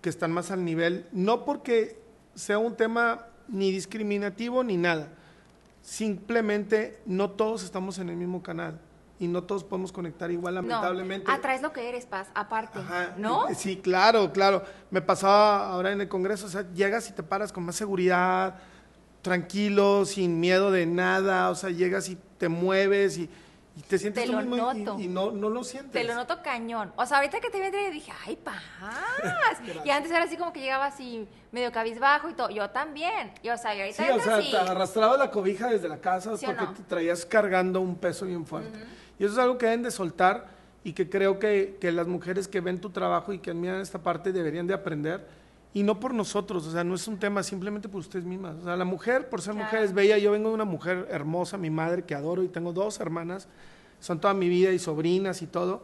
que 0.00 0.08
están 0.08 0.32
más 0.32 0.50
al 0.50 0.64
nivel, 0.64 1.06
no 1.12 1.44
porque 1.44 2.00
sea 2.34 2.58
un 2.58 2.76
tema 2.76 3.26
ni 3.48 3.72
discriminativo 3.72 4.62
ni 4.62 4.76
nada, 4.76 5.08
simplemente 5.82 7.00
no 7.06 7.30
todos 7.30 7.64
estamos 7.64 7.98
en 7.98 8.08
el 8.10 8.16
mismo 8.16 8.42
canal 8.42 8.80
y 9.18 9.26
no 9.26 9.42
todos 9.42 9.64
podemos 9.64 9.90
conectar 9.90 10.30
igual, 10.30 10.54
lamentablemente. 10.54 11.26
No, 11.26 11.34
atraes 11.34 11.60
lo 11.60 11.72
que 11.72 11.88
eres, 11.88 12.06
Paz, 12.06 12.28
aparte. 12.34 12.78
Ajá, 12.78 13.14
¿No? 13.16 13.46
Sí, 13.54 13.78
claro, 13.78 14.32
claro. 14.32 14.62
Me 14.90 15.02
pasaba 15.02 15.68
ahora 15.70 15.90
en 15.90 16.00
el 16.00 16.08
Congreso, 16.08 16.46
o 16.46 16.48
sea, 16.48 16.70
llegas 16.72 17.10
y 17.10 17.12
te 17.12 17.24
paras 17.24 17.52
con 17.52 17.64
más 17.64 17.74
seguridad, 17.74 18.56
tranquilo, 19.22 20.04
sin 20.04 20.38
miedo 20.38 20.70
de 20.70 20.86
nada, 20.86 21.50
o 21.50 21.56
sea, 21.56 21.70
llegas 21.70 22.08
y 22.08 22.16
te 22.38 22.48
mueves 22.48 23.18
y, 23.18 23.28
y 23.78 23.82
te 23.82 23.96
sientes 23.96 24.24
Te 24.24 24.30
lo 24.32 24.38
mismo 24.38 24.56
y- 24.56 24.82
noto. 24.82 25.00
y, 25.00 25.06
no, 25.06 25.30
no 25.30 25.48
lo 25.48 25.62
sientes. 25.62 25.92
Te 25.92 26.02
lo 26.02 26.14
noto 26.16 26.42
cañón. 26.42 26.92
O 26.96 27.06
sea, 27.06 27.18
ahorita 27.18 27.38
que 27.40 27.48
te 27.48 27.60
vi 27.70 27.90
dije, 27.92 28.12
ay, 28.26 28.34
Paz. 28.36 28.60
y 29.84 29.90
antes 29.90 30.10
era 30.10 30.24
así 30.24 30.36
como 30.36 30.52
que 30.52 30.60
llegaba 30.60 30.86
así 30.86 31.28
medio 31.52 31.70
cabizbajo 31.70 32.28
y 32.28 32.34
todo. 32.34 32.50
Yo 32.50 32.68
también. 32.70 33.32
Y, 33.42 33.50
o 33.50 33.56
sea, 33.56 33.76
y 33.76 33.80
ahorita 33.80 34.04
Sí, 34.04 34.10
o 34.10 34.20
sea, 34.20 34.40
y- 34.40 34.50
te 34.50 34.56
arrastraba 34.56 35.16
la 35.16 35.30
cobija 35.30 35.68
desde 35.68 35.88
la 35.88 35.98
casa 35.98 36.36
¿Sí 36.36 36.44
porque 36.44 36.62
no? 36.64 36.72
te 36.74 36.82
traías 36.82 37.24
cargando 37.24 37.80
un 37.80 37.94
peso 37.96 38.26
bien 38.26 38.44
fuerte. 38.44 38.78
Y 39.18 39.24
eso 39.24 39.34
es 39.34 39.38
algo 39.38 39.58
que 39.58 39.66
deben 39.66 39.82
de 39.84 39.90
soltar 39.92 40.46
y 40.82 40.92
que 40.92 41.08
creo 41.08 41.38
que, 41.38 41.76
que 41.80 41.92
las 41.92 42.06
mujeres 42.08 42.48
que 42.48 42.60
ven 42.60 42.80
tu 42.80 42.90
trabajo 42.90 43.32
y 43.32 43.38
que 43.38 43.50
admiran 43.50 43.80
esta 43.80 44.00
parte 44.02 44.32
deberían 44.32 44.66
de 44.66 44.74
aprender. 44.74 45.37
Y 45.74 45.82
no 45.82 46.00
por 46.00 46.14
nosotros, 46.14 46.66
o 46.66 46.72
sea, 46.72 46.82
no 46.82 46.94
es 46.94 47.06
un 47.08 47.18
tema 47.18 47.42
simplemente 47.42 47.88
por 47.88 48.00
ustedes 48.00 48.24
mismas. 48.24 48.56
O 48.56 48.64
sea, 48.64 48.76
la 48.76 48.84
mujer, 48.86 49.28
por 49.28 49.42
ser 49.42 49.52
Claro. 49.54 49.66
mujer, 49.66 49.82
es 49.84 49.92
bella. 49.92 50.16
Yo 50.18 50.32
vengo 50.32 50.48
de 50.48 50.54
una 50.54 50.64
mujer 50.64 51.06
hermosa, 51.10 51.58
mi 51.58 51.70
madre, 51.70 52.04
que 52.04 52.14
adoro, 52.14 52.42
y 52.42 52.48
tengo 52.48 52.72
dos 52.72 53.00
hermanas, 53.00 53.48
son 54.00 54.20
toda 54.20 54.32
mi 54.34 54.48
vida 54.48 54.70
y 54.72 54.78
sobrinas 54.78 55.42
y 55.42 55.46
todo. 55.46 55.82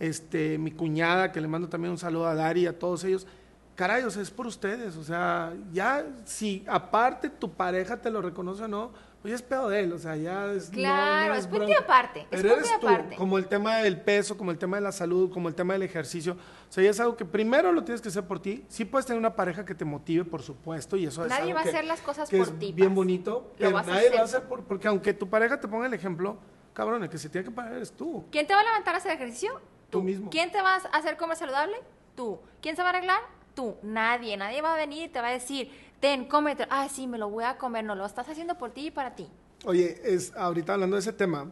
Este, 0.00 0.58
mi 0.58 0.70
cuñada, 0.70 1.32
que 1.32 1.40
le 1.40 1.48
mando 1.48 1.68
también 1.68 1.92
un 1.92 1.98
saludo 1.98 2.26
a 2.26 2.34
Dari 2.34 2.62
y 2.62 2.66
a 2.66 2.78
todos 2.78 3.04
ellos. 3.04 3.26
Caray, 3.74 4.04
o 4.04 4.10
sea, 4.10 4.22
es 4.22 4.30
por 4.30 4.46
ustedes. 4.46 4.96
O 4.96 5.02
sea, 5.04 5.52
ya 5.72 6.06
si 6.24 6.64
aparte 6.68 7.28
tu 7.28 7.50
pareja 7.52 8.00
te 8.00 8.10
lo 8.10 8.22
reconoce 8.22 8.64
o 8.64 8.68
no, 8.68 8.92
pues 9.24 9.30
ya 9.30 9.36
es 9.36 9.42
pedo 9.42 9.70
de 9.70 9.80
él. 9.80 9.90
O 9.94 9.98
sea, 9.98 10.16
ya 10.16 10.52
es. 10.52 10.68
Claro, 10.68 11.28
no 11.32 11.34
es 11.40 11.46
punto 11.46 11.66
y 11.66 11.72
aparte, 11.72 12.26
es 12.30 12.42
Pero 12.42 12.56
eres 12.56 12.78
tú, 12.78 12.86
aparte. 12.86 13.16
como 13.16 13.38
el 13.38 13.46
tema 13.46 13.78
del 13.78 13.98
peso, 13.98 14.36
como 14.36 14.50
el 14.50 14.58
tema 14.58 14.76
de 14.76 14.82
la 14.82 14.92
salud, 14.92 15.32
como 15.32 15.48
el 15.48 15.54
tema 15.54 15.72
del 15.72 15.82
ejercicio. 15.82 16.34
O 16.68 16.72
sea, 16.74 16.84
ya 16.84 16.90
es 16.90 17.00
algo 17.00 17.16
que 17.16 17.24
primero 17.24 17.72
lo 17.72 17.82
tienes 17.84 18.02
que 18.02 18.08
hacer 18.10 18.26
por 18.26 18.38
ti. 18.42 18.66
Sí 18.68 18.84
puedes 18.84 19.06
tener 19.06 19.18
una 19.18 19.34
pareja 19.34 19.64
que 19.64 19.74
te 19.74 19.86
motive, 19.86 20.26
por 20.26 20.42
supuesto, 20.42 20.98
y 20.98 21.06
eso 21.06 21.22
es 21.24 21.30
Nadie 21.30 21.54
va 21.54 21.60
a 21.60 21.62
hacer 21.62 21.86
las 21.86 22.02
cosas 22.02 22.28
por 22.28 22.38
es 22.40 22.58
ti, 22.58 22.72
bien 22.72 22.94
bonito, 22.94 23.50
pero 23.56 23.78
a 23.78 23.82
nadie 23.82 24.10
lo 24.10 24.16
va 24.16 24.20
a 24.20 24.24
hacer. 24.24 24.36
hacer 24.40 24.42
por- 24.42 24.64
porque 24.64 24.88
aunque 24.88 25.14
tu 25.14 25.26
pareja 25.30 25.58
te 25.58 25.68
ponga 25.68 25.86
el 25.86 25.94
ejemplo, 25.94 26.36
cabrón, 26.74 27.02
el 27.02 27.08
que 27.08 27.16
se 27.16 27.30
tiene 27.30 27.46
que 27.46 27.50
parar 27.50 27.72
eres 27.72 27.92
tú. 27.92 28.26
¿Quién 28.30 28.46
te 28.46 28.52
va 28.54 28.60
a 28.60 28.64
levantar 28.64 28.94
a 28.94 28.98
hacer 28.98 29.12
ejercicio? 29.12 29.58
Tú 29.88 30.02
mismo. 30.02 30.28
¿Quién 30.28 30.52
te 30.52 30.60
va 30.60 30.74
a 30.74 30.98
hacer 30.98 31.16
comer 31.16 31.38
saludable? 31.38 31.76
Tú. 32.14 32.38
¿Quién 32.60 32.76
se 32.76 32.82
va 32.82 32.88
a 32.88 32.90
arreglar? 32.90 33.20
Tú. 33.54 33.76
Nadie. 33.82 34.36
Nadie 34.36 34.60
va 34.60 34.74
a 34.74 34.76
venir 34.76 35.04
y 35.04 35.08
te 35.08 35.20
va 35.20 35.28
a 35.28 35.32
decir, 35.32 35.70
ten, 36.04 36.26
cómete. 36.26 36.66
Ah, 36.68 36.86
sí, 36.90 37.06
me 37.06 37.16
lo 37.16 37.30
voy 37.30 37.44
a 37.44 37.56
comer. 37.56 37.82
No, 37.82 37.94
lo 37.94 38.04
estás 38.04 38.28
haciendo 38.28 38.58
por 38.58 38.72
ti 38.72 38.88
y 38.88 38.90
para 38.90 39.14
ti. 39.14 39.26
Oye, 39.64 39.98
es, 40.04 40.36
ahorita 40.36 40.74
hablando 40.74 40.96
de 40.96 41.00
ese 41.00 41.14
tema, 41.14 41.50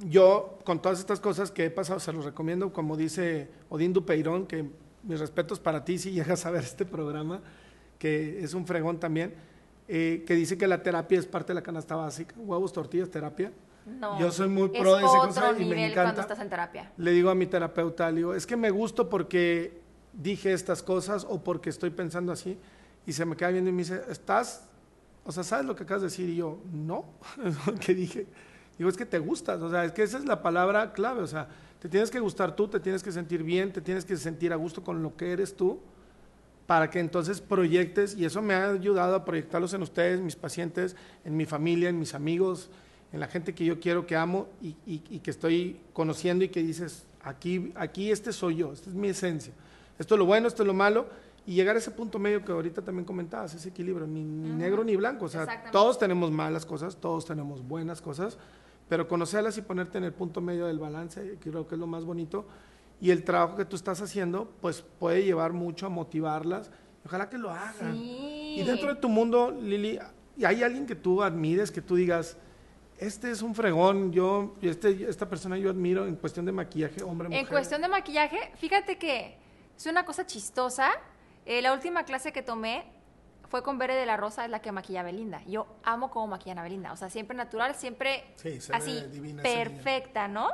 yo 0.00 0.58
con 0.64 0.82
todas 0.82 0.98
estas 0.98 1.20
cosas 1.20 1.52
que 1.52 1.66
he 1.66 1.70
pasado, 1.70 2.00
se 2.00 2.12
los 2.12 2.24
recomiendo, 2.24 2.72
como 2.72 2.96
dice 2.96 3.48
Odín 3.68 3.92
Dupeirón, 3.92 4.48
que 4.48 4.68
mis 5.04 5.20
respetos 5.20 5.60
para 5.60 5.84
ti 5.84 5.96
si 5.96 6.10
llegas 6.10 6.44
a 6.44 6.50
ver 6.50 6.64
este 6.64 6.84
programa, 6.84 7.40
que 8.00 8.42
es 8.42 8.52
un 8.52 8.66
fregón 8.66 8.98
también, 8.98 9.34
eh, 9.86 10.24
que 10.26 10.34
dice 10.34 10.58
que 10.58 10.66
la 10.66 10.82
terapia 10.82 11.16
es 11.16 11.26
parte 11.26 11.52
de 11.52 11.54
la 11.54 11.62
canasta 11.62 11.94
básica, 11.94 12.34
huevos, 12.36 12.72
tortillas, 12.72 13.08
terapia. 13.10 13.52
No. 13.86 14.18
Yo 14.18 14.32
soy 14.32 14.48
muy 14.48 14.72
es 14.74 14.80
pro 14.80 14.96
de 14.96 15.04
esa 15.04 15.18
otro 15.18 15.28
cosa 15.28 15.52
y 15.52 15.60
me 15.60 15.64
nivel 15.66 15.78
encanta. 15.92 16.02
cuando 16.02 16.20
estás 16.22 16.40
en 16.40 16.50
terapia. 16.50 16.90
Le 16.96 17.12
digo 17.12 17.30
a 17.30 17.36
mi 17.36 17.46
terapeuta, 17.46 18.10
le 18.10 18.16
digo, 18.16 18.34
es 18.34 18.44
que 18.44 18.56
me 18.56 18.70
gusto 18.70 19.08
porque 19.08 19.80
dije 20.12 20.52
estas 20.52 20.82
cosas 20.82 21.24
o 21.28 21.44
porque 21.44 21.70
estoy 21.70 21.90
pensando 21.90 22.32
así, 22.32 22.58
y 23.06 23.12
se 23.12 23.24
me 23.24 23.36
queda 23.36 23.50
viendo 23.50 23.70
y 23.70 23.72
me 23.72 23.82
dice, 23.82 24.02
¿estás? 24.08 24.64
O 25.24 25.32
sea, 25.32 25.44
¿sabes 25.44 25.64
lo 25.64 25.74
que 25.74 25.84
acabas 25.84 26.02
de 26.02 26.08
decir? 26.08 26.28
Y 26.28 26.36
yo, 26.36 26.58
no, 26.72 27.04
es 27.44 27.66
lo 27.66 27.74
que 27.74 27.94
dije. 27.94 28.26
Digo, 28.76 28.90
es 28.90 28.96
que 28.96 29.06
te 29.06 29.18
gustas, 29.18 29.62
o 29.62 29.70
sea, 29.70 29.84
es 29.84 29.92
que 29.92 30.02
esa 30.02 30.18
es 30.18 30.26
la 30.26 30.42
palabra 30.42 30.92
clave, 30.92 31.22
o 31.22 31.26
sea, 31.26 31.48
te 31.80 31.88
tienes 31.88 32.10
que 32.10 32.20
gustar 32.20 32.54
tú, 32.54 32.68
te 32.68 32.78
tienes 32.78 33.02
que 33.02 33.10
sentir 33.10 33.42
bien, 33.42 33.72
te 33.72 33.80
tienes 33.80 34.04
que 34.04 34.16
sentir 34.16 34.52
a 34.52 34.56
gusto 34.56 34.84
con 34.84 35.02
lo 35.02 35.16
que 35.16 35.32
eres 35.32 35.56
tú, 35.56 35.80
para 36.66 36.90
que 36.90 36.98
entonces 36.98 37.40
proyectes, 37.40 38.14
y 38.16 38.24
eso 38.24 38.42
me 38.42 38.52
ha 38.54 38.70
ayudado 38.70 39.14
a 39.14 39.24
proyectarlos 39.24 39.72
en 39.72 39.82
ustedes, 39.82 40.20
mis 40.20 40.36
pacientes, 40.36 40.94
en 41.24 41.36
mi 41.36 41.46
familia, 41.46 41.88
en 41.88 41.98
mis 41.98 42.12
amigos, 42.12 42.68
en 43.12 43.20
la 43.20 43.28
gente 43.28 43.54
que 43.54 43.64
yo 43.64 43.80
quiero, 43.80 44.04
que 44.04 44.16
amo 44.16 44.48
y, 44.60 44.76
y 44.84 45.20
que 45.20 45.30
estoy 45.30 45.80
conociendo 45.94 46.44
y 46.44 46.48
que 46.48 46.62
dices, 46.62 47.06
aquí, 47.22 47.72
aquí 47.76 48.10
este 48.10 48.32
soy 48.32 48.56
yo, 48.56 48.72
esta 48.72 48.90
es 48.90 48.96
mi 48.96 49.08
esencia, 49.08 49.52
esto 49.98 50.16
es 50.16 50.18
lo 50.18 50.26
bueno, 50.26 50.48
esto 50.48 50.62
es 50.62 50.66
lo 50.66 50.74
malo, 50.74 51.06
y 51.46 51.54
llegar 51.54 51.76
a 51.76 51.78
ese 51.78 51.92
punto 51.92 52.18
medio 52.18 52.44
que 52.44 52.50
ahorita 52.50 52.82
también 52.82 53.04
comentabas, 53.04 53.54
ese 53.54 53.68
equilibrio, 53.68 54.06
ni, 54.06 54.24
ni 54.24 54.50
negro 54.50 54.82
ni 54.82 54.96
blanco, 54.96 55.26
o 55.26 55.28
sea, 55.28 55.70
todos 55.70 55.96
tenemos 55.96 56.32
malas 56.32 56.66
cosas, 56.66 56.96
todos 56.96 57.24
tenemos 57.24 57.66
buenas 57.66 58.02
cosas, 58.02 58.36
pero 58.88 59.06
conocerlas 59.06 59.56
y 59.56 59.62
ponerte 59.62 59.98
en 59.98 60.04
el 60.04 60.12
punto 60.12 60.40
medio 60.40 60.66
del 60.66 60.80
balance, 60.80 61.38
creo 61.40 61.68
que 61.68 61.76
es 61.76 61.78
lo 61.78 61.86
más 61.86 62.04
bonito, 62.04 62.46
y 63.00 63.12
el 63.12 63.22
trabajo 63.22 63.56
que 63.56 63.64
tú 63.64 63.76
estás 63.76 64.00
haciendo, 64.02 64.50
pues 64.60 64.82
puede 64.98 65.22
llevar 65.22 65.52
mucho 65.52 65.86
a 65.86 65.88
motivarlas, 65.88 66.70
ojalá 67.04 67.28
que 67.28 67.38
lo 67.38 67.50
hagan. 67.50 67.94
Y 67.94 68.62
dentro 68.64 68.88
de 68.88 69.00
tu 69.00 69.08
mundo, 69.08 69.52
Lili, 69.52 70.00
¿hay 70.44 70.62
alguien 70.64 70.84
que 70.84 70.96
tú 70.96 71.22
admires, 71.22 71.70
que 71.70 71.80
tú 71.80 71.94
digas, 71.94 72.36
este 72.98 73.30
es 73.30 73.42
un 73.42 73.54
fregón, 73.54 74.10
yo, 74.10 74.56
este, 74.62 75.08
esta 75.08 75.28
persona 75.28 75.56
yo 75.58 75.70
admiro 75.70 76.06
en 76.06 76.16
cuestión 76.16 76.44
de 76.44 76.52
maquillaje, 76.52 77.04
hombre, 77.04 77.28
mujer? 77.28 77.42
En 77.44 77.46
cuestión 77.46 77.82
de 77.82 77.88
maquillaje, 77.88 78.50
fíjate 78.56 78.98
que 78.98 79.36
es 79.76 79.86
una 79.86 80.04
cosa 80.04 80.26
chistosa. 80.26 80.90
Eh, 81.46 81.62
la 81.62 81.72
última 81.72 82.04
clase 82.04 82.32
que 82.32 82.42
tomé 82.42 82.84
fue 83.48 83.62
con 83.62 83.78
Bere 83.78 83.94
de 83.94 84.04
la 84.04 84.16
Rosa, 84.16 84.44
es 84.44 84.50
la 84.50 84.60
que 84.60 84.72
maquilla 84.72 85.02
Belinda. 85.02 85.42
Yo 85.46 85.66
amo 85.84 86.10
cómo 86.10 86.26
maquillan 86.26 86.58
a 86.58 86.62
Belinda, 86.62 86.92
o 86.92 86.96
sea, 86.96 87.08
siempre 87.08 87.36
natural, 87.36 87.74
siempre 87.76 88.24
así, 88.72 89.04
perfecta, 89.40 90.26
¿no? 90.26 90.50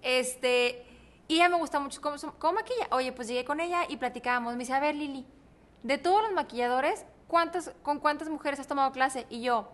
Este, 0.00 0.84
y 1.28 1.36
ella 1.36 1.50
me 1.50 1.56
gusta 1.56 1.78
mucho 1.78 2.00
cómo, 2.00 2.16
cómo, 2.38 2.54
maquilla. 2.54 2.88
Oye, 2.90 3.12
pues 3.12 3.28
llegué 3.28 3.44
con 3.44 3.60
ella 3.60 3.82
y 3.88 3.98
platicábamos. 3.98 4.54
Me 4.54 4.60
dice, 4.60 4.72
a 4.72 4.80
ver, 4.80 4.94
Lili, 4.94 5.26
de 5.82 5.98
todos 5.98 6.22
los 6.22 6.32
maquilladores, 6.32 7.04
¿cuántas, 7.28 7.72
¿con 7.82 7.98
cuántas 7.98 8.28
mujeres 8.28 8.58
has 8.58 8.66
tomado 8.66 8.90
clase? 8.92 9.26
Y 9.28 9.42
yo, 9.42 9.68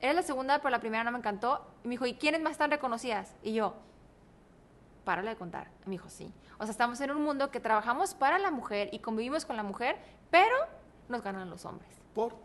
eres 0.00 0.16
la 0.16 0.22
segunda, 0.22 0.58
pero 0.58 0.70
la 0.70 0.80
primera 0.80 1.04
no 1.04 1.10
me 1.12 1.18
encantó. 1.18 1.66
Y 1.84 1.88
me 1.88 1.92
dijo, 1.92 2.06
¿y 2.06 2.14
quiénes 2.14 2.40
más 2.40 2.52
están 2.52 2.70
reconocidas? 2.70 3.34
Y 3.42 3.52
yo, 3.52 3.74
párale 5.04 5.30
de 5.30 5.36
contar. 5.36 5.70
Me 5.84 5.92
dijo, 5.92 6.08
sí. 6.08 6.32
O 6.64 6.66
sea, 6.66 6.72
estamos 6.72 6.98
en 7.02 7.10
un 7.10 7.22
mundo 7.22 7.50
que 7.50 7.60
trabajamos 7.60 8.14
para 8.14 8.38
la 8.38 8.50
mujer 8.50 8.88
y 8.90 9.00
convivimos 9.00 9.44
con 9.44 9.54
la 9.54 9.62
mujer, 9.62 9.98
pero 10.30 10.56
nos 11.10 11.20
ganan 11.20 11.50
los 11.50 11.66
hombres. 11.66 11.90
¿Por? 12.14 12.38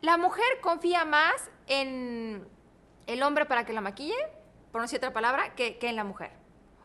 La 0.00 0.16
mujer 0.16 0.44
confía 0.60 1.04
más 1.04 1.48
en 1.68 2.44
el 3.06 3.22
hombre 3.22 3.46
para 3.46 3.64
que 3.64 3.72
la 3.72 3.80
maquille, 3.80 4.16
por 4.72 4.80
no 4.80 4.82
decir 4.82 4.96
otra 4.96 5.12
palabra, 5.12 5.54
que, 5.54 5.78
en 5.80 5.94
la 5.94 6.02
mujer. 6.02 6.32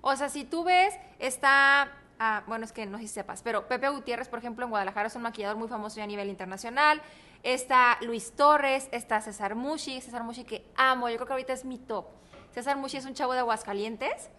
O 0.01 0.15
sea, 0.15 0.29
si 0.29 0.43
tú 0.43 0.63
ves, 0.63 0.93
está, 1.17 1.93
ah, 2.19 2.43
bueno, 2.45 2.63
es 2.63 2.71
que 2.71 2.85
no 2.85 2.99
sé 2.99 3.07
si 3.07 3.13
sepas, 3.15 3.41
pero 3.41 3.67
Pepe 3.67 3.89
Gutiérrez, 3.89 4.29
por 4.29 4.37
ejemplo, 4.37 4.65
en 4.65 4.69
Guadalajara 4.69 5.07
es 5.07 5.15
un 5.15 5.23
maquillador 5.23 5.57
muy 5.57 5.67
famoso 5.67 5.99
a 5.99 6.05
nivel 6.05 6.29
internacional. 6.29 7.01
Está 7.41 7.97
Luis 8.01 8.35
Torres, 8.35 8.87
está 8.91 9.19
César 9.19 9.55
Mushi, 9.55 9.99
César 9.99 10.23
Mushi 10.23 10.43
que 10.43 10.71
amo, 10.75 11.09
yo 11.09 11.15
creo 11.15 11.25
que 11.25 11.33
ahorita 11.33 11.53
es 11.53 11.65
mi 11.65 11.79
top. 11.79 12.05
César 12.51 12.77
Mushi 12.77 12.97
es 12.97 13.05
un 13.05 13.15
chavo 13.15 13.33
de 13.33 13.39
Aguascalientes 13.39 14.29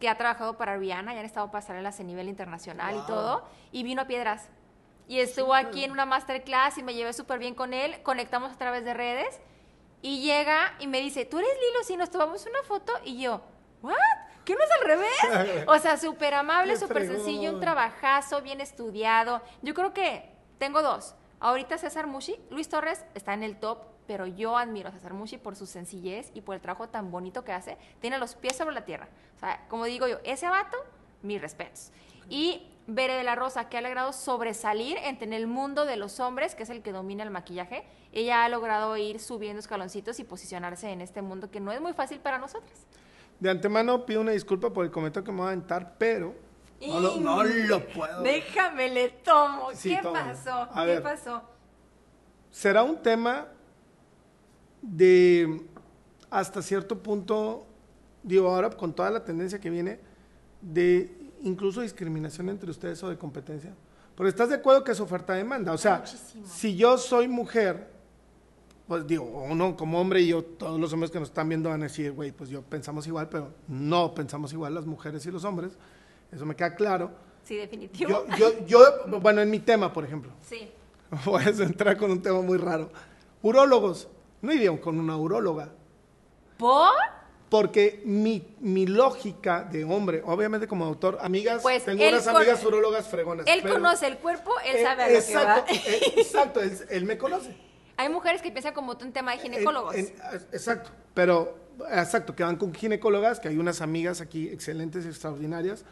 que 0.00 0.08
ha 0.08 0.16
trabajado 0.16 0.56
para 0.56 0.76
Rihanna, 0.76 1.12
ya 1.12 1.20
han 1.20 1.26
estado 1.26 1.50
pasarelas 1.50 1.98
a 2.00 2.02
nivel 2.02 2.28
internacional 2.28 2.96
y 2.96 3.06
todo, 3.06 3.44
y 3.72 3.82
vino 3.82 4.02
a 4.02 4.06
Piedras 4.06 4.48
y 5.08 5.20
estuvo 5.20 5.54
aquí 5.54 5.84
en 5.84 5.90
una 5.90 6.04
masterclass 6.04 6.76
y 6.76 6.82
me 6.82 6.94
llevé 6.94 7.14
súper 7.14 7.38
bien 7.38 7.54
con 7.54 7.72
él, 7.72 8.02
conectamos 8.02 8.52
a 8.52 8.58
través 8.58 8.84
de 8.84 8.92
redes 8.92 9.40
y 10.02 10.20
llega 10.20 10.74
y 10.78 10.86
me 10.86 11.00
dice, 11.00 11.24
tú 11.24 11.38
eres 11.38 11.50
Lilo, 11.54 11.82
si 11.82 11.96
nos 11.96 12.10
tomamos 12.10 12.46
una 12.46 12.62
foto 12.62 12.92
y 13.04 13.20
yo, 13.20 13.40
¿what? 13.82 13.94
¿Qué 14.44 14.54
no 14.54 14.60
es 14.62 14.70
al 14.70 14.86
revés? 14.86 15.64
o 15.66 15.78
sea, 15.78 15.96
súper 15.96 16.34
amable, 16.34 16.76
súper 16.76 17.06
sencillo, 17.06 17.52
un 17.52 17.60
trabajazo, 17.60 18.40
bien 18.42 18.60
estudiado. 18.60 19.42
Yo 19.62 19.74
creo 19.74 19.92
que 19.92 20.30
tengo 20.58 20.82
dos. 20.82 21.14
Ahorita 21.40 21.78
César 21.78 22.06
Mushi, 22.06 22.38
Luis 22.50 22.68
Torres 22.68 23.04
está 23.14 23.34
en 23.34 23.42
el 23.42 23.58
top, 23.58 23.84
pero 24.08 24.26
yo 24.26 24.56
admiro 24.56 24.88
a 24.88 24.92
César 24.92 25.12
Mushi 25.12 25.36
por 25.36 25.54
su 25.54 25.66
sencillez 25.66 26.30
y 26.34 26.40
por 26.40 26.54
el 26.54 26.62
trabajo 26.62 26.88
tan 26.88 27.10
bonito 27.10 27.44
que 27.44 27.52
hace. 27.52 27.76
Tiene 28.00 28.18
los 28.18 28.34
pies 28.34 28.56
sobre 28.56 28.74
la 28.74 28.86
tierra. 28.86 29.06
O 29.36 29.38
sea, 29.38 29.66
como 29.68 29.84
digo 29.84 30.08
yo, 30.08 30.16
ese 30.24 30.48
vato, 30.48 30.78
mis 31.22 31.40
respetos. 31.40 31.92
Y 32.30 32.66
Bere 32.86 33.12
de 33.12 33.22
la 33.22 33.34
Rosa, 33.34 33.68
que 33.68 33.76
ha 33.76 33.82
logrado 33.82 34.14
sobresalir 34.14 34.96
en 34.96 35.34
el 35.34 35.46
mundo 35.46 35.84
de 35.84 35.96
los 35.96 36.20
hombres, 36.20 36.54
que 36.54 36.62
es 36.62 36.70
el 36.70 36.80
que 36.80 36.90
domina 36.90 37.22
el 37.22 37.30
maquillaje. 37.30 37.84
Ella 38.12 38.46
ha 38.46 38.48
logrado 38.48 38.96
ir 38.96 39.20
subiendo 39.20 39.60
escaloncitos 39.60 40.18
y 40.20 40.24
posicionarse 40.24 40.88
en 40.90 41.02
este 41.02 41.20
mundo 41.20 41.50
que 41.50 41.60
no 41.60 41.70
es 41.70 41.82
muy 41.82 41.92
fácil 41.92 42.18
para 42.18 42.38
nosotros. 42.38 42.72
De 43.40 43.50
antemano 43.50 44.06
pido 44.06 44.22
una 44.22 44.32
disculpa 44.32 44.72
por 44.72 44.86
el 44.86 44.90
comentario 44.90 45.26
que 45.26 45.32
me 45.32 45.38
voy 45.38 45.48
a 45.48 45.48
aventar, 45.48 45.96
pero 45.98 46.34
no 46.80 47.44
lo, 47.44 47.86
puedo. 47.88 48.22
Déjame, 48.22 48.88
le 48.88 49.10
tomo. 49.10 49.68
¿Qué 49.82 50.00
pasó? 50.02 50.66
¿Qué 50.86 51.00
pasó? 51.02 51.42
Será 52.50 52.82
un 52.82 53.02
tema 53.02 53.48
de 54.82 55.62
hasta 56.30 56.62
cierto 56.62 56.98
punto, 56.98 57.66
digo 58.22 58.48
ahora 58.48 58.70
con 58.70 58.92
toda 58.92 59.10
la 59.10 59.24
tendencia 59.24 59.60
que 59.60 59.70
viene, 59.70 60.00
de 60.60 61.14
incluso 61.42 61.80
discriminación 61.80 62.48
entre 62.48 62.70
ustedes 62.70 63.02
o 63.02 63.08
de 63.08 63.16
competencia? 63.16 63.74
Porque 64.14 64.30
estás 64.30 64.48
de 64.48 64.56
acuerdo 64.56 64.82
que 64.82 64.92
es 64.92 65.00
oferta-demanda. 65.00 65.72
O 65.72 65.78
sea, 65.78 66.04
si 66.04 66.76
yo 66.76 66.98
soy 66.98 67.28
mujer, 67.28 67.88
pues 68.88 69.06
digo, 69.06 69.24
uno 69.48 69.76
como 69.76 70.00
hombre 70.00 70.22
y 70.22 70.28
yo, 70.28 70.42
todos 70.42 70.80
los 70.80 70.92
hombres 70.92 71.10
que 71.10 71.20
nos 71.20 71.28
están 71.28 71.48
viendo 71.48 71.68
van 71.68 71.82
a 71.82 71.84
decir, 71.84 72.10
güey, 72.12 72.32
pues 72.32 72.50
yo 72.50 72.62
pensamos 72.62 73.06
igual, 73.06 73.28
pero 73.28 73.52
no 73.68 74.14
pensamos 74.14 74.52
igual 74.52 74.74
las 74.74 74.86
mujeres 74.86 75.24
y 75.26 75.30
los 75.30 75.44
hombres. 75.44 75.78
Eso 76.32 76.44
me 76.44 76.56
queda 76.56 76.74
claro. 76.74 77.12
Sí, 77.44 77.56
definitivo. 77.56 78.26
Yo, 78.36 78.66
yo, 78.66 78.80
bueno, 79.20 79.40
en 79.40 79.50
mi 79.50 79.60
tema, 79.60 79.92
por 79.92 80.04
ejemplo. 80.04 80.32
Sí. 80.42 80.68
Voy 81.24 81.42
a 81.44 81.48
entrar 81.48 81.96
con 81.96 82.10
un 82.10 82.20
tema 82.20 82.40
muy 82.40 82.58
raro. 82.58 82.90
Urólogos. 83.42 84.08
No 84.40 84.52
iría 84.52 84.78
con 84.80 84.98
una 84.98 85.16
uróloga. 85.16 85.70
¿Por? 86.56 86.92
porque 87.48 88.02
mi, 88.04 88.56
mi, 88.60 88.86
lógica 88.86 89.64
de 89.64 89.84
hombre, 89.84 90.22
obviamente 90.24 90.68
como 90.68 90.84
autor, 90.84 91.18
amigas, 91.22 91.62
pues 91.62 91.84
tengo 91.84 92.06
unas 92.06 92.26
amigas 92.26 92.64
urólogas 92.64 93.08
fregonas. 93.08 93.46
Él 93.46 93.62
conoce 93.62 94.06
el 94.06 94.18
cuerpo, 94.18 94.52
él 94.64 94.82
sabe 94.82 95.04
a 95.04 95.08
lo 95.08 95.14
exacto, 95.14 95.64
que 95.66 95.74
va. 95.74 95.80
Eh, 95.86 96.12
exacto, 96.16 96.60
él, 96.60 97.04
me 97.04 97.16
conoce. 97.16 97.56
Hay 97.96 98.08
mujeres 98.10 98.42
que 98.42 98.50
piensan 98.50 98.74
como 98.74 98.96
tú 98.96 99.06
un 99.06 99.12
tema 99.12 99.32
de 99.32 99.38
ginecólogos. 99.38 99.94
exacto, 99.96 100.90
pero 101.14 101.56
exacto, 101.90 102.34
que 102.36 102.42
van 102.42 102.56
con 102.56 102.74
ginecólogas, 102.74 103.40
que 103.40 103.48
hay 103.48 103.56
unas 103.56 103.80
amigas 103.80 104.20
aquí 104.20 104.48
excelentes, 104.48 105.06
extraordinarias, 105.06 105.84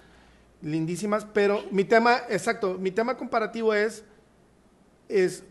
lindísimas, 0.60 1.26
pero 1.32 1.64
mi 1.70 1.84
tema, 1.84 2.20
exacto, 2.28 2.74
mi 2.74 2.90
tema 2.90 3.16
comparativo 3.16 3.72
es, 3.72 4.04
es 5.08 5.42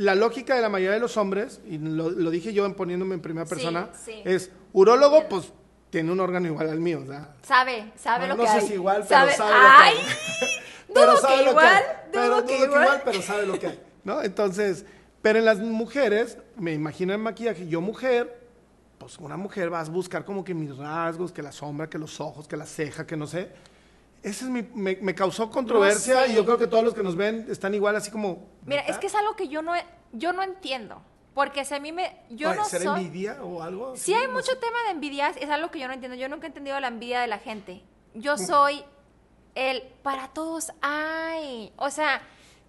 la 0.00 0.14
lógica 0.14 0.54
de 0.54 0.62
la 0.62 0.70
mayoría 0.70 0.94
de 0.94 1.00
los 1.00 1.18
hombres, 1.18 1.60
y 1.66 1.76
lo, 1.76 2.08
dije 2.30 2.54
yo 2.54 2.74
poniéndome 2.74 3.16
en 3.16 3.20
primera 3.20 3.46
persona, 3.46 3.90
es 4.24 4.50
urólogo, 4.72 5.28
pues 5.28 5.52
tiene 5.90 6.10
un 6.10 6.20
órgano 6.20 6.46
igual 6.46 6.70
al 6.70 6.80
mío. 6.80 7.04
sabe, 7.42 7.92
sabe 7.96 8.26
lo 8.26 8.36
que 8.36 8.48
hay. 8.48 8.54
No 8.54 8.60
sé 8.62 8.66
si 8.66 8.72
igual, 8.74 9.04
pero 9.06 9.30
sabe 9.30 9.52
lo 9.52 9.58
que 9.58 9.76
hay. 9.76 9.94
pero 10.94 11.16
sabe 11.18 11.44
lo 11.44 11.54
que 11.54 11.66
hay. 11.66 11.82
Pero 12.12 12.46
que 12.46 12.58
igual. 12.64 13.02
pero 13.04 13.20
sabe 13.20 13.46
lo 13.46 13.58
que 13.58 13.66
hay. 13.66 13.80
¿no? 14.02 14.22
Entonces, 14.22 14.86
pero 15.20 15.38
en 15.38 15.44
las 15.44 15.58
mujeres, 15.58 16.38
me 16.56 16.72
imagino 16.72 17.12
en 17.12 17.20
maquillaje, 17.20 17.68
yo 17.68 17.82
mujer, 17.82 18.40
pues 18.96 19.18
una 19.18 19.36
mujer 19.36 19.68
vas 19.68 19.90
a 19.90 19.92
buscar 19.92 20.24
como 20.24 20.44
que 20.44 20.54
mis 20.54 20.74
rasgos, 20.78 21.30
que 21.30 21.42
la 21.42 21.52
sombra, 21.52 21.90
que 21.90 21.98
los 21.98 22.20
ojos, 22.20 22.48
que 22.48 22.56
la 22.56 22.64
ceja, 22.64 23.06
que 23.06 23.18
no 23.18 23.26
sé. 23.26 23.50
Ese 24.22 24.44
es 24.44 24.50
mi, 24.50 24.62
me, 24.74 25.14
causó 25.14 25.50
controversia 25.50 26.26
y 26.26 26.34
yo 26.34 26.44
creo 26.44 26.58
que 26.58 26.66
todos 26.66 26.84
los 26.84 26.94
que 26.94 27.02
nos 27.02 27.16
ven 27.16 27.46
están 27.48 27.74
igual 27.74 27.96
así 27.96 28.10
como... 28.10 28.48
Mira, 28.66 28.82
es 28.82 28.98
que 28.98 29.06
es 29.06 29.14
algo 29.14 29.34
que 29.34 29.48
yo 29.48 29.62
no, 29.62 29.72
yo 30.12 30.32
no 30.32 30.42
entiendo. 30.42 31.02
Porque 31.32 31.64
si 31.64 31.74
a 31.74 31.80
mí 31.80 31.90
me... 31.92 32.20
Yo 32.28 32.54
no 32.54 32.64
¿Ser 32.64 32.82
envidia 32.82 33.42
o 33.42 33.62
algo? 33.62 33.96
Sí, 33.96 34.12
hay 34.12 34.28
mucho 34.28 34.58
tema 34.58 34.76
de 34.84 34.90
envidias, 34.90 35.36
es 35.38 35.48
algo 35.48 35.70
que 35.70 35.78
yo 35.78 35.86
no 35.86 35.94
entiendo. 35.94 36.16
Yo 36.16 36.28
nunca 36.28 36.46
he 36.46 36.48
entendido 36.48 36.78
la 36.80 36.88
envidia 36.88 37.20
de 37.20 37.28
la 37.28 37.38
gente. 37.38 37.82
Yo 38.14 38.36
soy 38.36 38.84
el... 39.54 39.82
Para 40.02 40.28
todos 40.28 40.72
hay. 40.82 41.72
O 41.76 41.88
sea, 41.88 42.20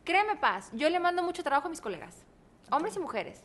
créeme 0.03 0.35
paz, 0.35 0.69
yo 0.73 0.89
le 0.89 0.99
mando 0.99 1.23
mucho 1.23 1.43
trabajo 1.43 1.67
a 1.67 1.69
mis 1.69 1.81
colegas, 1.81 2.15
hombres 2.69 2.95
y 2.95 2.99
mujeres. 2.99 3.41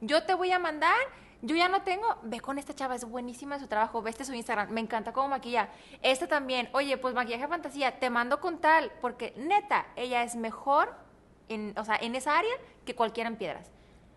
Yo 0.00 0.22
te 0.24 0.34
voy 0.34 0.52
a 0.52 0.58
mandar 0.58 0.96
yo 1.40 1.54
ya 1.54 1.68
no 1.68 1.82
tengo, 1.82 2.18
ve 2.22 2.40
con 2.40 2.58
esta 2.58 2.74
chava, 2.74 2.96
es 2.96 3.04
buenísima 3.04 3.54
en 3.54 3.60
su 3.60 3.68
trabajo, 3.68 4.02
ve 4.02 4.10
este 4.10 4.24
su 4.24 4.34
Instagram, 4.34 4.70
me 4.70 4.80
encanta 4.80 5.12
cómo 5.12 5.28
maquilla. 5.28 5.68
Esta 6.02 6.26
también, 6.26 6.68
oye, 6.72 6.98
pues 6.98 7.14
maquillaje 7.14 7.46
fantasía, 7.46 7.98
te 8.00 8.10
mando 8.10 8.40
con 8.40 8.58
tal, 8.58 8.90
porque 9.00 9.34
neta, 9.36 9.86
ella 9.94 10.24
es 10.24 10.34
mejor 10.34 10.94
en, 11.48 11.78
o 11.78 11.84
sea, 11.84 11.96
en 11.96 12.16
esa 12.16 12.36
área 12.36 12.54
que 12.84 12.96
cualquiera 12.96 13.28
en 13.28 13.36
piedras. 13.36 13.70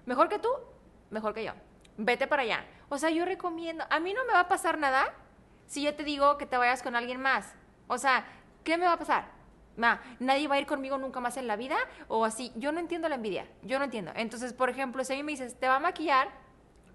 Mejor 0.06 0.30
que 0.30 0.40
tú, 0.40 0.50
mejor 1.12 1.34
que 1.34 1.44
yo. 1.44 1.54
Vete 1.98 2.26
para 2.26 2.42
allá. 2.42 2.66
O 2.90 2.98
sea, 2.98 3.12
yo 3.12 3.24
recomiendo, 3.26 3.86
a 3.90 4.00
mí 4.00 4.14
no 4.14 4.26
me 4.26 4.34
va 4.34 4.42
a 4.42 4.48
pasar 4.48 4.80
nada 4.80 5.14
si 5.68 5.84
yo 5.84 5.94
te 5.94 6.04
digo 6.04 6.38
que 6.38 6.48
te 6.48 6.58
vayas 6.58 6.82
con 6.82 6.96
alguien 6.96 7.22
más. 7.22 7.54
O 7.88 7.98
sea, 7.98 8.26
¿qué 8.64 8.78
me 8.78 8.86
va 8.86 8.94
a 8.94 9.00
pasar? 9.00 9.42
nadie 10.20 10.48
va 10.48 10.56
a 10.56 10.60
ir 10.60 10.68
conmigo 10.68 10.98
nunca 10.98 11.20
más 11.20 11.38
en 11.38 11.48
la 11.48 11.56
vida 11.56 11.78
o 12.08 12.26
así. 12.26 12.52
Yo 12.56 12.72
no 12.72 12.80
entiendo 12.80 13.10
la 13.10 13.16
envidia, 13.16 13.48
yo 13.64 13.80
no 13.80 13.86
entiendo. 13.86 14.12
Entonces, 14.16 14.54
por 14.54 14.70
ejemplo, 14.70 15.04
si 15.04 15.14
a 15.14 15.16
mí 15.16 15.24
me 15.24 15.32
dices, 15.32 15.60
te 15.60 15.68
va 15.68 15.78
a 15.78 15.80
maquillar, 15.80 16.30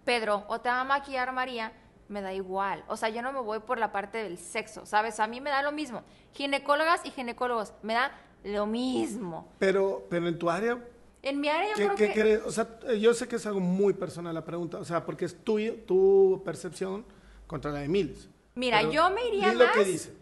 Pedro 0.06 0.44
o 0.48 0.58
te 0.62 0.70
va 0.70 0.80
a 0.80 0.84
maquillar 0.84 1.30
María, 1.32 1.72
me 2.08 2.22
da 2.22 2.32
igual. 2.32 2.82
O 2.88 2.96
sea, 2.96 3.10
yo 3.10 3.20
no 3.20 3.32
me 3.32 3.40
voy 3.40 3.58
por 3.58 3.78
la 3.78 3.92
parte 3.92 4.16
del 4.22 4.38
sexo, 4.38 4.86
¿sabes? 4.86 5.20
A 5.20 5.26
mí 5.26 5.42
me 5.42 5.50
da 5.50 5.60
lo 5.62 5.72
mismo. 5.72 6.02
Ginecólogas 6.32 7.04
y 7.04 7.10
ginecólogos, 7.10 7.74
me 7.82 7.92
da 7.92 8.12
lo 8.44 8.64
mismo. 8.66 9.52
Pero, 9.58 10.06
pero 10.08 10.28
en 10.28 10.38
tu 10.38 10.48
área, 10.48 10.78
En 11.22 11.40
mi 11.40 11.48
área 11.48 11.70
yo 11.70 11.74
¿qué, 11.76 11.84
creo 11.84 11.96
qué 11.96 12.06
que... 12.14 12.20
crees? 12.20 12.42
O 12.46 12.52
sea, 12.52 12.68
yo 12.98 13.12
sé 13.12 13.26
que 13.28 13.36
es 13.36 13.44
algo 13.46 13.58
muy 13.60 13.92
personal 13.92 14.32
la 14.32 14.44
pregunta, 14.44 14.78
o 14.78 14.84
sea, 14.84 15.04
porque 15.04 15.24
es 15.24 15.42
tu, 15.44 15.58
tu 15.84 16.40
percepción 16.44 17.04
contra 17.48 17.72
la 17.72 17.80
de 17.80 17.88
miles. 17.88 18.28
Mira, 18.54 18.78
Pero 18.78 18.92
yo 18.92 19.10
me 19.10 19.26
iría 19.26 19.50
di 19.50 19.56
lo 19.56 19.70
que 19.72 19.78
más- 19.78 19.86
dice. 19.86 20.14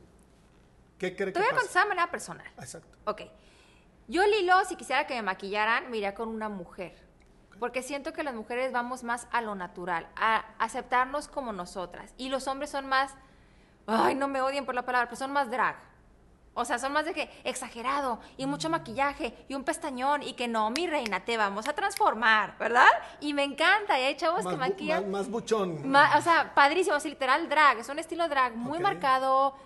¿Qué 0.98 1.14
crees 1.14 1.34
Te 1.34 1.40
que 1.40 1.40
voy 1.40 1.46
a 1.46 1.50
pasa? 1.50 1.56
contestar 1.60 1.82
de 1.84 1.88
manera 1.90 2.10
personal. 2.10 2.46
Exacto. 2.58 2.96
Ok. 3.04 3.22
Yo, 4.08 4.26
Lilo, 4.26 4.54
si 4.66 4.76
quisiera 4.76 5.06
que 5.06 5.14
me 5.14 5.22
maquillaran, 5.22 5.90
me 5.90 5.98
iría 5.98 6.14
con 6.14 6.28
una 6.28 6.48
mujer. 6.48 6.94
Porque 7.58 7.82
siento 7.82 8.12
que 8.12 8.22
las 8.24 8.34
mujeres 8.34 8.72
vamos 8.72 9.02
más 9.04 9.26
a 9.32 9.40
lo 9.40 9.54
natural, 9.54 10.06
a 10.16 10.44
aceptarnos 10.58 11.28
como 11.28 11.52
nosotras. 11.52 12.12
Y 12.16 12.28
los 12.28 12.48
hombres 12.48 12.70
son 12.70 12.86
más, 12.88 13.14
ay, 13.86 14.14
no 14.14 14.28
me 14.28 14.40
odien 14.42 14.64
por 14.66 14.74
la 14.74 14.82
palabra, 14.84 15.06
pero 15.08 15.16
son 15.16 15.32
más 15.32 15.50
drag. 15.50 15.76
O 16.56 16.64
sea, 16.64 16.78
son 16.78 16.92
más 16.92 17.04
de 17.04 17.12
que 17.14 17.28
exagerado 17.42 18.20
y 18.36 18.46
mucho 18.46 18.70
maquillaje 18.70 19.34
y 19.48 19.54
un 19.54 19.64
pestañón 19.64 20.22
y 20.22 20.34
que 20.34 20.46
no, 20.46 20.70
mi 20.70 20.86
reina, 20.86 21.24
te 21.24 21.36
vamos 21.36 21.66
a 21.66 21.72
transformar, 21.72 22.56
¿verdad? 22.58 22.86
Y 23.18 23.34
me 23.34 23.42
encanta, 23.42 23.98
y 23.98 24.04
hay 24.04 24.16
chavos 24.16 24.44
Más, 24.44 24.54
que 24.54 24.60
maquillan. 24.60 25.10
más, 25.10 25.22
más 25.22 25.30
buchón. 25.30 25.88
Ma- 25.90 26.16
o 26.16 26.22
sea, 26.22 26.54
padrísimo, 26.54 26.94
es 26.96 27.04
literal 27.06 27.48
drag, 27.48 27.78
es 27.78 27.88
un 27.88 27.98
estilo 27.98 28.28
drag 28.28 28.54
muy 28.54 28.78
marcado, 28.78 29.56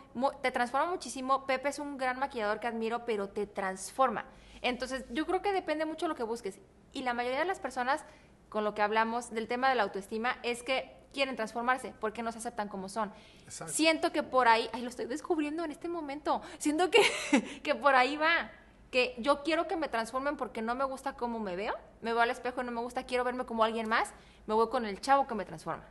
te 0.41 0.51
transforma 0.51 0.87
muchísimo. 0.87 1.45
Pepe 1.45 1.69
es 1.69 1.79
un 1.79 1.99
gran 1.99 2.19
maquillador 2.19 2.59
que 2.59 2.67
admiro, 2.69 3.05
pero 3.05 3.29
te 3.29 3.47
transforma. 3.47 4.25
Entonces, 4.63 5.05
yo 5.11 5.27
creo 5.27 5.43
que 5.43 5.53
depende 5.53 5.85
mucho 5.85 6.07
de 6.07 6.09
lo 6.09 6.15
que 6.15 6.23
busques. 6.25 6.59
Y 6.93 7.03
la 7.03 7.15
mayoría 7.15 7.39
de 7.39 7.45
las 7.45 7.61
personas 7.61 8.05
con 8.49 8.65
lo 8.65 8.75
que 8.75 8.83
hablamos 8.83 9.31
del 9.31 9.47
tema 9.47 9.69
de 9.69 9.75
la 9.75 9.83
autoestima 9.83 10.39
es 10.43 10.63
que 10.63 10.97
quieren 11.13 11.37
transformarse 11.37 11.95
porque 12.01 12.23
no 12.23 12.33
se 12.33 12.39
aceptan 12.39 12.69
como 12.69 12.89
son. 12.89 13.13
Exacto. 13.45 13.73
Siento 13.73 14.13
que 14.13 14.23
por 14.23 14.49
ahí, 14.49 14.69
ay, 14.73 14.83
lo 14.83 14.89
estoy 14.89 15.07
descubriendo 15.07 15.65
en 15.65 15.71
este 15.71 15.89
momento, 15.89 16.43
siento 16.59 16.91
que, 16.91 17.01
que 17.63 17.75
por 17.75 17.95
ahí 17.95 18.17
va. 18.17 18.51
Que 18.91 19.15
yo 19.19 19.43
quiero 19.43 19.69
que 19.69 19.77
me 19.77 19.89
transformen 19.89 20.39
porque 20.39 20.63
no 20.63 20.75
me 20.75 20.85
gusta 20.85 21.13
cómo 21.13 21.39
me 21.39 21.57
veo, 21.57 21.75
me 22.01 22.15
veo 22.15 22.23
al 22.23 22.31
espejo 22.31 22.63
y 22.63 22.65
no 22.65 22.73
me 22.73 22.81
gusta, 22.81 23.05
quiero 23.05 23.23
verme 23.23 23.45
como 23.45 23.63
alguien 23.63 23.87
más, 23.87 24.15
me 24.47 24.55
voy 24.55 24.71
con 24.71 24.87
el 24.87 24.99
chavo 25.03 25.27
que 25.27 25.35
me 25.35 25.45
transforma. 25.45 25.85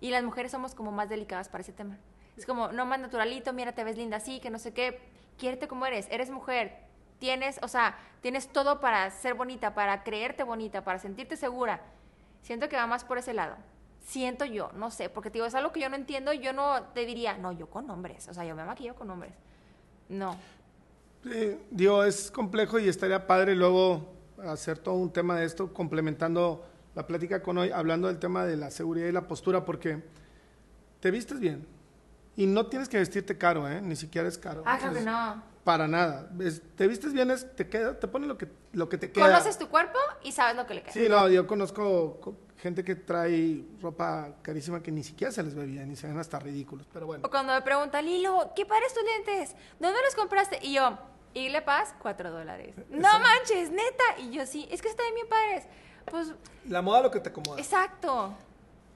Y 0.00 0.10
las 0.10 0.22
mujeres 0.22 0.52
somos 0.52 0.76
como 0.76 0.92
más 0.92 1.08
delicadas 1.08 1.48
para 1.48 1.62
ese 1.62 1.72
tema. 1.72 1.98
Es 2.36 2.46
como, 2.46 2.68
no 2.68 2.86
más 2.86 3.00
naturalito, 3.00 3.52
mira, 3.52 3.72
te 3.72 3.82
ves 3.82 3.96
linda 3.96 4.18
así, 4.18 4.38
que 4.38 4.48
no 4.48 4.60
sé 4.60 4.72
qué. 4.72 5.00
Quiérete 5.38 5.66
como 5.66 5.86
eres, 5.86 6.06
eres 6.10 6.30
mujer. 6.30 6.89
Tienes, 7.20 7.60
o 7.62 7.68
sea, 7.68 7.96
tienes 8.22 8.48
todo 8.48 8.80
para 8.80 9.08
ser 9.10 9.34
bonita, 9.34 9.74
para 9.74 10.02
creerte 10.02 10.42
bonita, 10.42 10.82
para 10.82 10.98
sentirte 10.98 11.36
segura. 11.36 11.80
Siento 12.42 12.68
que 12.68 12.76
va 12.76 12.86
más 12.86 13.04
por 13.04 13.18
ese 13.18 13.34
lado. 13.34 13.56
Siento 14.00 14.46
yo, 14.46 14.72
no 14.74 14.90
sé, 14.90 15.10
porque 15.10 15.30
te 15.30 15.34
digo, 15.34 15.46
es 15.46 15.54
algo 15.54 15.70
que 15.70 15.80
yo 15.80 15.88
no 15.90 15.96
entiendo 15.96 16.32
yo 16.32 16.52
no 16.52 16.82
te 16.94 17.04
diría, 17.04 17.36
no, 17.36 17.52
yo 17.52 17.68
con 17.68 17.88
hombres, 17.90 18.26
o 18.28 18.34
sea, 18.34 18.44
yo 18.44 18.56
me 18.56 18.64
maquillo 18.64 18.94
con 18.94 19.10
hombres. 19.10 19.34
No. 20.08 20.36
Sí, 21.22 21.58
digo, 21.70 22.02
es 22.02 22.30
complejo 22.30 22.78
y 22.78 22.88
estaría 22.88 23.26
padre 23.26 23.54
luego 23.54 24.10
hacer 24.42 24.78
todo 24.78 24.94
un 24.94 25.12
tema 25.12 25.38
de 25.38 25.44
esto, 25.44 25.72
complementando 25.72 26.66
la 26.94 27.06
plática 27.06 27.42
con 27.42 27.58
hoy, 27.58 27.70
hablando 27.70 28.08
del 28.08 28.18
tema 28.18 28.46
de 28.46 28.56
la 28.56 28.70
seguridad 28.70 29.06
y 29.06 29.12
la 29.12 29.28
postura, 29.28 29.64
porque 29.66 30.02
te 30.98 31.10
vistes 31.10 31.38
bien 31.38 31.66
y 32.34 32.46
no 32.46 32.66
tienes 32.66 32.88
que 32.88 32.96
vestirte 32.96 33.36
caro, 33.36 33.68
¿eh? 33.68 33.82
Ni 33.82 33.96
siquiera 33.96 34.26
es 34.26 34.38
caro. 34.38 34.62
Ah, 34.64 34.78
claro 34.78 34.94
que 34.94 35.02
no. 35.02 35.49
Para 35.64 35.86
nada. 35.86 36.30
Es- 36.40 36.62
te 36.76 36.86
vistes 36.88 37.12
bien, 37.12 37.30
es, 37.30 37.54
te 37.54 37.68
queda, 37.68 37.98
te 37.98 38.08
pone 38.08 38.26
lo 38.26 38.38
que, 38.38 38.48
lo 38.72 38.88
que 38.88 38.96
te 38.98 39.12
queda. 39.12 39.26
Conoces 39.26 39.58
tu 39.58 39.68
cuerpo 39.68 39.98
y 40.22 40.32
sabes 40.32 40.56
lo 40.56 40.66
que 40.66 40.74
le 40.74 40.82
queda. 40.82 40.92
Sí, 40.92 41.06
no, 41.08 41.28
yo 41.28 41.46
conozco 41.46 42.18
co- 42.20 42.36
gente 42.56 42.82
que 42.82 42.94
trae 42.94 43.64
ropa 43.82 44.34
carísima 44.42 44.82
que 44.82 44.90
ni 44.90 45.02
siquiera 45.04 45.32
se 45.32 45.42
les 45.42 45.54
ve 45.54 45.66
bien 45.66 45.90
y 45.90 45.96
se 45.96 46.06
ven 46.06 46.18
hasta 46.18 46.38
ridículos, 46.38 46.86
pero 46.92 47.06
bueno. 47.06 47.26
O 47.26 47.30
cuando 47.30 47.52
me 47.52 47.60
preguntan, 47.62 48.04
Lilo, 48.06 48.52
¿qué 48.56 48.64
pares 48.64 48.92
tus 48.94 49.02
lentes? 49.04 49.54
¿Dónde 49.78 49.98
los 50.04 50.14
compraste? 50.14 50.58
Y 50.62 50.74
yo, 50.74 50.98
Igle 51.34 51.60
Paz, 51.62 51.94
cuatro 52.00 52.30
dólares. 52.30 52.74
No 52.88 53.18
manches, 53.20 53.70
neta. 53.70 54.04
Y 54.18 54.30
yo, 54.32 54.46
sí, 54.46 54.66
es 54.70 54.80
que 54.82 54.88
están 54.88 55.06
bien 55.14 55.28
padres. 55.28 55.64
Pues, 56.10 56.32
La 56.68 56.80
moda 56.82 57.02
lo 57.02 57.10
que 57.10 57.20
te 57.20 57.28
acomoda. 57.28 57.58
exacto. 57.60 58.34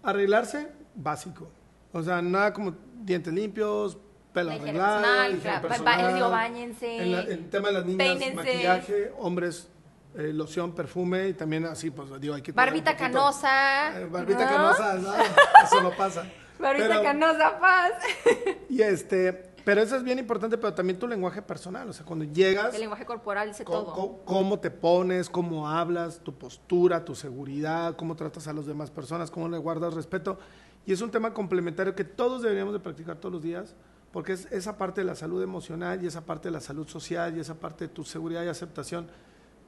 Arreglarse, 0.02 0.68
básico. 0.94 1.48
O 1.92 2.02
sea, 2.02 2.20
nada 2.20 2.52
como 2.52 2.74
dientes 3.02 3.32
limpios, 3.32 3.96
pelo 4.34 4.50
arreglado, 4.50 5.00
personal, 5.00 5.34
higiene 5.36 5.60
personal. 5.60 6.14
digo, 6.14 6.30
báñense, 6.30 6.96
En 7.02 7.12
la- 7.12 7.20
el 7.20 7.48
tema 7.48 7.68
de 7.68 7.74
las 7.74 7.86
niñas, 7.86 8.06
peínense. 8.06 8.34
maquillaje, 8.34 9.12
hombres, 9.18 9.68
eh, 10.16 10.32
loción, 10.34 10.74
perfume 10.74 11.28
y 11.28 11.34
también 11.34 11.64
así, 11.64 11.90
pues 11.90 12.08
digo, 12.20 12.34
hay 12.34 12.42
que... 12.42 12.52
Barbita 12.52 12.96
canosa. 12.96 13.98
Eh, 14.00 14.06
barbita 14.06 14.44
¿no? 14.44 14.50
canosa, 14.56 14.94
no, 14.94 15.14
eso 15.64 15.82
no 15.82 15.90
pasa. 15.92 16.24
Barbita 16.58 16.88
Pero- 16.88 17.02
canosa, 17.02 17.58
paz. 17.58 17.92
Y 18.68 18.82
este, 18.82 19.32
pero 19.64 19.80
eso 19.82 19.96
es 19.96 20.02
bien 20.02 20.18
importante, 20.18 20.58
pero 20.58 20.74
también 20.74 20.98
tu 20.98 21.06
lenguaje 21.06 21.40
personal, 21.40 21.88
o 21.88 21.92
sea, 21.92 22.04
cuando 22.04 22.24
llegas... 22.24 22.74
El 22.74 22.80
lenguaje 22.80 23.04
corporal 23.06 23.48
dice 23.48 23.64
todo. 23.64 23.92
co- 23.92 24.20
Cómo 24.24 24.58
te 24.58 24.70
pones, 24.70 25.30
cómo 25.30 25.68
hablas, 25.68 26.18
tu 26.20 26.34
postura, 26.34 27.04
tu 27.04 27.14
seguridad, 27.14 27.94
cómo 27.96 28.14
tratas 28.16 28.46
a 28.48 28.52
las 28.52 28.66
demás 28.66 28.90
personas, 28.90 29.30
cómo 29.30 29.48
le 29.48 29.58
guardas 29.58 29.94
respeto. 29.94 30.38
Y 30.86 30.92
es 30.92 31.00
un 31.00 31.10
tema 31.10 31.32
complementario 31.32 31.94
que 31.94 32.04
todos 32.04 32.42
deberíamos 32.42 32.74
de 32.74 32.80
practicar 32.80 33.16
todos 33.16 33.32
los 33.32 33.42
días, 33.42 33.74
porque 34.14 34.32
es 34.34 34.46
esa 34.52 34.78
parte 34.78 35.00
de 35.00 35.06
la 35.08 35.16
salud 35.16 35.42
emocional 35.42 36.00
y 36.00 36.06
esa 36.06 36.20
parte 36.24 36.46
de 36.46 36.52
la 36.52 36.60
salud 36.60 36.86
social 36.86 37.36
y 37.36 37.40
esa 37.40 37.56
parte 37.56 37.88
de 37.88 37.92
tu 37.92 38.04
seguridad 38.04 38.44
y 38.44 38.48
aceptación. 38.48 39.08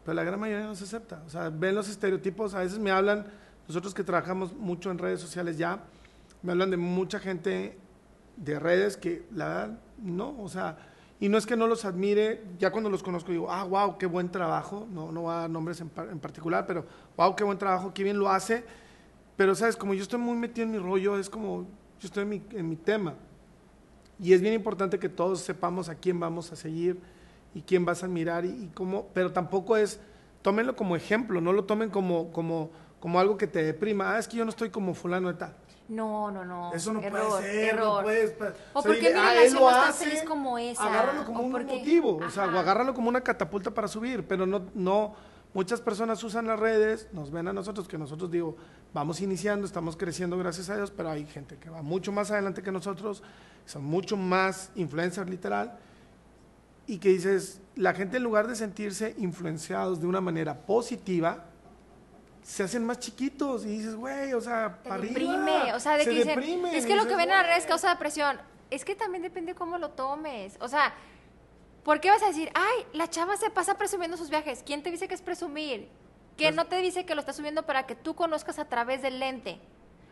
Pero 0.04 0.14
la 0.14 0.22
gran 0.22 0.38
mayoría 0.38 0.64
no 0.64 0.76
se 0.76 0.84
acepta. 0.84 1.20
O 1.26 1.30
sea, 1.30 1.50
ven 1.50 1.74
los 1.74 1.88
estereotipos, 1.88 2.54
a 2.54 2.60
veces 2.60 2.78
me 2.78 2.92
hablan, 2.92 3.26
nosotros 3.66 3.92
que 3.92 4.04
trabajamos 4.04 4.54
mucho 4.54 4.92
en 4.92 4.98
redes 4.98 5.20
sociales 5.20 5.58
ya, 5.58 5.80
me 6.42 6.52
hablan 6.52 6.70
de 6.70 6.76
mucha 6.76 7.18
gente 7.18 7.76
de 8.36 8.60
redes 8.60 8.96
que 8.96 9.26
la 9.34 9.48
verdad 9.48 9.78
no, 10.00 10.40
o 10.40 10.48
sea, 10.48 10.78
y 11.18 11.28
no 11.28 11.38
es 11.38 11.44
que 11.46 11.56
no 11.56 11.66
los 11.66 11.84
admire, 11.84 12.44
ya 12.60 12.70
cuando 12.70 12.88
los 12.88 13.02
conozco 13.02 13.32
digo, 13.32 13.50
ah, 13.50 13.64
wow, 13.64 13.98
qué 13.98 14.06
buen 14.06 14.30
trabajo, 14.30 14.86
no, 14.92 15.10
no 15.10 15.22
voy 15.22 15.34
a 15.34 15.38
dar 15.38 15.50
nombres 15.50 15.80
en, 15.80 15.88
par- 15.88 16.08
en 16.08 16.20
particular, 16.20 16.66
pero 16.68 16.86
wow, 17.16 17.34
qué 17.34 17.42
buen 17.42 17.58
trabajo, 17.58 17.92
qué 17.92 18.04
bien 18.04 18.16
lo 18.16 18.30
hace, 18.30 18.62
pero 19.36 19.56
sabes, 19.56 19.76
como 19.76 19.92
yo 19.92 20.02
estoy 20.02 20.20
muy 20.20 20.36
metido 20.36 20.66
en 20.66 20.70
mi 20.70 20.78
rollo, 20.78 21.18
es 21.18 21.28
como, 21.28 21.62
yo 21.98 22.06
estoy 22.06 22.22
en 22.22 22.28
mi, 22.28 22.42
en 22.52 22.68
mi 22.68 22.76
tema, 22.76 23.14
y 24.18 24.32
es 24.32 24.40
bien 24.40 24.54
importante 24.54 24.98
que 24.98 25.08
todos 25.08 25.40
sepamos 25.40 25.88
a 25.88 25.94
quién 25.94 26.18
vamos 26.20 26.52
a 26.52 26.56
seguir 26.56 27.00
y 27.54 27.62
quién 27.62 27.84
vas 27.84 28.02
a 28.02 28.06
admirar 28.06 28.44
y, 28.44 28.48
y 28.48 28.70
cómo, 28.74 29.08
pero 29.14 29.32
tampoco 29.32 29.76
es, 29.76 30.00
tómenlo 30.42 30.76
como 30.76 30.96
ejemplo, 30.96 31.40
no 31.40 31.52
lo 31.52 31.64
tomen 31.64 31.90
como, 31.90 32.32
como, 32.32 32.70
como 33.00 33.20
algo 33.20 33.36
que 33.36 33.46
te 33.46 33.62
deprima, 33.62 34.14
ah, 34.14 34.18
es 34.18 34.28
que 34.28 34.36
yo 34.36 34.44
no 34.44 34.50
estoy 34.50 34.70
como 34.70 34.94
fulano 34.94 35.28
de 35.28 35.34
tal. 35.34 35.56
No, 35.88 36.32
no, 36.32 36.44
no. 36.44 36.72
Eso 36.74 36.92
no 36.92 37.00
error, 37.00 37.28
puede 37.30 37.42
ser, 37.44 37.74
error. 37.74 37.98
no 37.98 38.02
puedes. 38.02 38.34
O 38.72 38.82
sea, 38.82 38.90
por 38.90 38.94
qué 38.98 39.08
dile, 39.08 39.14
mi 39.14 39.20
"Ah, 39.20 39.30
él 39.34 39.36
relación 39.36 39.54
lo 39.54 39.60
no 39.60 39.70
es 39.70 39.76
tan 39.76 39.88
hace", 39.90 40.04
feliz 40.04 40.22
como 40.24 40.58
esa. 40.58 40.84
Agárralo 40.84 41.24
como 41.24 41.38
O 41.38 41.42
un 41.44 41.52
motivo, 41.52 42.16
o 42.16 42.30
sea, 42.30 42.46
o 42.46 42.58
agárralo 42.58 42.92
como 42.92 43.08
una 43.08 43.20
catapulta 43.20 43.70
para 43.70 43.86
subir, 43.86 44.26
pero 44.26 44.46
no, 44.46 44.62
no, 44.74 45.14
muchas 45.56 45.80
personas 45.80 46.22
usan 46.22 46.46
las 46.46 46.60
redes, 46.60 47.08
nos 47.12 47.30
ven 47.30 47.48
a 47.48 47.52
nosotros, 47.54 47.88
que 47.88 47.96
nosotros 47.96 48.30
digo, 48.30 48.58
vamos 48.92 49.22
iniciando, 49.22 49.66
estamos 49.66 49.96
creciendo 49.96 50.36
gracias 50.36 50.68
a 50.68 50.76
Dios, 50.76 50.90
pero 50.94 51.10
hay 51.10 51.24
gente 51.24 51.56
que 51.56 51.70
va 51.70 51.80
mucho 51.80 52.12
más 52.12 52.30
adelante 52.30 52.62
que 52.62 52.70
nosotros, 52.70 53.22
son 53.64 53.82
mucho 53.82 54.18
más 54.18 54.70
influencers 54.74 55.30
literal, 55.30 55.78
y 56.86 56.98
que 56.98 57.08
dices, 57.08 57.62
la 57.74 57.94
gente 57.94 58.18
en 58.18 58.24
lugar 58.24 58.48
de 58.48 58.54
sentirse 58.54 59.14
influenciados 59.16 59.98
de 59.98 60.06
una 60.06 60.20
manera 60.20 60.54
positiva, 60.66 61.46
se 62.42 62.62
hacen 62.62 62.84
más 62.84 62.98
chiquitos 62.98 63.64
y 63.64 63.78
dices, 63.78 63.94
güey, 63.94 64.34
o 64.34 64.42
sea, 64.42 64.82
para 64.82 64.96
arriba. 64.96 65.14
deprime, 65.14 65.74
o 65.74 65.80
sea, 65.80 65.96
de 65.96 66.04
se 66.04 66.10
que 66.10 66.16
dicen, 66.16 66.38
deprime, 66.38 66.76
es 66.76 66.84
que 66.84 66.96
lo 66.96 67.04
dices, 67.04 67.16
que 67.16 67.16
ven 67.16 67.30
en 67.30 67.36
las 67.38 67.46
redes 67.46 67.64
causa 67.64 67.88
depresión. 67.88 68.36
Es 68.70 68.84
que 68.84 68.94
también 68.94 69.22
depende 69.22 69.54
cómo 69.54 69.78
lo 69.78 69.88
tomes. 69.90 70.58
O 70.60 70.68
sea, 70.68 70.92
¿por 71.86 72.00
qué 72.00 72.10
vas 72.10 72.22
a 72.22 72.26
decir, 72.26 72.50
ay, 72.54 72.84
la 72.92 73.08
chava 73.08 73.36
se 73.36 73.48
pasa 73.48 73.78
presumiendo 73.78 74.16
sus 74.16 74.28
viajes? 74.28 74.62
¿Quién 74.66 74.82
te 74.82 74.90
dice 74.90 75.06
que 75.06 75.14
es 75.14 75.22
presumir? 75.22 75.88
Que 76.36 76.46
Pues 76.46 76.56
no 76.56 76.66
te 76.66 76.76
dice 76.82 77.06
que 77.06 77.14
lo 77.14 77.20
está 77.20 77.32
subiendo 77.32 77.62
para 77.64 77.86
que 77.86 77.94
tú 77.94 78.14
conozcas 78.16 78.58
a 78.58 78.64
través 78.66 79.00
del 79.02 79.20
lente, 79.20 79.58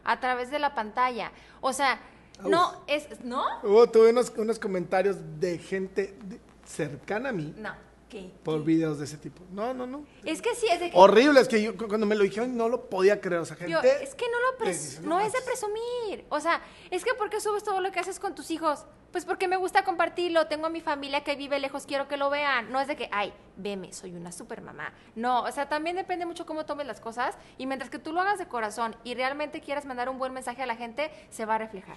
a 0.04 0.20
través 0.20 0.50
de 0.52 0.58
la 0.60 0.74
pantalla. 0.74 1.32
O 1.60 1.72
sea, 1.72 2.00
no, 2.42 2.82
es, 2.86 3.08
¿no? 3.24 3.44
Hubo, 3.64 3.88
tuve 3.90 4.10
unos, 4.10 4.30
unos 4.36 4.58
comentarios 4.60 5.16
de 5.40 5.58
gente 5.58 6.16
de- 6.24 6.40
cercana 6.64 7.28
a 7.28 7.32
mí 7.32 7.52
No, 7.58 7.74
¿qué? 8.08 8.30
por 8.44 8.62
videos 8.64 8.98
de 9.00 9.04
ese 9.06 9.18
tipo. 9.18 9.42
No, 9.52 9.74
no, 9.74 9.86
no. 9.86 10.06
Es 10.24 10.40
que 10.40 10.54
sí, 10.54 10.66
es 10.70 10.78
de 10.80 10.90
que... 10.92 10.96
Horribles 10.96 11.46
que 11.48 11.60
yo 11.60 11.76
cu- 11.76 11.88
cuando 11.88 12.06
me 12.06 12.14
lo 12.14 12.22
dijeron 12.22 12.56
no 12.56 12.68
lo 12.70 12.88
podía 12.88 13.20
creer. 13.20 13.42
O 13.42 13.44
sea, 13.44 13.56
gente. 13.56 13.72
Yo, 13.72 13.80
es 13.80 14.14
que 14.14 14.26
no 14.30 14.40
lo 14.50 14.56
que 14.58 14.64
pres- 14.64 14.68
dices, 14.68 15.00
no 15.02 15.18
es 15.20 15.32
de 15.32 15.38
manches". 15.40 15.44
presumir. 15.44 16.24
O 16.30 16.38
sea, 16.40 16.62
es 16.90 17.04
que 17.04 17.12
¿por 17.14 17.28
qué 17.30 17.40
subes 17.40 17.62
todo 17.64 17.80
lo 17.80 17.90
que 17.92 17.98
haces 18.00 18.18
con 18.20 18.34
tus 18.34 18.50
hijos? 18.50 18.84
Pues 19.14 19.24
porque 19.24 19.46
me 19.46 19.56
gusta 19.56 19.84
compartirlo. 19.84 20.48
Tengo 20.48 20.66
a 20.66 20.70
mi 20.70 20.80
familia 20.80 21.22
que 21.22 21.36
vive 21.36 21.60
lejos, 21.60 21.86
quiero 21.86 22.08
que 22.08 22.16
lo 22.16 22.30
vean. 22.30 22.72
No 22.72 22.80
es 22.80 22.88
de 22.88 22.96
que, 22.96 23.08
ay, 23.12 23.32
veme, 23.56 23.92
soy 23.92 24.12
una 24.16 24.32
super 24.32 24.60
mamá. 24.60 24.92
No, 25.14 25.44
o 25.44 25.52
sea, 25.52 25.68
también 25.68 25.94
depende 25.94 26.26
mucho 26.26 26.44
cómo 26.44 26.66
tomes 26.66 26.84
las 26.88 27.00
cosas. 27.00 27.36
Y 27.56 27.66
mientras 27.66 27.90
que 27.90 28.00
tú 28.00 28.12
lo 28.12 28.20
hagas 28.20 28.40
de 28.40 28.46
corazón 28.48 28.96
y 29.04 29.14
realmente 29.14 29.60
quieras 29.60 29.84
mandar 29.84 30.08
un 30.08 30.18
buen 30.18 30.32
mensaje 30.32 30.60
a 30.64 30.66
la 30.66 30.74
gente, 30.74 31.12
se 31.30 31.44
va 31.44 31.54
a 31.54 31.58
reflejar. 31.58 31.96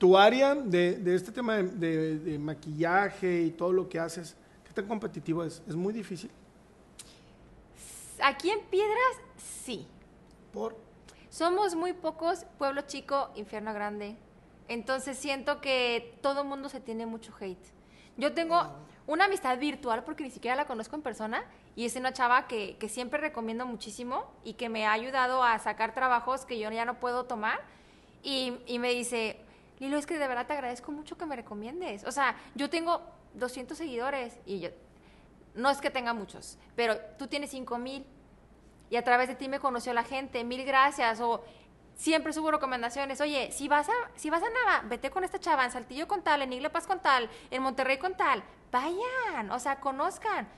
Tu 0.00 0.18
área 0.18 0.56
de, 0.56 0.96
de 0.96 1.14
este 1.14 1.30
tema 1.30 1.54
de, 1.58 1.62
de- 1.62 2.18
de 2.18 2.38
maquillaje 2.40 3.42
y 3.42 3.50
todo 3.52 3.72
lo 3.72 3.88
que 3.88 4.00
haces, 4.00 4.34
¿qué 4.66 4.72
tan 4.72 4.88
competitivo 4.88 5.44
es? 5.44 5.62
¿Es 5.68 5.76
muy 5.76 5.92
difícil? 5.92 6.32
Aquí 8.22 8.50
en 8.50 8.58
Piedras, 8.62 9.16
sí. 9.38 9.86
Por. 10.52 10.76
somos 11.28 11.76
muy 11.76 11.92
pocos, 11.92 12.44
pueblo 12.58 12.82
chico, 12.82 13.30
infierno 13.36 13.72
grande. 13.72 14.16
Entonces 14.70 15.18
siento 15.18 15.60
que 15.60 16.16
todo 16.22 16.44
mundo 16.44 16.68
se 16.68 16.78
tiene 16.78 17.04
mucho 17.04 17.34
hate. 17.40 17.58
Yo 18.16 18.34
tengo 18.34 18.72
una 19.08 19.24
amistad 19.24 19.58
virtual 19.58 20.04
porque 20.04 20.22
ni 20.22 20.30
siquiera 20.30 20.54
la 20.54 20.68
conozco 20.68 20.94
en 20.94 21.02
persona 21.02 21.42
y 21.74 21.86
es 21.86 21.96
una 21.96 22.12
chava 22.12 22.46
que, 22.46 22.76
que 22.78 22.88
siempre 22.88 23.18
recomiendo 23.18 23.66
muchísimo 23.66 24.32
y 24.44 24.52
que 24.52 24.68
me 24.68 24.86
ha 24.86 24.92
ayudado 24.92 25.42
a 25.42 25.58
sacar 25.58 25.92
trabajos 25.92 26.44
que 26.44 26.56
yo 26.60 26.70
ya 26.70 26.84
no 26.84 27.00
puedo 27.00 27.24
tomar 27.24 27.58
y, 28.22 28.58
y 28.64 28.78
me 28.78 28.90
dice, 28.90 29.40
Lilo, 29.80 29.98
es 29.98 30.06
que 30.06 30.20
de 30.20 30.28
verdad 30.28 30.46
te 30.46 30.52
agradezco 30.52 30.92
mucho 30.92 31.18
que 31.18 31.26
me 31.26 31.34
recomiendes. 31.34 32.04
O 32.04 32.12
sea, 32.12 32.36
yo 32.54 32.70
tengo 32.70 33.02
200 33.34 33.76
seguidores 33.76 34.38
y 34.46 34.68
no 35.56 35.68
es 35.68 35.78
que 35.80 35.90
tenga 35.90 36.14
muchos, 36.14 36.58
pero 36.76 36.96
tú 37.18 37.26
tienes 37.26 37.50
5 37.50 37.76
mil 37.78 38.06
y 38.88 38.96
a 38.96 39.02
través 39.02 39.28
de 39.28 39.36
ti 39.36 39.48
me 39.48 39.60
conoció 39.60 39.94
la 39.94 40.02
gente, 40.02 40.42
mil 40.44 40.64
gracias, 40.64 41.20
siempre 42.00 42.32
subo 42.32 42.50
recomendaciones, 42.50 43.20
oye, 43.20 43.52
si 43.52 43.68
vas 43.68 43.88
a, 43.90 43.92
si 44.16 44.30
vas 44.30 44.42
a 44.42 44.46
Nava, 44.48 44.88
vete 44.88 45.10
con 45.10 45.22
esta 45.22 45.38
chava, 45.38 45.66
en 45.66 45.70
Saltillo 45.70 46.08
con 46.08 46.22
tal, 46.22 46.40
en 46.40 46.50
Iglepas 46.54 46.86
con 46.86 47.00
tal, 47.00 47.28
en 47.50 47.62
Monterrey 47.62 47.98
con 47.98 48.16
tal, 48.16 48.42
vayan, 48.72 49.50
o 49.50 49.58
sea, 49.58 49.80
conozcan. 49.80 50.48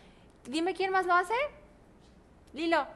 Dime 0.44 0.72
quién 0.72 0.92
más 0.92 1.04
lo 1.04 1.14
hace. 1.14 1.34
Lilo. 2.52 2.86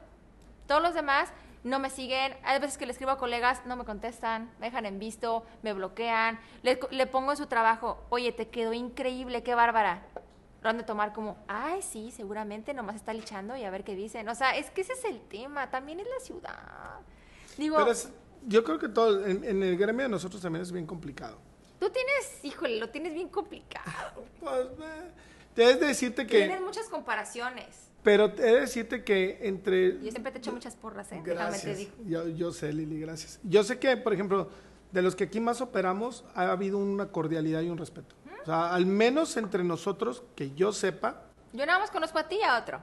Todos 0.65 0.81
los 0.81 0.93
demás 0.93 1.29
no 1.65 1.79
me 1.79 1.89
siguen. 1.89 2.37
Hay 2.43 2.59
veces 2.59 2.77
que 2.77 2.85
le 2.85 2.93
escribo 2.93 3.11
a 3.11 3.17
colegas, 3.17 3.65
no 3.65 3.75
me 3.75 3.83
contestan, 3.83 4.49
me 4.59 4.67
dejan 4.67 4.85
en 4.85 4.97
visto, 4.97 5.45
me 5.61 5.73
bloquean. 5.73 6.39
Le, 6.61 6.79
le 6.91 7.05
pongo 7.07 7.31
en 7.31 7.37
su 7.37 7.47
trabajo, 7.47 8.01
oye, 8.09 8.31
te 8.31 8.47
quedó 8.47 8.71
increíble, 8.71 9.43
qué 9.43 9.55
bárbara 9.55 10.03
lo 10.61 10.69
han 10.69 10.77
de 10.77 10.83
tomar 10.83 11.11
como, 11.13 11.37
ay, 11.47 11.81
sí, 11.81 12.11
seguramente 12.11 12.73
nomás 12.73 12.95
está 12.95 13.13
lichando 13.13 13.55
y 13.57 13.63
a 13.65 13.69
ver 13.69 13.83
qué 13.83 13.95
dicen. 13.95 14.27
O 14.29 14.35
sea, 14.35 14.55
es 14.55 14.71
que 14.71 14.81
ese 14.81 14.93
es 14.93 15.03
el 15.05 15.19
tema, 15.21 15.69
también 15.69 15.99
es 15.99 16.07
la 16.07 16.19
ciudad. 16.25 16.99
Digo, 17.57 17.75
Pero 17.77 17.91
es- 17.91 18.11
yo 18.47 18.63
creo 18.63 18.79
que 18.79 18.89
todo, 18.89 19.25
en, 19.25 19.43
en 19.43 19.61
el 19.61 19.77
gremio 19.77 20.03
de 20.03 20.09
nosotros 20.09 20.41
también 20.41 20.63
es 20.63 20.71
bien 20.71 20.85
complicado. 20.87 21.37
tú 21.79 21.89
tienes, 21.91 22.43
híjole, 22.43 22.79
lo 22.79 22.89
tienes 22.89 23.13
bien 23.13 23.29
complicado. 23.29 24.23
Pues, 24.39 24.65
eh, 24.65 25.11
te 25.53 25.63
he 25.63 25.75
de 25.75 25.87
decirte 25.87 26.25
que, 26.25 26.37
Tienes 26.39 26.61
muchas 26.61 26.87
comparaciones. 26.89 27.65
pero 28.03 28.25
he 28.25 28.29
de 28.31 28.59
decirte 28.61 29.03
que 29.03 29.39
entre... 29.41 29.99
Yo 30.01 30.11
siempre 30.11 30.31
te 30.31 30.37
echo 30.39 30.51
muchas 30.53 30.75
porras, 30.75 31.11
¿eh? 31.11 31.21
Te 31.23 31.75
digo. 31.75 31.91
Yo, 32.05 32.27
yo 32.27 32.51
sé, 32.51 32.71
Lili, 32.73 32.99
gracias. 32.99 33.39
Yo 33.43 33.63
sé 33.63 33.79
que, 33.79 33.97
por 33.97 34.13
ejemplo, 34.13 34.49
de 34.91 35.01
los 35.01 35.15
que 35.15 35.25
aquí 35.25 35.39
más 35.39 35.59
operamos, 35.61 36.23
ha 36.35 36.49
habido 36.51 36.77
una 36.77 37.07
cordialidad 37.11 37.61
y 37.61 37.69
un 37.69 37.77
respeto. 37.77 38.15
O 38.43 38.45
sea, 38.45 38.73
al 38.73 38.85
menos 38.85 39.35
entre 39.35 39.63
nosotros, 39.63 40.23
que 40.35 40.51
yo 40.55 40.71
sepa, 40.71 41.23
Yo 41.53 41.65
nada 41.65 41.79
más 41.79 41.91
conozco 41.91 42.17
a 42.19 42.27
ti 42.29 42.35
y 42.37 42.43
a 42.43 42.57
otro. 42.59 42.79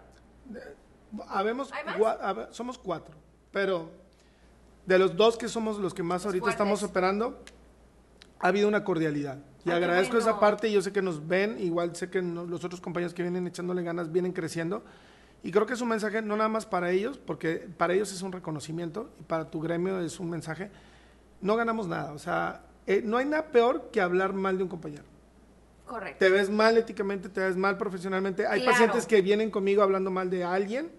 habemos 1.28 1.72
¿Hay 1.72 1.84
más? 1.84 1.96
gua- 1.98 2.48
somos 2.52 2.76
cuatro, 2.78 3.14
pero 3.50 3.90
de 4.86 4.98
los 4.98 5.16
dos 5.16 5.36
que 5.36 5.48
somos 5.48 5.78
los 5.78 5.94
que 5.94 6.02
más 6.02 6.22
Los 6.22 6.26
ahorita 6.26 6.44
fuertes. 6.44 6.54
estamos 6.60 6.82
operando, 6.82 7.42
ha 8.40 8.48
habido 8.48 8.68
una 8.68 8.84
cordialidad. 8.84 9.38
Y 9.64 9.70
Ah, 9.70 9.76
agradezco 9.76 10.18
esa 10.18 10.38
parte 10.38 10.68
y 10.68 10.72
yo 10.72 10.82
sé 10.82 10.92
que 10.92 11.00
nos 11.00 11.26
ven, 11.26 11.58
igual 11.58 11.96
sé 11.96 12.10
que 12.10 12.20
no- 12.20 12.44
los 12.44 12.64
otros 12.64 12.80
compañeros 12.82 13.14
que 13.14 13.22
vienen 13.22 13.46
echándole 13.46 13.82
ganas 13.82 14.12
vienen 14.12 14.32
creciendo. 14.32 14.82
Y 15.42 15.50
creo 15.50 15.66
que 15.66 15.72
es 15.74 15.80
un 15.80 15.88
mensaje 15.88 16.20
no 16.22 16.36
nada 16.36 16.48
más 16.48 16.66
para 16.66 16.90
ellos, 16.90 17.18
porque 17.18 17.66
para 17.76 17.94
ellos 17.94 18.12
es 18.12 18.20
un 18.22 18.32
reconocimiento 18.32 19.10
y 19.20 19.22
para 19.24 19.50
tu 19.50 19.60
gremio 19.60 20.00
es 20.00 20.20
un 20.20 20.28
mensaje. 20.30 20.70
No 21.40 21.56
ganamos 21.56 21.86
nada, 21.88 22.12
o 22.12 22.18
sea, 22.18 22.62
eh, 22.86 23.02
no 23.04 23.16
hay 23.16 23.24
nada 23.26 23.46
peor 23.50 23.88
que 23.90 24.00
hablar 24.02 24.32
mal 24.34 24.56
de 24.58 24.62
un 24.64 24.68
compañero. 24.68 25.04
Correcto. 25.86 26.16
Te 26.18 26.30
ves 26.30 26.48
mal 26.48 26.76
éticamente, 26.78 27.28
te 27.28 27.40
ves 27.40 27.56
mal 27.56 27.76
profesionalmente. 27.76 28.46
Hay 28.46 28.60
Claro. 28.62 28.72
pacientes 28.72 29.06
que 29.06 29.20
vienen 29.20 29.50
conmigo 29.50 29.82
hablando 29.82 30.10
mal 30.10 30.30
de 30.30 30.44
alguien 30.44 30.90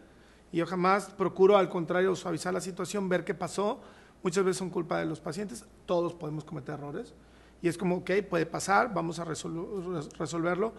y 0.56 0.60
yo 0.60 0.66
jamás 0.66 1.08
procuro, 1.10 1.58
al 1.58 1.68
contrario, 1.68 2.16
suavizar 2.16 2.54
la 2.54 2.62
situación, 2.62 3.10
ver 3.10 3.26
qué 3.26 3.34
pasó. 3.34 3.82
Muchas 4.24 4.46
veces 4.46 4.56
son 4.58 4.70
culpa 4.70 4.98
de 5.00 5.06
los 5.06 5.20
pacientes, 5.20 5.66
todos 5.86 6.14
podemos 6.14 6.46
cometer 6.46 6.76
errores. 6.76 7.14
Y 7.62 7.68
es 7.68 7.78
como, 7.78 7.98
ok, 7.98 8.12
puede 8.30 8.46
pasar, 8.46 8.94
vamos 8.94 9.20
a 9.20 9.26
resolverlo. 9.26 10.72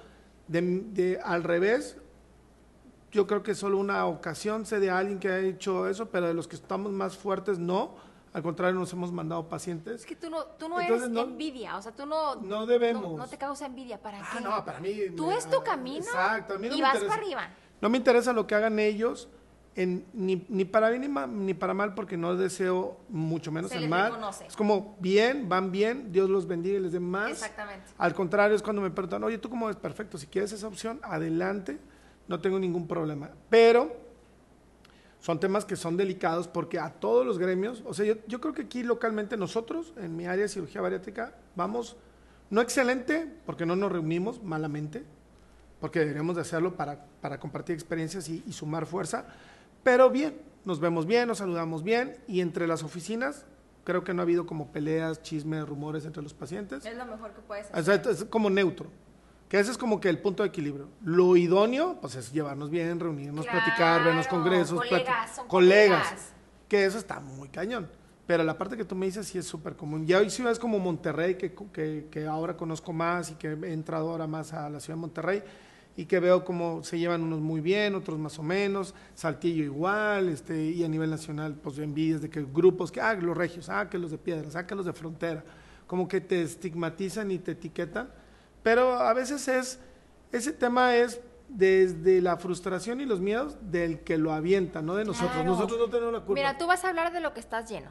De, 0.49 0.63
de- 0.63 1.21
al 1.23 1.43
revés, 1.43 1.99
yo 3.13 3.27
creo 3.27 3.43
que 3.43 3.55
solo 3.55 3.77
una 3.77 4.07
ocasión 4.07 4.65
sé 4.65 4.81
de 4.81 4.91
alguien 4.91 5.19
que 5.19 5.29
ha 5.29 5.39
hecho 5.41 5.87
eso, 5.89 6.07
pero 6.09 6.27
de 6.27 6.33
los 6.33 6.49
que 6.49 6.57
estamos 6.57 6.91
más 6.91 7.15
fuertes, 7.19 7.59
no. 7.59 7.97
Al 8.33 8.43
contrario, 8.43 8.79
nos 8.81 8.91
hemos 8.95 9.13
mandado 9.13 9.47
pacientes. 9.47 10.01
Es 10.01 10.07
que 10.07 10.17
tú 10.17 10.31
no, 10.31 10.43
tú 10.59 10.71
no 10.71 10.81
Entonces, 10.81 11.09
eres 11.09 11.15
no- 11.15 11.21
envidia, 11.23 11.77
o 11.77 11.83
sea, 11.83 11.93
tú 11.93 12.07
no... 12.07 12.37
No 12.37 12.65
debemos. 12.65 13.03
No, 13.13 13.19
no 13.19 13.27
te 13.29 13.37
causa 13.37 13.67
envidia, 13.67 14.01
¿para 14.01 14.21
Ah, 14.23 14.29
qué? 14.33 14.41
no, 14.43 14.65
para 14.65 14.81
mí. 14.81 14.95
Tú 15.15 15.27
me- 15.27 15.37
es 15.37 15.51
tu 15.51 15.63
camino 15.63 15.99
Exacto, 15.99 16.55
a 16.55 16.59
mí 16.59 16.69
no 16.71 16.75
y 16.75 16.79
me 16.79 16.83
vas 16.83 16.95
interesa. 16.95 17.15
para 17.15 17.23
arriba. 17.27 17.51
No 17.83 17.91
me 17.91 17.99
interesa 17.99 18.33
lo 18.33 18.47
que 18.47 18.55
hagan 18.55 18.79
ellos, 18.79 19.29
en, 19.77 20.07
ni, 20.15 20.45
ni 20.49 20.65
para 20.65 20.89
bien 20.89 21.03
ni, 21.03 21.09
ma- 21.09 21.27
ni 21.27 21.53
para 21.55 21.75
mal, 21.75 21.95
porque 21.95 22.17
no 22.17 22.35
deseo 22.35 22.99
mucho 23.11 23.53
menos 23.53 23.71
Se 23.71 23.77
el 23.77 23.83
les 23.83 23.91
mal. 23.91 24.07
reconoce. 24.13 24.47
Es 24.47 24.57
como 24.57 24.97
bien, 25.01 25.49
van 25.49 25.71
bien, 25.71 26.11
Dios 26.13 26.31
los 26.31 26.47
bendiga 26.49 26.79
y 26.79 26.81
les 26.81 26.93
dé 26.93 27.01
más. 27.01 27.31
Exactamente. 27.31 27.85
Al 27.99 28.15
contrario, 28.15 28.57
es 28.57 28.63
cuando 28.63 28.81
me 28.83 28.91
preguntan, 28.91 29.23
oye, 29.25 29.37
¿tú 29.39 29.51
cómo 29.51 29.67
ves? 29.67 29.77
Perfecto, 29.77 30.17
si 30.19 30.27
quieres 30.27 30.51
esa 30.53 30.67
opción, 30.67 30.99
adelante, 31.03 31.79
no 32.27 32.41
tengo 32.41 32.59
ningún 32.59 32.89
problema. 32.89 33.31
Pero 33.51 33.95
son 35.21 35.41
temas 35.41 35.65
que 35.65 35.77
son 35.77 35.97
delicados 35.97 36.47
porque 36.49 36.79
a 36.79 36.91
todos 36.91 37.27
los 37.27 37.39
gremios, 37.39 37.83
o 37.87 37.93
sea, 37.95 38.05
yo, 38.07 38.15
yo 38.27 38.41
creo 38.41 38.55
que 38.55 38.63
aquí 38.63 38.83
localmente 38.83 39.37
nosotros, 39.37 39.93
en 39.97 40.17
mi 40.17 40.27
área 40.27 40.43
de 40.43 40.49
cirugía 40.49 40.81
bariátrica, 40.81 41.35
vamos, 41.55 41.97
no 42.49 42.61
excelente, 42.61 43.27
porque 43.45 43.67
no 43.67 43.75
nos 43.77 43.91
reunimos 43.93 44.43
malamente, 44.43 45.05
porque 45.81 45.99
deberíamos 46.01 46.37
de 46.37 46.43
hacerlo 46.43 46.77
para, 46.77 47.05
para 47.21 47.39
compartir 47.41 47.75
experiencias 47.75 48.29
y, 48.29 48.43
y 48.47 48.53
sumar 48.53 48.87
fuerza, 48.87 49.27
pero 49.87 50.11
bien, 50.11 50.37
nos 50.65 50.81
vemos 50.81 51.07
bien, 51.07 51.29
nos 51.29 51.39
saludamos 51.39 51.85
bien, 51.85 52.19
y 52.27 52.41
entre 52.41 52.67
las 52.67 52.83
oficinas, 52.83 53.47
creo 53.85 54.03
que 54.03 54.13
no 54.13 54.21
ha 54.21 54.25
habido 54.25 54.45
como 54.45 54.73
peleas, 54.73 55.23
chismes, 55.23 55.65
rumores 55.65 56.05
entre 56.05 56.25
los 56.25 56.35
pacientes. 56.35 56.85
Es 56.85 56.97
lo 56.97 57.07
mejor 57.07 57.33
que 57.33 57.41
puedes 57.43 57.69
O 57.73 57.83
sea, 57.85 57.95
es 57.95 58.25
como 58.25 58.51
neutro. 58.51 58.91
Que 59.49 59.61
ese 59.61 59.71
es 59.71 59.79
como 59.79 60.01
que 60.01 60.09
el 60.09 60.19
punto 60.19 60.43
de 60.43 60.49
equilibrio. 60.49 60.89
Lo 61.05 61.37
idóneo, 61.37 62.01
pues 62.01 62.17
es 62.17 62.33
llevarnos 62.33 62.69
bien, 62.69 62.99
reunirnos, 62.99 63.47
platicar, 63.47 64.03
vernos 64.03 64.27
Claro, 64.27 64.43
congresos, 64.43 64.79
colegas, 64.81 65.37
son 65.37 65.47
colegas. 65.47 66.07
colegas. 66.09 66.33
Que 66.69 66.85
eso 66.85 66.99
está 66.99 67.21
muy 67.21 67.49
cañón. 67.49 67.89
Pero 68.27 68.43
la 68.43 68.59
parte 68.59 68.77
que 68.77 68.85
tú 68.85 68.97
me 68.97 69.07
dices 69.07 69.29
sí 69.29 69.39
es 69.39 69.47
súper 69.47 69.77
común. 69.77 70.05
Ya 70.05 70.19
hoy 70.19 70.31
ciudades 70.31 70.59
como 70.59 70.81
Monterrey, 70.81 71.37
que, 71.37 71.55
que, 71.73 72.09
que 72.11 72.27
ahora 72.27 72.57
conozco 72.57 72.93
más 72.93 73.31
y 73.31 73.37
que 73.37 73.53
he 73.53 73.73
entrado 73.73 74.11
ahora 74.11 74.27
más 74.27 74.53
a 74.53 74.69
la 74.69 74.81
ciudad 74.81 74.97
de 74.97 75.01
Monterrey 75.03 75.45
y 75.97 76.05
que 76.05 76.21
veo 76.21 76.45
cómo 76.45 76.83
se 76.85 76.99
llevan 76.99 77.23
unos 77.23 77.41
muy 77.41 77.61
bien, 77.61 77.95
otros 77.95 78.19
más 78.19 78.39
o 78.39 78.43
menos, 78.43 78.95
Saltillo 79.15 79.65
igual, 79.65 80.29
este, 80.29 80.63
y 80.63 80.85
a 80.85 80.89
nivel 80.89 81.11
nacional, 81.11 81.55
pues 81.55 81.79
envidias 81.79 82.21
de 82.21 82.29
que 82.29 82.45
grupos, 82.45 82.93
que, 82.93 83.01
ah, 83.01 83.15
los 83.15 83.37
regios, 83.37 83.69
ah, 83.71 83.89
que 83.89 83.99
los 83.99 84.11
de 84.11 84.19
piedras, 84.19 84.57
ah, 84.57 84.67
que 84.67 84.75
los 84.75 84.85
de 84.85 84.93
frontera, 84.93 85.43
como 85.87 86.07
que 86.07 86.21
te 86.21 86.43
estigmatizan 86.43 87.31
y 87.31 87.39
te 87.39 87.53
etiquetan, 87.53 88.11
pero 88.63 88.93
a 88.95 89.13
veces 89.15 89.49
es, 89.49 89.79
ese 90.33 90.53
tema 90.53 90.95
es 90.97 91.21
desde 91.49 92.21
la 92.21 92.37
frustración 92.37 93.01
y 93.01 93.07
los 93.07 93.21
miedos 93.21 93.57
del 93.63 94.01
que 94.01 94.19
lo 94.19 94.33
avienta, 94.33 94.83
no 94.83 94.97
de 94.97 95.05
nosotros, 95.05 95.33
Claro. 95.33 95.51
nosotros 95.51 95.79
no 95.79 95.89
tenemos 95.89 96.13
la 96.13 96.21
culpa. 96.21 96.35
Mira, 96.35 96.59
tú 96.59 96.67
vas 96.67 96.85
a 96.85 96.89
hablar 96.89 97.13
de 97.13 97.21
lo 97.21 97.33
que 97.33 97.41
estás 97.41 97.71
lleno. 97.71 97.91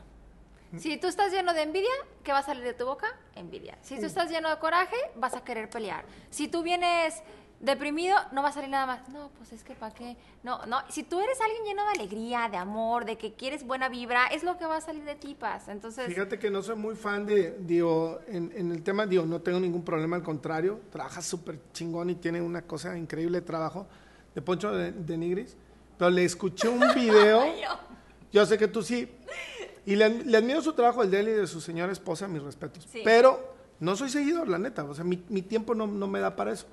Si 0.78 0.98
tú 0.98 1.08
estás 1.08 1.32
lleno 1.32 1.54
de 1.54 1.62
envidia, 1.62 1.88
¿qué 2.24 2.34
va 2.34 2.40
a 2.40 2.44
salir 2.44 2.64
de 2.64 2.74
tu 2.74 2.86
boca? 2.86 3.08
Envidia. 3.36 3.78
Si 3.82 3.98
tú 3.98 4.06
estás 4.06 4.30
lleno 4.30 4.50
de 4.50 4.58
coraje, 4.58 4.98
vas 5.16 5.34
a 5.34 5.42
querer 5.44 5.70
pelear. 5.70 6.04
Si 6.30 6.50
tú 6.50 6.64
vienes 6.64 7.24
deprimido, 7.60 8.16
no 8.32 8.44
va 8.44 8.50
a 8.50 8.52
salir 8.52 8.70
nada 8.70 8.86
más. 8.86 9.10
No, 9.10 9.30
pues 9.38 9.54
es 9.54 9.64
que 9.64 9.74
¿para 9.76 9.94
qué? 9.94 10.18
No, 10.44 10.66
no. 10.66 10.80
Si 10.90 11.04
tú 11.04 11.20
eres 11.20 11.40
alguien 11.42 11.64
lleno 11.64 11.84
de 11.84 11.90
alegría, 12.00 12.48
de 12.50 12.58
amor, 12.58 13.06
de 13.06 13.18
que 13.18 13.34
quieres 13.34 13.66
buena 13.66 13.90
vibra, 13.90 14.28
es 14.28 14.44
lo 14.44 14.58
que 14.58 14.66
va 14.66 14.78
a 14.78 14.82
salir 14.82 15.04
de 15.04 15.16
ti, 15.16 15.36
paz. 15.36 15.68
Entonces, 15.68 16.08
Fíjate 16.08 16.38
que 16.38 16.50
no 16.52 16.62
soy 16.62 16.76
muy 16.76 16.96
fan 16.96 17.26
de, 17.26 17.58
digo, 17.62 18.20
en, 18.28 18.52
en 18.56 18.72
el 18.72 18.84
tema, 18.84 19.06
digo, 19.06 19.26
no 19.26 19.42
tengo 19.42 19.60
ningún 19.60 19.84
problema, 19.84 20.16
al 20.16 20.24
contrario, 20.24 20.80
trabaja 20.92 21.22
súper 21.22 21.60
chingón 21.74 22.10
y 22.10 22.16
tiene 22.16 22.42
una 22.42 22.62
cosa 22.62 22.98
increíble 22.98 23.40
de 23.40 23.46
trabajo 23.46 23.88
de 24.34 24.42
Poncho 24.42 24.72
de, 24.72 24.92
de 24.92 25.18
Nigris, 25.18 25.56
pero 25.98 26.10
le 26.12 26.26
escuché 26.26 26.68
un 26.68 26.82
video, 26.96 27.42
yo 28.32 28.46
sé 28.46 28.58
que 28.58 28.68
tú 28.68 28.84
sí, 28.84 29.10
y 29.86 29.96
le, 29.96 30.10
le 30.10 30.38
admiro 30.38 30.62
su 30.62 30.74
trabajo, 30.74 31.02
el 31.04 31.10
de 31.12 31.20
él 31.22 31.28
y 31.30 31.32
de 31.32 31.48
su 31.48 31.62
señora 31.62 31.92
esposa, 31.94 32.28
mis 32.28 32.42
respetos, 32.44 32.86
Sí. 32.92 33.02
pero 33.04 33.56
no 33.80 33.96
soy 33.96 34.10
seguidor, 34.10 34.50
la 34.50 34.58
neta, 34.60 34.84
o 34.84 34.94
sea, 34.94 35.06
mi, 35.06 35.24
mi 35.30 35.42
tiempo 35.42 35.74
no, 35.74 35.88
no 35.88 36.08
me 36.08 36.20
da 36.20 36.36
para 36.36 36.52
eso, 36.52 36.66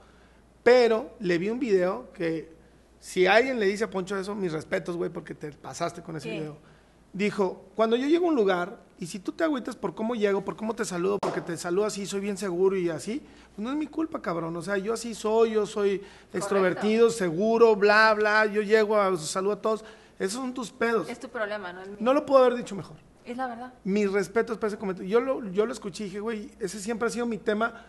pero 0.62 1.14
le 1.20 1.38
vi 1.38 1.50
un 1.50 1.58
video 1.58 2.12
que, 2.12 2.52
si 3.00 3.26
alguien 3.26 3.58
le 3.58 3.66
dice 3.66 3.84
a 3.84 3.90
Poncho 3.90 4.16
eso, 4.16 4.34
mis 4.34 4.52
respetos, 4.52 4.96
güey, 4.96 5.10
porque 5.10 5.34
te 5.34 5.52
pasaste 5.52 6.02
con 6.02 6.16
ese 6.16 6.28
¿Qué? 6.28 6.40
video 6.40 6.72
dijo, 7.12 7.66
cuando 7.74 7.96
yo 7.96 8.06
llego 8.06 8.26
a 8.26 8.30
un 8.30 8.36
lugar 8.36 8.78
y 8.98 9.06
si 9.06 9.18
tú 9.18 9.32
te 9.32 9.44
agüitas 9.44 9.76
por 9.76 9.94
cómo 9.94 10.14
llego, 10.14 10.44
por 10.44 10.56
cómo 10.56 10.74
te 10.74 10.84
saludo, 10.84 11.18
porque 11.20 11.40
te 11.40 11.56
saludo 11.56 11.86
así, 11.86 12.06
soy 12.06 12.20
bien 12.20 12.36
seguro 12.36 12.76
y 12.76 12.88
así, 12.88 13.22
pues 13.54 13.64
no 13.64 13.70
es 13.70 13.76
mi 13.76 13.86
culpa, 13.86 14.22
cabrón. 14.22 14.56
O 14.56 14.62
sea, 14.62 14.78
yo 14.78 14.92
así 14.92 15.14
soy, 15.14 15.52
yo 15.52 15.66
soy 15.66 16.02
extrovertido, 16.32 17.10
seguro, 17.10 17.74
bla, 17.76 18.14
bla, 18.14 18.46
yo 18.46 18.62
llego 18.62 18.96
a 18.96 19.16
saludo 19.16 19.54
a 19.54 19.60
todos. 19.60 19.84
Esos 20.18 20.40
son 20.40 20.54
tus 20.54 20.70
pedos. 20.70 21.08
es 21.08 21.18
tu 21.18 21.28
problema, 21.28 21.72
no 21.72 21.80
mío. 21.80 21.96
No 21.98 22.14
lo 22.14 22.24
puedo 22.24 22.44
haber 22.44 22.56
dicho 22.56 22.76
mejor. 22.76 22.96
Es 23.24 23.36
la 23.36 23.48
verdad. 23.48 23.74
Mis 23.82 24.10
respetos 24.10 24.56
para 24.56 24.68
ese 24.68 24.78
comentario. 24.78 25.10
Yo 25.10 25.20
lo, 25.20 25.48
yo 25.50 25.66
lo 25.66 25.72
escuché 25.72 26.04
y 26.04 26.06
dije, 26.06 26.20
güey, 26.20 26.50
ese 26.60 26.78
siempre 26.78 27.08
ha 27.08 27.10
sido 27.10 27.26
mi 27.26 27.38
tema, 27.38 27.84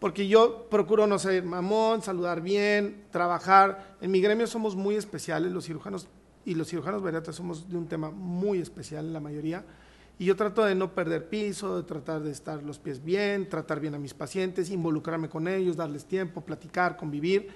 porque 0.00 0.26
yo 0.26 0.66
procuro 0.70 1.06
no 1.06 1.18
ser 1.18 1.44
mamón, 1.44 2.02
saludar 2.02 2.40
bien, 2.40 3.04
trabajar. 3.10 3.96
En 4.00 4.10
mi 4.10 4.20
gremio 4.20 4.46
somos 4.46 4.74
muy 4.74 4.96
especiales, 4.96 5.52
los 5.52 5.66
cirujanos 5.66 6.08
y 6.44 6.54
los 6.54 6.68
cirujanos 6.68 7.02
bariátricos 7.02 7.36
somos 7.36 7.68
de 7.68 7.76
un 7.76 7.86
tema 7.86 8.10
muy 8.10 8.58
especial, 8.58 9.12
la 9.12 9.20
mayoría. 9.20 9.64
Y 10.18 10.24
yo 10.24 10.36
trato 10.36 10.64
de 10.64 10.74
no 10.74 10.94
perder 10.94 11.28
piso, 11.28 11.76
de 11.76 11.82
tratar 11.82 12.22
de 12.22 12.30
estar 12.30 12.62
los 12.62 12.78
pies 12.78 13.04
bien, 13.04 13.48
tratar 13.48 13.78
bien 13.78 13.94
a 13.94 13.98
mis 13.98 14.14
pacientes, 14.14 14.70
involucrarme 14.70 15.28
con 15.28 15.46
ellos, 15.48 15.76
darles 15.76 16.06
tiempo, 16.06 16.40
platicar, 16.40 16.96
convivir. 16.96 17.48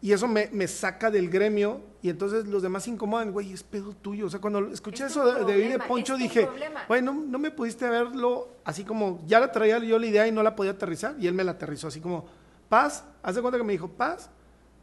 Y 0.00 0.12
eso 0.12 0.28
me, 0.28 0.48
me 0.52 0.68
saca 0.68 1.10
del 1.10 1.28
gremio 1.28 1.80
y 2.02 2.08
entonces 2.08 2.46
los 2.46 2.62
demás 2.62 2.84
se 2.84 2.90
incomodan, 2.90 3.32
güey, 3.32 3.52
es 3.52 3.64
pedo 3.64 3.92
tuyo. 3.94 4.26
O 4.26 4.30
sea, 4.30 4.40
cuando 4.40 4.60
escuché 4.68 5.04
Es 5.04 5.10
eso 5.10 5.24
de, 5.26 5.44
de 5.44 5.52
oír 5.52 5.56
de 5.56 5.78
problema, 5.78 5.86
Poncho 5.88 6.16
dije, 6.16 6.46
problema. 6.46 6.84
güey, 6.86 7.02
no, 7.02 7.12
no 7.14 7.38
me 7.40 7.50
pudiste 7.50 7.88
verlo 7.88 8.48
así 8.64 8.84
como, 8.84 9.18
ya 9.26 9.40
la 9.40 9.50
traía 9.50 9.78
yo 9.80 9.98
la 9.98 10.06
idea 10.06 10.28
y 10.28 10.30
no 10.32 10.42
la 10.44 10.54
podía 10.54 10.70
aterrizar 10.72 11.16
y 11.18 11.26
él 11.26 11.34
me 11.34 11.42
la 11.42 11.52
aterrizó 11.52 11.88
así 11.88 12.00
como, 12.00 12.26
paz, 12.68 13.04
haz 13.24 13.34
de 13.34 13.42
cuenta 13.42 13.58
que 13.58 13.64
me 13.64 13.72
dijo, 13.72 13.88
paz, 13.88 14.30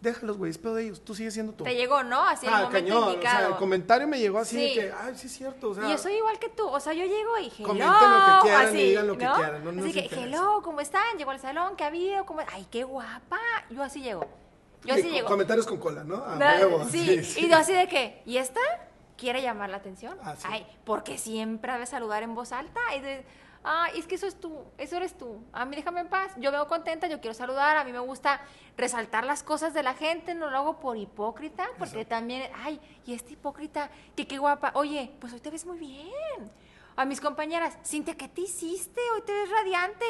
déjalos, 0.02 0.38
güey, 0.38 0.52
es 0.52 0.58
pedo 0.58 0.76
de 0.76 0.84
ellos, 0.84 1.02
tú 1.02 1.16
sigues 1.16 1.34
siendo 1.34 1.54
tú. 1.54 1.64
Te 1.64 1.76
llegó, 1.76 2.04
¿no? 2.04 2.22
Así 2.22 2.46
el 2.46 2.54
Ah, 2.54 2.64
momento 2.64 2.72
cañón, 2.78 3.04
o 3.04 3.12
indicado. 3.14 3.38
sea, 3.40 3.48
el 3.48 3.56
comentario 3.56 4.08
me 4.10 4.20
llegó 4.20 4.40
así 4.40 4.58
de 4.58 4.74
que, 4.74 4.92
ay, 5.02 5.14
sí 5.16 5.28
es 5.28 5.34
cierto, 5.34 5.70
o 5.70 5.76
sea, 5.76 5.88
y 5.88 5.92
yo 5.92 5.98
soy 5.98 6.16
igual 6.16 6.38
que 6.40 6.50
tú, 6.50 6.68
o 6.68 6.80
sea, 6.82 6.92
yo 6.92 7.06
llego 7.06 7.38
y 7.40 7.46
hello, 7.58 7.68
Comenten 7.70 8.12
lo 8.12 8.20
que 8.26 8.42
quieran 8.50 8.76
y 8.76 8.82
digan 8.84 9.08
lo 9.08 9.14
que 9.14 9.20
quieran, 9.26 9.76
no 9.78 9.82
así 9.82 9.94
que, 9.94 10.10
hello, 10.12 10.60
¿cómo 10.62 10.82
están? 10.82 11.18
Llegó 11.18 11.32
al 11.32 11.40
salón, 11.40 11.78
¿qué 11.78 11.86
ha 11.86 11.88
habido? 11.88 12.26
¿Cómo? 12.26 12.42
Ay, 12.52 12.68
qué 12.70 12.84
guapa. 12.84 13.40
Yo 13.70 13.82
así 13.82 14.02
llego. 14.02 14.28
Yo 14.86 14.94
Sí, 14.96 15.00
así 15.02 15.10
co- 15.10 15.16
llego. 15.16 15.28
comentarios 15.28 15.66
con 15.68 15.78
cola, 15.78 16.04
¿no? 16.04 16.24
A 16.24 16.36
No, 16.36 16.46
huevo, 16.46 16.86
sí, 16.90 17.22
y 17.38 17.50
yo 17.50 17.58
así 17.58 17.74
de 17.74 17.88
que, 17.88 18.22
¿y 18.26 18.38
esta? 18.38 18.60
¿Quiere 19.18 19.42
llamar 19.42 19.70
la 19.70 19.78
atención? 19.78 20.18
Ah, 20.24 20.36
sí. 20.38 20.46
Ay, 20.50 20.66
porque 20.84 21.18
siempre 21.18 21.72
ha 21.72 21.78
de 21.80 21.86
saludar 21.86 22.22
en 22.24 22.36
voz 22.36 22.52
alta. 22.52 22.80
Y 22.98 23.00
de, 23.00 23.24
ay, 23.64 23.98
es 23.98 24.08
que 24.08 24.16
eso 24.16 24.28
es 24.28 24.36
tú, 24.40 24.60
eso 24.78 24.98
eres 24.98 25.18
tú. 25.18 25.42
A 25.54 25.64
mí 25.64 25.76
déjame 25.76 26.02
en 26.02 26.10
paz. 26.10 26.32
Yo 26.38 26.52
veo 26.52 26.68
contenta, 26.68 27.08
yo 27.08 27.22
quiero 27.22 27.34
saludar. 27.34 27.78
A 27.78 27.86
mí 27.86 27.94
me 27.94 28.00
gusta 28.00 28.42
resaltar 28.78 29.24
las 29.24 29.42
cosas 29.42 29.74
de 29.74 29.84
la 29.84 29.94
gente. 29.94 30.36
No 30.36 30.50
lo 30.50 30.58
hago 30.58 30.80
por 30.82 30.98
hipócrita, 30.98 31.66
porque 31.80 32.04
también, 32.04 32.52
ay, 32.62 32.80
y 33.06 33.14
esta 33.14 33.32
hipócrita, 33.32 33.90
que 34.18 34.28
qué 34.28 34.38
guapa. 34.38 34.72
Oye, 34.76 35.12
pues 35.22 35.32
hoy 35.32 35.40
te 35.40 35.50
ves 35.50 35.66
muy 35.66 35.78
bien. 35.80 36.12
A 36.98 37.04
mis 37.04 37.20
compañeras, 37.20 37.78
Cintia, 37.84 38.16
¿qué 38.16 38.30
te 38.30 38.42
hiciste? 38.42 39.02
Hoy 39.14 39.22
te 39.26 39.34
ves 39.34 39.50
radiante. 39.50 40.06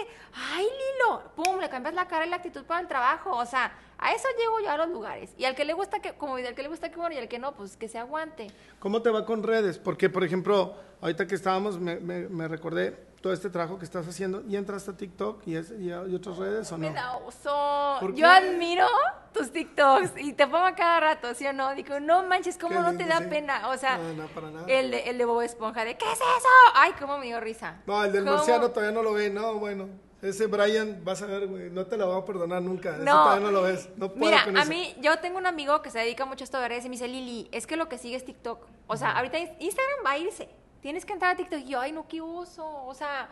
Ay, 0.53 0.65
Lilo, 0.65 1.23
pum, 1.35 1.59
le 1.59 1.67
cambias 1.67 1.95
la 1.95 2.07
cara 2.07 2.27
y 2.27 2.29
la 2.29 2.35
actitud 2.35 2.63
para 2.63 2.79
el 2.81 2.87
trabajo. 2.87 3.31
O 3.35 3.45
sea, 3.47 3.75
a 3.97 4.11
eso 4.13 4.27
llego 4.37 4.59
yo 4.59 4.69
a 4.69 4.77
los 4.77 4.89
lugares. 4.89 5.31
Y 5.35 5.45
al 5.45 5.55
que 5.55 5.65
le 5.65 5.73
gusta 5.73 5.99
que, 5.99 6.13
como 6.13 6.35
al 6.35 6.53
que 6.53 6.61
le 6.61 6.69
gusta 6.69 6.91
que 6.91 6.97
bueno, 6.97 7.15
y 7.15 7.17
al 7.17 7.27
que 7.27 7.39
no, 7.39 7.55
pues 7.55 7.75
que 7.75 7.87
se 7.87 7.97
aguante. 7.97 8.47
¿Cómo 8.77 9.01
te 9.01 9.09
va 9.09 9.25
con 9.25 9.41
redes? 9.41 9.79
Porque, 9.79 10.11
por 10.11 10.23
ejemplo, 10.23 10.75
ahorita 11.01 11.25
que 11.25 11.33
estábamos, 11.33 11.79
me, 11.79 11.95
me- 11.99 12.29
me 12.29 12.47
recordé 12.47 12.95
todo 13.25 13.33
este 13.33 13.49
trabajo 13.49 13.79
que 13.79 13.85
estás 13.85 14.07
haciendo 14.07 14.43
y 14.47 14.55
entraste 14.55 14.91
a 14.91 14.97
TikTok 14.97 15.47
y, 15.47 15.55
es- 15.55 15.71
y 15.79 15.91
a- 15.91 16.03
y 16.07 16.13
otras 16.13 16.37
redes 16.37 16.71
o 16.71 16.77
no. 16.77 16.87
Me 16.87 16.93
da 16.93 17.17
oso. 17.17 17.97
¿Por 17.99 18.11
Yo 18.13 18.17
qué? 18.17 18.25
admiro 18.31 18.85
tus 19.33 19.51
TikToks 19.51 20.11
y 20.17 20.33
te 20.33 20.45
pongo 20.45 20.63
a 20.65 20.75
cada 20.75 20.99
rato, 20.99 21.33
¿sí 21.33 21.47
o 21.47 21.51
no? 21.51 21.73
Digo, 21.73 21.99
no 21.99 22.21
manches, 22.27 22.55
¿cómo 22.59 22.75
Qué 22.75 22.81
no 22.81 22.95
te 22.95 23.05
da 23.05 23.17
sí. 23.17 23.25
pena? 23.27 23.67
O 23.69 23.77
sea, 23.77 23.97
No, 23.97 24.13
no, 24.13 24.27
para 24.27 24.51
nada. 24.51 24.67
el, 24.67 24.91
de, 24.91 25.09
el 25.09 25.17
de 25.17 25.25
Bob 25.25 25.41
Esponja, 25.41 25.83
de 25.85 25.97
¿qué 25.97 26.05
es 26.05 26.19
eso? 26.19 26.47
Ay, 26.75 26.91
cómo 26.99 27.17
me 27.17 27.25
dio 27.25 27.39
risa. 27.39 27.81
No, 27.87 28.03
el 28.03 28.11
del 28.11 28.25
¿Cómo? 28.25 28.35
marciano 28.37 28.69
todavía 28.69 28.91
no 28.93 29.01
lo 29.01 29.13
ve, 29.13 29.31
no, 29.31 29.55
bueno. 29.55 29.89
Ese 30.21 30.45
Brian, 30.45 31.01
vas 31.03 31.23
a 31.23 31.25
ver, 31.25 31.47
güey, 31.47 31.71
no 31.71 31.87
te 31.87 31.97
lo 31.97 32.05
voy 32.05 32.21
a 32.21 32.25
perdonar 32.25 32.61
nunca. 32.61 32.91
Ese 32.91 33.05
No. 33.05 33.23
todavía 33.23 33.43
no 33.47 33.51
lo 33.51 33.63
ves. 33.63 33.89
No 33.97 34.09
puedo 34.09 34.19
Mira, 34.23 34.43
con 34.43 34.55
a 34.55 34.65
mí, 34.65 34.95
yo 35.01 35.17
tengo 35.17 35.39
un 35.39 35.47
amigo 35.47 35.81
que 35.81 35.89
se 35.89 35.97
dedica 35.97 36.25
mucho 36.25 36.43
a 36.43 36.45
esto 36.45 36.59
de 36.59 36.67
redes 36.67 36.85
y 36.85 36.89
me 36.89 36.93
dice, 36.93 37.07
Lili, 37.07 37.49
es 37.51 37.65
que 37.65 37.75
lo 37.75 37.89
que 37.89 37.97
sigue 37.97 38.17
es 38.17 38.23
TikTok. 38.23 38.67
O 38.85 38.97
sea, 38.97 39.17
ahorita 39.17 39.39
Instagram 39.39 40.05
va 40.05 40.11
a 40.11 40.17
irse. 40.19 40.47
Tienes 40.85 41.03
que 41.03 41.13
entrar 41.13 41.31
a 41.31 41.35
TikTok. 41.35 41.61
Y 41.61 41.69
yo, 41.69 41.79
ay, 41.79 41.91
no, 41.91 42.07
qué 42.07 42.21
uso. 42.21 42.63
O 42.63 42.93
sea, 42.93 43.27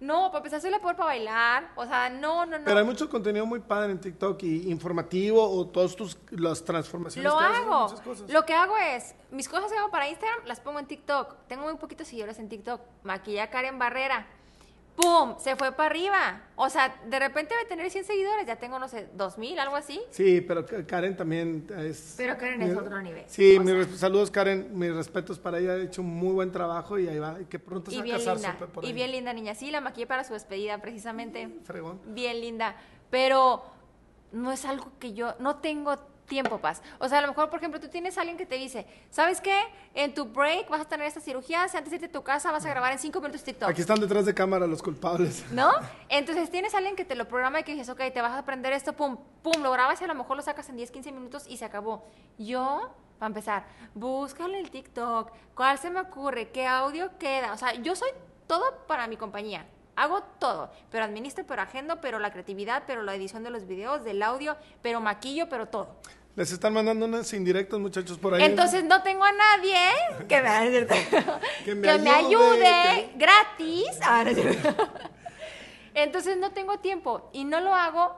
no, 0.00 0.28
para 0.28 0.38
empezar, 0.38 0.62
soy 0.62 0.70
la 0.70 0.78
peor 0.78 0.96
para 0.96 1.08
bailar. 1.08 1.70
O 1.76 1.84
sea, 1.84 2.08
no, 2.08 2.46
no, 2.46 2.58
no. 2.58 2.64
Pero 2.64 2.78
hay 2.78 2.84
mucho 2.86 3.10
contenido 3.10 3.44
muy 3.44 3.60
padre 3.60 3.92
en 3.92 4.00
TikTok 4.00 4.42
y 4.42 4.70
informativo 4.70 5.46
o 5.46 5.66
todas 5.66 5.94
tus 5.94 6.16
las 6.30 6.64
transformaciones 6.64 7.30
Lo 7.30 7.38
que 7.38 7.44
hago. 7.44 7.82
muchas 7.82 8.00
cosas. 8.00 8.30
Lo 8.30 8.46
que 8.46 8.54
hago 8.54 8.74
es, 8.78 9.14
mis 9.30 9.50
cosas 9.50 9.70
que 9.70 9.76
hago 9.76 9.90
para 9.90 10.08
Instagram 10.08 10.46
las 10.46 10.60
pongo 10.60 10.78
en 10.78 10.86
TikTok. 10.86 11.46
Tengo 11.46 11.64
muy 11.64 11.74
poquitos 11.74 12.08
seguidores 12.08 12.38
en 12.38 12.48
TikTok. 12.48 12.80
Maquilla 13.02 13.50
Karen 13.50 13.78
Barrera. 13.78 14.26
¡Pum! 14.96 15.34
Se 15.38 15.56
fue 15.56 15.72
para 15.72 15.90
arriba. 15.90 16.42
O 16.54 16.70
sea, 16.70 16.94
de 17.06 17.18
repente 17.18 17.52
va 17.54 17.62
a 17.62 17.68
tener 17.68 17.90
100 17.90 18.04
seguidores. 18.04 18.46
Ya 18.46 18.56
tengo, 18.56 18.78
no 18.78 18.86
sé, 18.88 19.08
2000, 19.14 19.58
algo 19.58 19.74
así. 19.74 20.00
Sí, 20.10 20.40
pero 20.40 20.64
Ka- 20.64 20.86
Karen 20.86 21.16
también 21.16 21.66
es... 21.78 22.14
Pero 22.16 22.38
Karen 22.38 22.62
es 22.62 22.76
otro 22.76 23.02
nivel. 23.02 23.24
Sí, 23.26 23.58
mis 23.58 23.68
sea. 23.70 23.78
res- 23.78 23.98
saludos 23.98 24.30
Karen, 24.30 24.78
mis 24.78 24.94
respetos 24.94 25.38
para 25.40 25.58
ella, 25.58 25.72
ha 25.72 25.78
hecho 25.82 26.00
un 26.02 26.14
muy 26.14 26.32
buen 26.32 26.52
trabajo 26.52 26.96
y 26.98 27.08
ahí 27.08 27.18
va, 27.18 27.40
y 27.40 27.46
que 27.46 27.58
pronto 27.58 27.90
se 27.90 27.96
Y 27.96 27.98
va 27.98 28.02
a 28.02 28.04
bien 28.04 28.16
casar 28.18 28.34
linda. 28.36 28.52
súper 28.52 28.68
por 28.68 28.84
Y 28.84 28.86
ahí. 28.88 28.92
bien 28.92 29.10
linda 29.10 29.32
niña. 29.32 29.54
Sí, 29.56 29.70
la 29.72 29.80
maquillé 29.80 30.06
para 30.06 30.22
su 30.22 30.32
despedida, 30.32 30.78
precisamente. 30.78 31.48
Fregón. 31.64 32.00
Bien 32.06 32.40
linda. 32.40 32.76
Pero 33.10 33.64
no 34.30 34.52
es 34.52 34.64
algo 34.64 34.92
que 35.00 35.12
yo. 35.12 35.34
No 35.40 35.56
tengo 35.56 35.96
tiempo, 36.26 36.58
Paz. 36.58 36.82
O 36.98 37.08
sea, 37.08 37.18
a 37.18 37.20
lo 37.22 37.28
mejor, 37.28 37.50
por 37.50 37.58
ejemplo, 37.58 37.80
tú 37.80 37.88
tienes 37.88 38.16
a 38.16 38.20
alguien 38.20 38.36
que 38.36 38.46
te 38.46 38.56
dice, 38.56 38.86
¿sabes 39.10 39.40
qué? 39.40 39.58
En 39.94 40.14
tu 40.14 40.26
break 40.26 40.68
vas 40.68 40.80
a 40.80 40.84
tener 40.84 41.06
esta 41.06 41.20
cirugía, 41.20 41.68
si 41.68 41.76
antes 41.76 41.90
de 41.90 41.96
irte 41.96 42.06
a 42.06 42.12
tu 42.12 42.22
casa 42.22 42.50
vas 42.52 42.64
a 42.64 42.70
grabar 42.70 42.92
en 42.92 42.98
cinco 42.98 43.20
minutos 43.20 43.42
TikTok. 43.44 43.68
Aquí 43.68 43.80
están 43.80 44.00
detrás 44.00 44.26
de 44.26 44.34
cámara 44.34 44.66
los 44.66 44.82
culpables. 44.82 45.44
¿No? 45.52 45.70
Entonces 46.08 46.50
tienes 46.50 46.74
a 46.74 46.78
alguien 46.78 46.96
que 46.96 47.04
te 47.04 47.14
lo 47.14 47.26
programa 47.28 47.60
y 47.60 47.64
que 47.64 47.72
dices, 47.72 47.88
ok, 47.88 48.00
te 48.12 48.20
vas 48.20 48.32
a 48.32 48.38
aprender 48.38 48.72
esto, 48.72 48.92
pum, 48.92 49.16
pum, 49.42 49.62
lo 49.62 49.70
grabas 49.72 50.00
y 50.00 50.04
a 50.04 50.06
lo 50.06 50.14
mejor 50.14 50.36
lo 50.36 50.42
sacas 50.42 50.68
en 50.68 50.76
10, 50.76 50.90
15 50.90 51.12
minutos 51.12 51.44
y 51.48 51.56
se 51.56 51.64
acabó. 51.64 52.04
Yo, 52.38 52.90
para 53.18 53.28
empezar, 53.28 53.66
búscale 53.94 54.58
el 54.58 54.70
TikTok, 54.70 55.30
cuál 55.54 55.78
se 55.78 55.90
me 55.90 56.00
ocurre, 56.00 56.50
qué 56.50 56.66
audio 56.66 57.16
queda. 57.18 57.52
O 57.52 57.56
sea, 57.56 57.74
yo 57.74 57.94
soy 57.94 58.10
todo 58.46 58.86
para 58.86 59.06
mi 59.06 59.16
compañía. 59.16 59.66
Hago 59.96 60.22
todo, 60.38 60.70
pero 60.90 61.04
administro, 61.04 61.44
pero 61.46 61.62
agendo, 61.62 62.00
pero 62.00 62.18
la 62.18 62.32
creatividad, 62.32 62.82
pero 62.86 63.02
la 63.02 63.14
edición 63.14 63.44
de 63.44 63.50
los 63.50 63.66
videos, 63.66 64.04
del 64.04 64.22
audio, 64.22 64.56
pero 64.82 65.00
maquillo, 65.00 65.48
pero 65.48 65.66
todo. 65.66 65.96
Les 66.36 66.50
están 66.50 66.72
mandando 66.72 67.06
unas 67.06 67.32
indirectas, 67.32 67.78
muchachos, 67.78 68.18
por 68.18 68.34
ahí. 68.34 68.42
Entonces 68.42 68.82
no 68.82 69.02
tengo 69.04 69.22
a 69.24 69.30
nadie 69.30 69.78
que 70.28 70.42
me, 70.42 70.86
Que 71.64 71.74
me 71.76 71.82
que 71.92 71.98
me 71.98 72.10
ayude, 72.10 72.66
ayude 72.66 73.10
que- 73.12 73.12
gratis. 73.16 73.86
Entonces 75.94 76.36
no 76.38 76.50
tengo 76.50 76.78
tiempo 76.78 77.30
y 77.32 77.44
no 77.44 77.60
lo 77.60 77.72
hago 77.74 78.16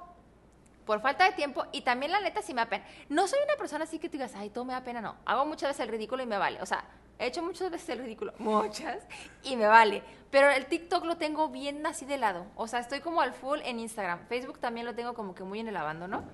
por 0.86 1.00
falta 1.02 1.24
de 1.26 1.32
tiempo 1.32 1.66
y 1.72 1.82
también 1.82 2.12
la 2.12 2.20
neta 2.20 2.40
sí 2.40 2.54
me 2.54 2.62
da 2.62 2.68
pena. 2.70 2.86
No 3.08 3.26
soy 3.28 3.38
una 3.44 3.56
persona 3.56 3.84
así 3.84 3.98
que 3.98 4.08
te 4.08 4.16
digas, 4.16 4.32
ay, 4.34 4.48
todo 4.50 4.64
me 4.64 4.72
da 4.72 4.82
pena, 4.82 5.00
no. 5.02 5.16
Hago 5.26 5.44
muchas 5.44 5.70
veces 5.70 5.80
el 5.84 5.88
ridículo 5.90 6.22
y 6.22 6.26
me 6.26 6.38
vale. 6.38 6.62
O 6.62 6.66
sea, 6.66 6.84
he 7.18 7.26
hecho 7.26 7.42
muchas 7.42 7.70
veces 7.70 7.88
el 7.90 7.98
ridículo, 8.00 8.32
muchas, 8.38 8.98
y 9.42 9.56
me 9.56 9.66
vale. 9.66 10.02
Pero 10.30 10.50
el 10.50 10.66
TikTok 10.66 11.04
lo 11.04 11.16
tengo 11.16 11.48
bien 11.48 11.86
así 11.86 12.04
de 12.04 12.18
lado. 12.18 12.46
O 12.56 12.66
sea, 12.68 12.80
estoy 12.80 13.00
como 13.00 13.20
al 13.20 13.32
full 13.32 13.60
en 13.64 13.78
Instagram. 13.78 14.20
Facebook 14.28 14.58
también 14.58 14.84
lo 14.84 14.94
tengo 14.94 15.14
como 15.14 15.34
que 15.34 15.44
muy 15.44 15.60
en 15.60 15.68
el 15.68 15.76
abandono. 15.76 16.24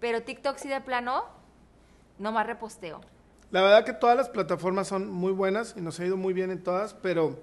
Pero 0.00 0.22
TikTok 0.22 0.56
sí 0.56 0.68
de 0.68 0.80
plano, 0.80 1.24
no 2.18 2.32
más 2.32 2.46
reposteo. 2.46 3.00
La 3.50 3.62
verdad 3.62 3.84
que 3.84 3.92
todas 3.92 4.16
las 4.16 4.28
plataformas 4.28 4.88
son 4.88 5.08
muy 5.10 5.32
buenas 5.32 5.74
y 5.76 5.80
nos 5.80 6.00
ha 6.00 6.04
ido 6.04 6.16
muy 6.16 6.34
bien 6.34 6.50
en 6.50 6.62
todas, 6.62 6.94
pero... 6.94 7.38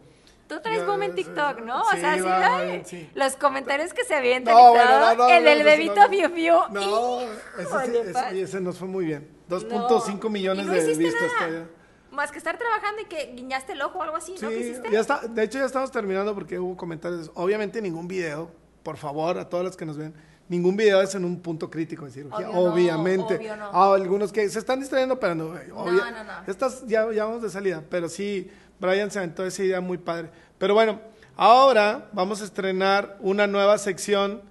Tú 0.48 0.60
traes 0.62 0.86
boom 0.86 1.02
en 1.04 1.16
TikTok, 1.16 1.62
¿no? 1.62 1.82
sí, 1.92 1.98
o 1.98 2.00
sea, 2.00 2.16
sí, 2.16 2.22
va, 2.22 3.26
los 3.26 3.36
comentarios 3.38 3.94
que 3.94 4.04
se 4.04 4.14
avientan 4.14 4.54
No, 4.54 4.60
y 4.60 4.70
bueno, 4.72 4.90
todo. 4.90 5.00
no, 5.00 5.16
no, 5.16 5.28
el 5.30 5.44
del 5.46 5.64
bebito 5.64 6.10
fiu 6.10 6.30
fiu. 6.30 6.56
No, 6.70 7.22
ese, 7.58 8.02
ese- 8.10 8.42
ese 8.42 8.62
nos 8.62 8.78
fue 8.78 8.88
muy 8.90 9.06
bien. 9.06 9.30
2.5 9.50 10.30
millones 10.30 10.68
de 10.68 10.94
vistas 10.96 11.32
nada. 11.40 11.66
Más 12.14 12.32
que 12.32 12.38
estar 12.38 12.58
trabajando 12.58 13.02
y 13.02 13.06
que 13.06 13.34
guiñaste 13.36 13.74
el 13.74 13.82
ojo 13.82 14.00
o 14.00 14.04
algo 14.04 14.16
así, 14.16 14.36
¿no? 14.42 14.50
¿Qué 14.50 14.56
Sí, 14.56 14.70
hiciste? 14.70 14.92
ya 14.92 15.00
está, 15.00 15.22
de 15.28 15.44
hecho 15.44 15.58
ya 15.60 15.66
estamos 15.66 15.92
terminando 15.92 16.34
porque 16.36 16.60
hubo 16.60 16.78
comentarios. 16.78 17.32
Obviamente 17.34 17.82
ningún 17.82 18.08
video, 18.08 18.52
por 18.84 18.98
favor, 18.98 19.38
a 19.40 19.50
todos 19.50 19.64
los 19.64 19.76
que 19.76 19.86
nos 19.86 19.98
ven, 19.98 20.14
ningún 20.48 20.76
video 20.78 21.02
es 21.02 21.16
en 21.16 21.26
un 21.26 21.40
punto 21.42 21.70
crítico 21.72 22.06
de 22.06 22.12
cirugía, 22.12 22.50
Obvio 22.50 22.54
no, 22.66 22.74
obviamente. 22.74 23.36
obvio 23.38 23.56
no. 23.58 23.70
Ah, 23.74 23.94
algunos 23.96 24.32
que 24.32 24.48
se 24.50 24.60
están 24.60 24.80
distrayendo, 24.80 25.20
pero 25.20 25.34
no, 25.36 25.46
obvia- 25.48 26.12
no, 26.12 26.24
no. 26.24 26.34
Estas 26.46 26.86
ya, 26.86 27.12
ya 27.12 27.26
vamos 27.26 27.42
de 27.42 27.50
salida, 27.50 27.84
pero 27.90 28.08
sí, 28.10 28.50
Brian 28.80 29.10
se 29.10 29.20
aventó 29.20 29.46
esa 29.46 29.64
idea 29.64 29.82
muy 29.82 29.98
padre. 29.98 30.30
Pero 30.60 30.74
bueno, 30.76 31.00
ahora 31.36 32.10
vamos 32.12 32.42
a 32.42 32.46
estrenar 32.46 33.18
una 33.22 33.48
nueva 33.48 33.78
sección 33.80 34.42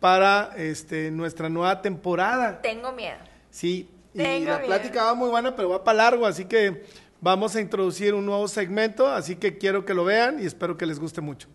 para 0.00 0.50
este, 0.56 1.10
nuestra 1.10 1.48
nueva 1.48 1.82
temporada. 1.82 2.60
Tengo 2.62 2.92
miedo. 2.92 3.16
Sí, 3.50 3.90
y 4.14 4.18
Tengo 4.18 4.50
la 4.50 4.58
miedo. 4.58 4.66
plática 4.68 5.04
va 5.04 5.14
muy 5.14 5.28
buena, 5.30 5.56
pero 5.56 5.70
va 5.70 5.82
para 5.82 5.96
largo, 5.98 6.26
así 6.26 6.44
que 6.44 6.84
vamos 7.20 7.56
a 7.56 7.60
introducir 7.60 8.14
un 8.14 8.26
nuevo 8.26 8.48
segmento, 8.48 9.06
así 9.08 9.36
que 9.36 9.58
quiero 9.58 9.84
que 9.84 9.94
lo 9.94 10.04
vean 10.04 10.42
y 10.42 10.46
espero 10.46 10.76
que 10.76 10.86
les 10.86 10.98
guste 10.98 11.20
mucho. 11.20 11.48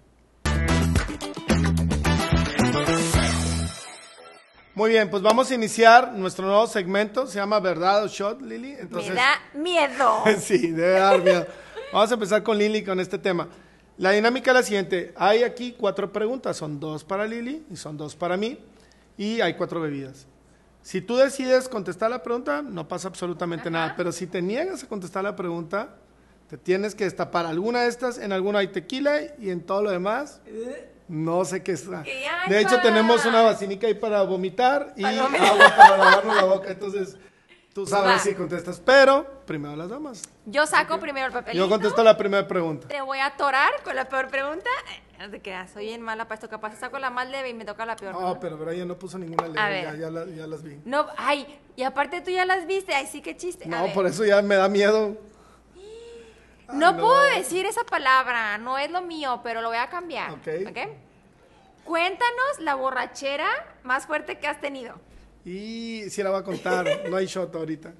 Muy 4.76 4.90
bien, 4.90 5.10
pues 5.10 5.22
vamos 5.22 5.52
a 5.52 5.56
iniciar 5.56 6.14
nuestro 6.14 6.48
nuevo 6.48 6.66
segmento, 6.66 7.28
se 7.28 7.36
llama 7.36 7.60
Verdad 7.60 8.06
o 8.06 8.08
Shot, 8.08 8.42
Lili. 8.42 8.72
Entonces, 8.72 9.12
Me 9.12 9.16
da 9.16 9.40
miedo. 9.54 10.24
sí, 10.40 10.72
debe 10.72 10.94
dar 11.00 11.22
miedo. 11.22 11.46
Vamos 11.92 12.10
a 12.10 12.14
empezar 12.16 12.42
con 12.42 12.58
Lili 12.58 12.84
con 12.84 13.00
este 13.00 13.20
tema. 13.20 13.48
La 13.98 14.10
dinámica 14.10 14.50
es 14.50 14.56
la 14.56 14.64
siguiente. 14.64 15.14
Hay 15.16 15.44
aquí 15.44 15.76
cuatro 15.78 16.12
preguntas. 16.12 16.58
Son 16.58 16.80
dos 16.80 17.04
para 17.04 17.28
Lili 17.28 17.64
y 17.70 17.76
son 17.76 17.98
dos 17.98 18.16
para 18.16 18.36
mí. 18.36 18.58
Y 19.16 19.42
hay 19.42 19.54
cuatro 19.54 19.80
bebidas. 19.80 20.26
Si 20.84 21.02
tú 21.02 21.16
decides 21.16 21.70
contestar 21.70 22.12
la 22.12 22.22
pregunta, 22.22 22.62
no 22.62 22.88
pasa 22.88 23.08
absolutamente 23.08 23.72
nada. 23.72 23.96
Pero 23.96 24.12
si 24.12 24.28
te 24.28 24.42
niegas 24.42 24.84
a 24.84 24.88
contestar 24.88 25.24
la 25.24 25.36
pregunta, 25.36 25.96
te 26.50 26.58
tienes 26.58 26.94
que 26.94 27.06
destapar 27.06 27.46
alguna 27.46 27.82
de 27.82 27.88
estas. 27.88 28.18
En 28.18 28.34
alguna 28.34 28.60
hay 28.60 28.68
tequila 28.68 29.20
y 29.40 29.50
en 29.50 29.62
todo 29.62 29.82
lo 29.82 29.90
demás, 29.92 30.42
no 31.08 31.46
sé 31.46 31.64
qué 31.64 31.72
está. 31.72 32.04
¿Qué 32.04 32.28
hay, 32.28 32.50
De 32.50 32.60
hecho, 32.60 32.82
tenemos 32.82 33.26
una 33.26 33.42
vacinica 33.42 33.88
ahí 33.88 33.94
para 33.94 34.22
vomitar 34.24 34.94
y 34.98 35.06
agua 35.06 35.30
para 35.78 35.98
lavarnos 35.98 36.36
la 36.36 36.44
boca. 36.44 36.70
Entonces, 36.70 37.18
Tú 37.74 37.88
sabes 37.88 38.18
Va. 38.18 38.20
si 38.20 38.36
contestas, 38.36 38.80
pero 38.80 39.26
primero 39.48 39.76
las 39.76 39.90
damas. 39.90 40.22
Yo 40.46 40.68
saco 40.68 41.00
primero 41.00 41.26
el 41.26 41.34
papelito. 41.34 41.66
Yo 41.66 41.68
contesto 41.68 42.04
la 42.04 42.16
primera 42.16 42.48
pregunta. 42.48 42.88
Te 42.88 43.02
voy 43.02 43.18
a 43.18 43.26
atorar 43.28 43.72
con 43.84 43.96
la 43.96 44.08
peor 44.08 44.28
pregunta. 44.28 44.70
No 45.24 45.30
te 45.30 45.42
creas, 45.42 45.72
soy 45.72 45.86
bien 45.86 46.02
mala 46.02 46.26
para 46.26 46.36
esto. 46.36 46.50
Capaz 46.50 46.76
saco 46.78 47.00
la 47.00 47.10
más 47.10 47.30
leve 47.30 47.48
y 47.48 47.54
me 47.54 47.64
toca 47.64 47.86
la 47.86 47.96
peor. 47.96 48.14
No, 48.14 48.38
pero 48.42 48.58
Brian 48.58 48.86
no 48.90 49.00
puso 49.00 49.18
ninguna 49.18 49.46
A 49.64 49.70
ver. 49.70 49.86
ya, 49.86 49.96
ya, 49.96 50.12
la- 50.12 50.26
ya 50.26 50.46
las 50.48 50.62
vi. 50.64 50.78
No, 50.84 51.08
ay, 51.16 51.48
y 51.78 51.84
aparte 51.84 52.20
tú 52.20 52.30
ya 52.30 52.44
las 52.44 52.68
viste. 52.68 52.94
Ay, 52.94 53.08
sí, 53.08 53.22
qué 53.22 53.38
chiste. 53.38 53.66
No, 53.66 53.88
por 53.94 54.06
eso 54.06 54.26
ya 54.26 54.42
me 54.42 54.56
da 54.56 54.68
miedo. 54.68 55.18
No, 56.74 56.92
no. 56.92 56.98
puedo 57.00 57.22
decir 57.36 57.66
esa 57.66 57.84
palabra, 57.86 58.58
no 58.58 58.78
es 58.78 58.90
lo 58.92 59.02
mío, 59.02 59.42
pero 59.44 59.62
lo 59.62 59.68
voy 59.70 59.78
a 59.78 59.88
cambiar. 59.90 60.32
Ok. 60.32 60.48
Cuéntanos 61.84 62.60
la 62.60 62.76
borrachera 62.76 63.48
más 63.84 64.06
fuerte 64.08 64.40
que 64.40 64.48
has 64.48 64.60
tenido. 64.60 64.96
Y 65.46 66.04
si 66.10 66.24
la 66.24 66.32
voy 66.32 66.40
a 66.40 66.44
contar, 66.44 66.86
no 67.10 67.16
hay 67.18 67.28
shot 67.28 67.54
ahorita. 67.56 67.94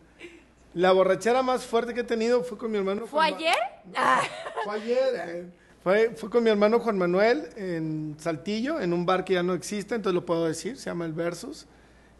La 0.74 0.92
borrachera 0.92 1.42
más 1.44 1.66
fuerte 1.66 1.94
que 1.94 2.02
he 2.02 2.06
tenido 2.06 2.44
fue 2.44 2.58
con 2.58 2.72
mi 2.72 2.78
hermano. 2.78 3.06
¿Fue 3.06 3.20
Ma- 3.30 3.36
ayer? 3.38 3.56
Ah, 3.96 4.22
Fue 4.64 4.76
ayer. 4.76 5.14
eh. 5.28 5.46
Fue, 5.84 6.14
fue 6.16 6.30
con 6.30 6.44
mi 6.44 6.50
hermano 6.50 6.80
Juan 6.80 6.98
Manuel 6.98 7.50
en 7.58 8.16
Saltillo, 8.18 8.80
en 8.80 8.94
un 8.94 9.06
bar 9.06 9.26
que 9.26 9.34
ya 9.34 9.44
no 9.44 9.54
existe, 9.54 9.96
entonces 9.96 10.16
lo 10.16 10.26
puedo 10.26 10.46
decir, 10.48 10.78
se 10.78 10.86
llama 10.86 11.06
El 11.06 11.14
Versus. 11.14 11.68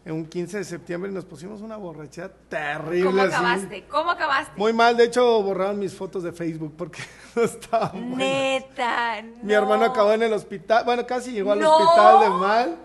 En 0.04 0.12
un 0.12 0.26
15 0.26 0.58
de 0.58 0.64
septiembre 0.64 1.10
y 1.10 1.14
nos 1.14 1.24
pusimos 1.24 1.62
una 1.62 1.78
borrachera 1.78 2.30
terrible. 2.50 3.04
¿Cómo 3.06 3.22
así. 3.22 3.32
acabaste? 3.32 3.84
¿Cómo 3.88 4.10
acabaste? 4.10 4.52
Muy 4.58 4.74
mal, 4.74 4.98
de 4.98 5.04
hecho 5.04 5.42
borraron 5.42 5.78
mis 5.78 5.94
fotos 5.94 6.22
de 6.22 6.32
Facebook 6.32 6.74
porque 6.76 7.00
no 7.34 7.42
estaban. 7.42 8.14
Neta. 8.18 9.22
Mi 9.42 9.54
hermano 9.54 9.86
acabó 9.86 10.12
en 10.12 10.24
el 10.24 10.34
hospital, 10.34 10.84
bueno, 10.84 11.06
casi 11.06 11.32
llegó 11.32 11.52
al 11.52 11.60
No. 11.60 11.74
hospital 11.74 12.20
de 12.20 12.28
mal. 12.28 12.76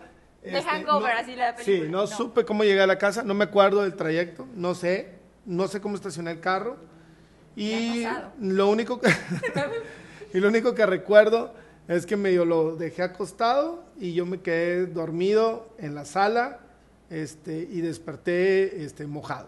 Este, 0.42 0.56
De 0.60 0.64
hangover, 0.64 1.12
así 1.18 1.36
la 1.36 1.54
película. 1.58 1.86
Sí, 1.86 1.92
no, 1.92 1.98
No. 2.04 2.08
supe 2.08 2.46
cómo 2.46 2.64
llegué 2.64 2.80
a 2.80 2.88
la 2.88 2.98
casa, 2.98 3.22
no 3.24 3.34
me 3.34 3.44
acuerdo 3.44 3.82
del 3.82 3.98
trayecto, 3.98 4.48
no 4.56 4.74
sé, 4.74 5.16
no 5.44 5.68
sé 5.68 5.82
cómo 5.82 5.96
estacioné 5.96 6.32
el 6.32 6.40
carro. 6.40 6.78
Y 7.58 8.06
lo 8.40 8.70
único 8.70 9.02
que 9.02 9.10
y 10.34 10.40
lo 10.40 10.48
único 10.48 10.74
que 10.76 10.86
recuerdo 10.86 11.54
es 11.88 12.06
que 12.06 12.16
medio 12.18 12.46
lo 12.46 12.76
dejé 12.76 13.02
acostado 13.04 13.84
y 14.00 14.14
yo 14.14 14.26
me 14.26 14.42
quedé 14.42 14.86
dormido 14.86 15.68
en 15.80 15.96
la 15.96 16.06
sala, 16.06 16.60
este, 17.10 17.54
y 17.72 17.82
desperté 17.82 18.84
este 18.84 19.08
mojado. 19.08 19.48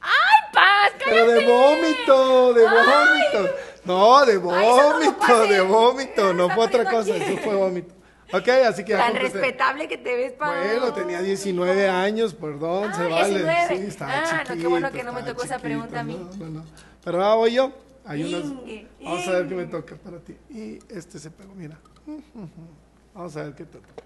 ¡Ay, 0.00 0.50
paz! 0.54 0.92
Pero 1.04 1.26
de 1.26 1.44
cállate! 1.44 1.52
vómito, 1.52 2.54
de 2.54 2.62
vómito. 2.64 3.54
No, 3.84 4.24
de 4.26 4.36
vómito, 4.38 5.42
de 5.48 5.60
vómito. 5.60 6.34
No 6.34 6.48
fue 6.50 6.64
otra 6.64 6.84
cosa, 6.90 7.16
eso 7.16 7.36
fue 7.42 7.54
vómito. 7.54 7.94
Ok, 8.32 8.46
así 8.66 8.84
que 8.84 8.94
Tan 8.94 9.14
respetable 9.16 9.88
que 9.88 9.96
te 9.96 10.14
ves, 10.14 10.32
pa. 10.32 10.54
Bueno, 10.54 10.92
tenía 10.92 11.22
19 11.22 11.88
años, 11.88 12.34
perdón, 12.34 12.90
Ah, 12.92 12.96
se 12.96 13.06
vale. 13.08 13.28
19. 13.38 13.68
Sí, 13.68 13.74
estaba 13.88 14.12
Ah, 14.12 14.20
no, 14.20 14.38
qué 14.44 14.48
chiquito, 14.52 14.70
bueno 14.70 14.90
que 14.92 15.02
no 15.02 15.12
me 15.14 15.22
tocó 15.22 15.44
esa 15.44 15.56
chiquito, 15.56 15.62
pregunta 15.62 16.00
a 16.00 16.02
mí. 16.02 16.28
no, 16.38 16.44
no, 16.46 16.50
no. 16.60 16.64
Pero 17.04 17.22
ahora 17.22 17.34
voy 17.36 17.52
yo. 17.54 17.72
Hay 18.08 18.24
unas... 18.24 18.44
Ingue, 18.44 18.88
Vamos 19.04 19.28
a 19.28 19.30
ver 19.32 19.48
qué 19.48 19.54
me 19.54 19.66
toca 19.66 19.96
para 19.96 20.18
ti. 20.18 20.34
Y 20.48 20.78
este 20.88 21.18
se 21.18 21.30
pegó, 21.30 21.54
mira. 21.54 21.78
Vamos 23.14 23.36
a 23.36 23.42
ver 23.44 23.54
qué 23.54 23.64
te 23.64 23.78
toca. 23.78 24.02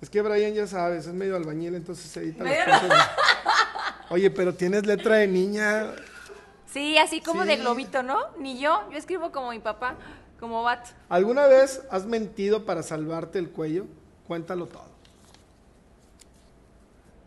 Es 0.00 0.08
que 0.08 0.22
Brian 0.22 0.54
ya 0.54 0.66
sabes, 0.66 1.06
es 1.06 1.12
medio 1.12 1.36
albañil, 1.36 1.74
entonces 1.74 2.08
se 2.10 2.20
edita 2.20 2.44
las 2.44 2.64
cosas. 2.64 3.10
Oye, 4.10 4.30
pero 4.30 4.54
tienes 4.54 4.86
letra 4.86 5.16
de 5.16 5.26
niña. 5.26 5.92
Sí, 6.66 6.96
así 6.96 7.20
como 7.20 7.44
de 7.44 7.56
globito, 7.56 8.02
¿no? 8.04 8.18
Ni 8.38 8.58
yo. 8.60 8.88
Yo 8.90 8.96
escribo 8.96 9.32
como 9.32 9.50
mi 9.50 9.58
papá, 9.58 9.96
como 10.38 10.62
vato. 10.62 10.90
¿Alguna 11.08 11.46
vez 11.48 11.82
has 11.90 12.06
mentido 12.06 12.64
para 12.64 12.82
salvarte 12.84 13.40
el 13.40 13.50
cuello? 13.50 13.86
Cuéntalo 14.28 14.66
todo. 14.66 14.88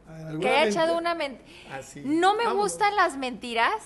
Ver, 0.08 0.28
¿alguna 0.28 0.40
Que 0.40 0.56
haya 0.56 0.70
echado 0.70 0.98
una 0.98 1.16
mentira. 1.16 1.76
Así. 1.76 2.02
No 2.06 2.36
me 2.36 2.46
Vamos. 2.46 2.64
gustan 2.64 2.96
las 2.96 3.18
mentiras, 3.18 3.84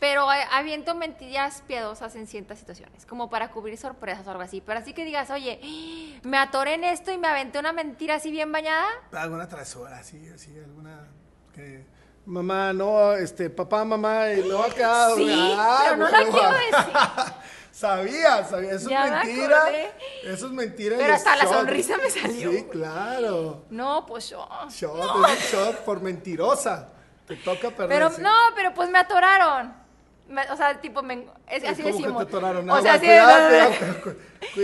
pero 0.00 0.28
aviento 0.30 0.94
mentiras 0.94 1.62
piadosas 1.66 2.14
en 2.16 2.26
ciertas 2.26 2.58
situaciones, 2.58 3.06
como 3.06 3.30
para 3.30 3.50
cubrir 3.50 3.78
sorpresas 3.78 4.26
o 4.26 4.30
algo 4.30 4.42
así. 4.42 4.60
Pero 4.60 4.78
así 4.78 4.92
que 4.92 5.04
digas, 5.04 5.30
oye, 5.30 5.60
me 6.22 6.38
atoré 6.38 6.74
en 6.74 6.84
esto 6.84 7.12
y 7.12 7.18
me 7.18 7.28
aventé 7.28 7.58
una 7.58 7.72
mentira 7.72 8.16
así 8.16 8.30
bien 8.30 8.50
bañada. 8.52 8.86
Alguna 9.12 9.48
travesura, 9.48 9.98
así, 9.98 10.28
así, 10.34 10.56
alguna 10.58 11.08
que 11.54 11.86
mamá, 12.26 12.72
no, 12.72 13.12
este, 13.12 13.50
papá, 13.50 13.84
mamá, 13.84 14.30
y 14.30 14.42
lo 14.48 14.62
ha 14.62 14.70
quedado. 14.70 15.16
Sí, 15.16 15.54
ah, 15.56 15.80
pero 15.84 15.96
no 15.96 16.08
la 16.08 16.18
quiero 16.18 16.52
decir. 16.52 17.34
Sabía, 17.74 18.44
sabía, 18.44 18.70
eso 18.70 18.88
Ya 18.88 19.04
es 19.04 19.10
me 19.10 19.16
mentira. 19.16 19.64
Eso 20.22 20.46
es 20.46 20.52
mentira. 20.52 20.96
Pero 20.96 21.12
hasta 21.12 21.34
la 21.34 21.44
sonrisa 21.48 21.96
me 21.96 22.08
salió. 22.08 22.52
Sí, 22.52 22.68
claro. 22.70 23.64
No, 23.68 24.06
pues 24.06 24.30
yo. 24.30 24.48
Shot, 24.70 24.96
es 24.96 25.50
un 25.50 25.58
shot 25.58 25.78
por 25.84 26.00
mentirosa. 26.00 26.90
Te 27.26 27.34
toca 27.34 27.70
perder. 27.70 27.88
Pero 27.88 28.10
sí. 28.10 28.22
no, 28.22 28.32
pero 28.54 28.72
pues 28.74 28.88
me 28.90 28.98
atoraron. 28.98 29.74
Me- 30.26 30.50
o 30.50 30.56
sea, 30.56 30.80
tipo, 30.80 31.02
me, 31.02 31.26
es- 31.48 31.64
así 31.64 31.82
¿Cómo 31.82 31.96
que 31.96 32.02
decimos. 32.02 32.24
O 32.32 32.80
sea, 32.82 32.94
así, 32.94 33.08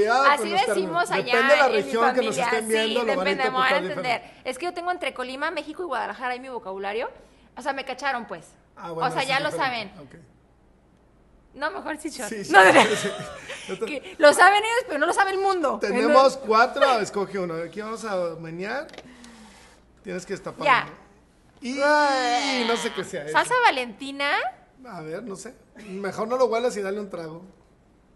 así 0.06 0.50
decimos 0.50 1.10
allá 1.10 1.24
Depende 1.36 1.52
de 1.52 1.58
la 1.58 1.66
en 1.66 1.72
mi 1.72 1.76
región 1.82 2.14
que 2.14 2.22
nos 2.22 2.36
familia, 2.36 2.44
estén 2.44 2.68
viendo, 2.68 2.88
sí, 2.88 2.94
lo 2.94 3.04
depende, 3.04 3.44
me 3.44 3.50
van 3.50 3.74
a 3.74 3.76
entender. 3.78 4.22
Es 4.44 4.58
que 4.58 4.64
yo 4.66 4.74
tengo 4.74 4.90
entre 4.90 5.12
Colima, 5.12 5.50
México 5.50 5.82
y 5.82 5.86
Guadalajara 5.86 6.32
ahí 6.32 6.40
mi 6.40 6.48
vocabulario. 6.48 7.10
O 7.56 7.62
sea, 7.62 7.72
me 7.72 7.84
cacharon, 7.84 8.26
pues. 8.26 8.46
Ah, 8.76 8.90
bueno, 8.90 9.10
o 9.10 9.12
sea, 9.12 9.22
ya 9.24 9.40
lo 9.40 9.50
saben. 9.50 9.92
No, 11.52 11.70
mejor 11.72 11.98
yo. 11.98 12.28
Sí, 12.28 12.44
sí, 12.44 12.52
No, 12.52 12.60
sí, 13.86 14.02
lo 14.18 14.32
saben 14.32 14.58
ellos, 14.64 14.84
pero 14.86 14.98
no 14.98 15.06
lo 15.06 15.12
sabe 15.12 15.32
el 15.32 15.38
mundo. 15.38 15.78
Tenemos 15.80 16.36
cuatro, 16.36 17.00
escoge 17.00 17.38
uno. 17.38 17.54
Aquí 17.54 17.80
vamos 17.80 18.04
a 18.04 18.36
menear. 18.40 18.86
Tienes 20.02 20.24
que 20.24 20.32
destapar. 20.32 20.64
Ya. 20.64 20.88
Y 21.60 22.64
no 22.66 22.76
sé 22.76 22.92
qué 22.92 23.04
sea. 23.04 23.28
Salsa 23.28 23.54
Valentina. 23.66 24.30
A 24.86 25.00
ver, 25.02 25.22
no 25.22 25.36
sé. 25.36 25.54
Mejor 25.88 26.28
no 26.28 26.36
lo 26.36 26.46
huelas 26.46 26.76
y 26.76 26.82
dale 26.82 27.00
un 27.00 27.10
trago. 27.10 27.42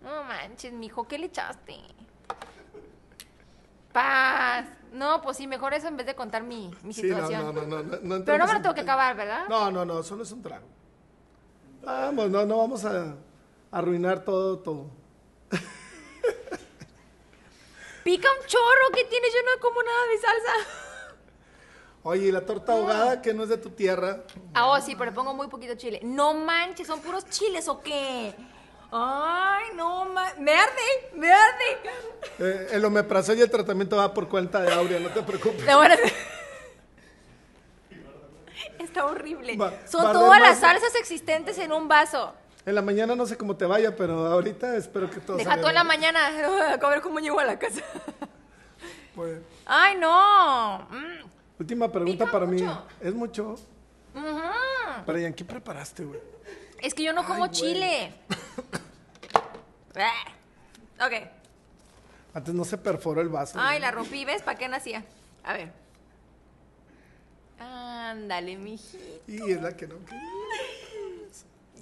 No 0.02 0.24
manches, 0.24 0.72
mijo, 0.72 1.06
¿qué 1.06 1.18
le 1.18 1.26
echaste? 1.26 1.76
Paz. 3.92 4.66
No, 4.92 5.20
pues 5.22 5.36
sí, 5.36 5.46
mejor 5.46 5.74
eso 5.74 5.88
en 5.88 5.96
vez 5.96 6.06
de 6.06 6.14
contar 6.14 6.42
mi, 6.42 6.70
mi 6.82 6.92
Sí, 6.92 7.02
situación. 7.02 7.44
no, 7.46 7.52
no, 7.52 7.66
no, 7.66 7.82
no, 7.82 7.98
no 8.18 8.24
Pero 8.24 8.38
no 8.38 8.46
me 8.46 8.52
lo 8.52 8.56
en 8.58 8.62
tengo 8.62 8.74
que 8.74 8.80
acabar, 8.82 9.16
¿verdad? 9.16 9.46
No, 9.48 9.70
no, 9.70 9.84
no, 9.84 10.02
solo 10.02 10.22
es 10.22 10.32
un 10.32 10.42
trago. 10.42 10.66
Vamos, 11.82 12.30
no, 12.30 12.46
no 12.46 12.58
vamos 12.58 12.84
a 12.84 13.14
arruinar 13.70 14.24
todo, 14.24 14.58
todo. 14.60 14.86
Pica 18.04 18.28
un 18.40 18.46
chorro 18.46 18.90
que 18.94 19.04
tiene, 19.04 19.28
yo 19.28 19.38
no 19.44 19.60
como 19.60 19.82
nada 19.82 20.06
de 20.06 20.18
salsa. 20.18 20.52
Oye, 22.06 22.26
¿y 22.26 22.32
la 22.32 22.42
torta 22.42 22.72
ahogada 22.72 23.22
que 23.22 23.32
no 23.32 23.44
es 23.44 23.48
de 23.48 23.56
tu 23.56 23.70
tierra? 23.70 24.24
Ah, 24.52 24.66
oh, 24.68 24.80
sí, 24.80 24.94
pero 24.94 25.06
le 25.10 25.14
pongo 25.14 25.32
muy 25.32 25.48
poquito 25.48 25.74
chile. 25.74 26.00
No 26.02 26.34
manches, 26.34 26.86
¿son 26.86 27.00
puros 27.00 27.24
chiles 27.30 27.66
o 27.66 27.80
qué? 27.80 28.34
Ay, 28.92 29.64
no 29.74 30.04
manches. 30.04 30.38
Me 30.38 30.52
arde. 31.32 31.78
Eh, 32.38 32.68
el 32.72 32.84
omeprazol 32.84 33.38
y 33.38 33.40
el 33.40 33.50
tratamiento 33.50 33.96
va 33.96 34.12
por 34.12 34.28
cuenta 34.28 34.60
de 34.60 34.70
Aurea, 34.72 35.00
no 35.00 35.08
te 35.08 35.22
preocupes. 35.22 35.64
No, 35.64 35.78
bueno. 35.78 35.94
Está 38.78 39.06
horrible. 39.06 39.56
Va- 39.56 39.72
Son 39.86 40.12
todas 40.12 40.40
las 40.40 40.58
salsas 40.60 40.94
existentes 40.96 41.56
en 41.58 41.72
un 41.72 41.88
vaso. 41.88 42.34
En 42.66 42.74
la 42.74 42.82
mañana 42.82 43.14
no 43.16 43.24
sé 43.26 43.36
cómo 43.38 43.56
te 43.56 43.64
vaya, 43.64 43.96
pero 43.96 44.26
ahorita 44.26 44.76
espero 44.76 45.10
que 45.10 45.20
todo 45.20 45.38
Deja 45.38 45.56
todo 45.56 45.68
en 45.70 45.74
la 45.74 45.84
mañana. 45.84 46.26
A 46.82 46.88
ver 46.88 47.00
cómo 47.00 47.18
llego 47.18 47.40
a 47.40 47.44
la 47.44 47.58
casa. 47.58 47.80
Pues, 49.14 49.38
Ay, 49.64 49.96
no. 49.96 50.80
Mm. 50.90 51.33
Última 51.58 51.90
pregunta 51.90 52.24
Pica 52.24 52.32
para 52.32 52.46
mí. 52.46 52.60
mucho. 52.62 52.86
¿Es 53.00 53.14
mucho? 53.14 53.44
Ujú. 54.14 54.40
Brian, 55.06 55.32
¿qué 55.34 55.44
preparaste, 55.44 56.04
güey? 56.04 56.20
Es 56.80 56.94
que 56.94 57.02
yo 57.02 57.12
no 57.12 57.24
como 57.26 57.44
Ay, 57.44 57.50
chile. 57.50 58.12
Ah. 59.96 61.06
ok. 61.06 61.12
Antes 62.34 62.52
no 62.52 62.64
se 62.64 62.76
perforó 62.76 63.20
el 63.20 63.28
vaso. 63.28 63.58
Ay, 63.60 63.74
güey. 63.78 63.80
la 63.80 63.90
rompí, 63.92 64.24
¿ves? 64.24 64.42
¿Para 64.42 64.58
qué 64.58 64.66
nacía? 64.66 65.04
A 65.44 65.52
ver. 65.52 65.70
Ándale, 67.60 68.56
mijito. 68.56 69.22
Y 69.28 69.52
es 69.52 69.62
la 69.62 69.76
que 69.76 69.86
no. 69.86 69.94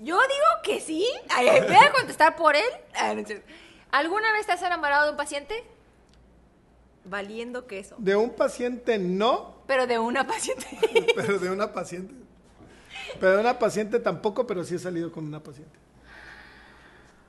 Yo 0.02 0.16
digo 0.20 0.46
que 0.62 0.80
sí. 0.80 1.06
Ay, 1.30 1.46
voy 1.62 1.74
a 1.74 1.90
contestar 1.92 2.36
por 2.36 2.54
él. 2.54 2.68
Ah. 2.94 3.14
¿Alguna 3.92 4.30
vez 4.34 4.44
te 4.46 4.52
has 4.52 4.62
enamorado 4.62 5.04
de 5.06 5.10
un 5.12 5.16
paciente? 5.16 5.64
Valiendo 7.04 7.66
queso. 7.66 7.96
De 7.98 8.14
un 8.16 8.30
paciente 8.30 8.98
no, 8.98 9.56
Pero 9.66 9.86
de 9.86 9.98
una 9.98 10.26
paciente. 10.26 10.66
pero 11.16 11.38
de 11.38 11.50
una 11.50 11.72
paciente. 11.72 12.14
Pero 13.18 13.32
de 13.32 13.40
una 13.40 13.58
paciente 13.58 13.98
tampoco, 13.98 14.46
pero 14.46 14.64
sí 14.64 14.76
he 14.76 14.78
salido 14.78 15.10
con 15.10 15.24
una 15.26 15.42
paciente. 15.42 15.78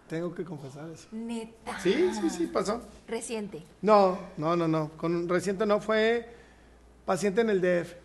Tengo 0.08 0.34
que 0.36 0.44
confesar 0.44 0.90
eso. 0.92 1.08
Neta. 1.12 1.80
Sí, 1.80 2.12
sí, 2.14 2.30
sí, 2.30 2.48
pasó. 2.48 2.82
Reciente. 3.08 3.64
No, 3.82 4.20
no, 4.38 4.56
no, 4.56 4.68
no. 4.68 4.92
Con 4.98 5.28
reciente 5.28 5.66
no 5.66 5.80
fue 5.80 6.30
paciente 7.06 7.42
en 7.42 7.50
el 7.50 7.62
DF. 7.62 8.03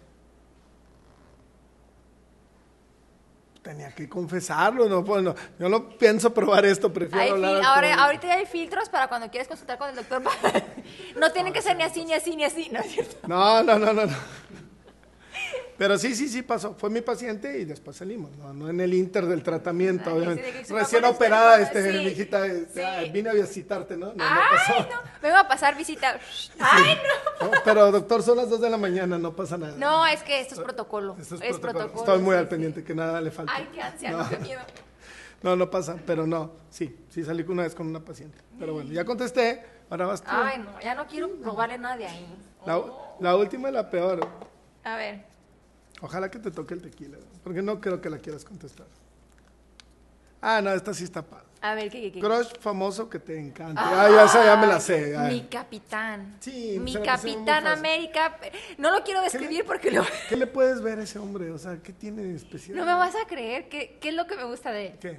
Tenía 3.68 3.90
que 3.90 4.08
confesarlo, 4.08 4.88
no, 4.88 5.04
pues, 5.04 5.22
no. 5.22 5.34
Yo 5.58 5.68
no 5.68 5.90
pienso 5.90 6.32
probar 6.32 6.64
esto, 6.64 6.90
prefiero 6.90 7.20
Hay 7.22 7.30
hablar. 7.32 7.62
ahora, 7.62 7.88
público. 7.88 8.00
ahorita 8.00 8.26
ya 8.28 8.34
hay 8.36 8.46
filtros 8.46 8.88
para 8.88 9.08
cuando 9.08 9.28
quieres 9.28 9.46
consultar 9.46 9.76
con 9.76 9.90
el 9.90 9.96
doctor. 9.96 10.22
no 11.20 11.30
tienen 11.32 11.52
que 11.52 11.60
ser 11.60 11.76
ni 11.76 11.82
así, 11.82 12.02
ni 12.02 12.14
así, 12.14 12.34
ni 12.34 12.44
así. 12.44 12.70
¿No 12.72 12.80
es 12.80 12.86
cierto? 12.86 13.28
No, 13.28 13.62
no, 13.62 13.78
no, 13.78 13.92
no, 13.92 14.06
no. 14.06 14.16
Pero 15.78 15.96
sí, 15.96 16.16
sí, 16.16 16.28
sí 16.28 16.42
pasó. 16.42 16.74
Fue 16.74 16.90
mi 16.90 17.02
paciente 17.02 17.56
y 17.60 17.64
después 17.64 17.96
salimos. 17.96 18.36
No, 18.36 18.52
no 18.52 18.68
en 18.68 18.80
el 18.80 18.92
inter 18.92 19.26
del 19.26 19.44
tratamiento, 19.44 20.12
obviamente. 20.12 20.64
Recién 20.68 21.04
operada, 21.04 21.60
este, 21.60 21.92
sí, 21.92 21.98
mi 21.98 22.04
hijita, 22.06 22.46
este, 22.46 22.74
sí. 22.74 22.80
ay, 22.80 23.10
vine 23.10 23.30
a 23.30 23.32
visitarte, 23.32 23.96
¿no? 23.96 24.06
No, 24.12 24.24
Ay, 24.24 24.86
no, 25.22 25.28
va 25.28 25.40
a 25.40 25.48
pasar 25.48 25.76
visita. 25.76 26.18
Ay, 26.58 26.98
no. 27.40 27.50
Pero 27.64 27.92
doctor, 27.92 28.24
son 28.24 28.38
las 28.38 28.50
2 28.50 28.60
de 28.60 28.70
la 28.70 28.76
mañana, 28.76 29.18
no 29.18 29.36
pasa 29.36 29.56
nada. 29.56 29.76
No, 29.78 30.04
es 30.04 30.20
que 30.24 30.40
esto 30.40 30.56
es 30.56 30.60
protocolo. 30.60 31.16
Esto 31.16 31.36
es, 31.36 31.42
es 31.42 31.58
protocolo. 31.58 31.92
protocolo. 31.92 32.00
Estoy 32.00 32.18
muy 32.24 32.34
al 32.34 32.48
pendiente, 32.48 32.82
que 32.82 32.94
nada 32.96 33.20
le 33.20 33.30
falta. 33.30 33.52
Ay, 33.54 33.68
qué 33.72 33.80
ansia, 33.80 34.10
No. 34.10 34.28
qué 34.28 34.36
miedo. 34.38 34.60
No, 35.40 35.54
no 35.54 35.70
pasa, 35.70 35.96
pero 36.04 36.26
no. 36.26 36.50
Sí, 36.68 36.98
sí 37.10 37.22
salí 37.22 37.44
una 37.46 37.62
vez 37.62 37.72
con 37.72 37.86
una 37.86 38.00
paciente. 38.00 38.36
Pero 38.58 38.72
bueno, 38.72 38.90
ya 38.92 39.04
contesté. 39.04 39.64
Ahora 39.88 40.06
vas 40.06 40.20
tú. 40.20 40.28
Ay, 40.32 40.58
no, 40.58 40.80
ya 40.80 40.96
no 40.96 41.06
quiero 41.06 41.30
robarle 41.40 41.78
nada 41.78 41.96
de 41.96 42.06
ahí. 42.06 42.26
La, 42.66 42.82
la 43.20 43.36
última 43.36 43.68
y 43.68 43.72
la 43.72 43.88
peor. 43.88 44.26
A 44.82 44.96
ver. 44.96 45.37
Ojalá 46.00 46.30
que 46.30 46.38
te 46.38 46.50
toque 46.50 46.74
el 46.74 46.82
tequila, 46.82 47.18
porque 47.42 47.62
no 47.62 47.80
creo 47.80 48.00
que 48.00 48.08
la 48.10 48.18
quieras 48.18 48.44
contestar. 48.44 48.86
Ah, 50.40 50.60
no, 50.62 50.70
esta 50.72 50.94
sí 50.94 51.04
está 51.04 51.22
padre. 51.22 51.48
A 51.60 51.74
ver, 51.74 51.90
¿qué, 51.90 52.00
qué, 52.00 52.12
qué? 52.12 52.20
Crush 52.20 52.52
famoso 52.60 53.10
que 53.10 53.18
te 53.18 53.36
encante. 53.36 53.80
Ah, 53.84 54.08
ya, 54.08 54.24
esa 54.24 54.44
ya 54.44 54.56
me 54.56 54.68
la 54.68 54.78
sé. 54.78 55.16
Mi 55.28 55.42
capitán. 55.48 56.36
Sí, 56.38 56.78
Mi 56.80 56.94
capitán. 57.02 57.66
América. 57.66 58.38
No 58.76 58.92
lo 58.92 59.02
quiero 59.02 59.20
describir 59.22 59.64
porque 59.64 59.90
lo... 59.90 60.04
¿Qué 60.28 60.36
le 60.36 60.46
puedes 60.46 60.80
ver 60.80 61.00
a 61.00 61.02
ese 61.02 61.18
hombre? 61.18 61.50
O 61.50 61.58
sea, 61.58 61.78
¿qué 61.82 61.92
tiene 61.92 62.22
de 62.22 62.36
especial? 62.36 62.76
no 62.78 62.86
me 62.86 62.94
vas 62.94 63.16
a 63.16 63.26
creer. 63.26 63.68
¿Qué, 63.68 63.98
¿Qué 64.00 64.10
es 64.10 64.14
lo 64.14 64.28
que 64.28 64.36
me 64.36 64.44
gusta 64.44 64.70
de 64.70 64.86
él? 64.88 64.98
¿Qué? 65.00 65.18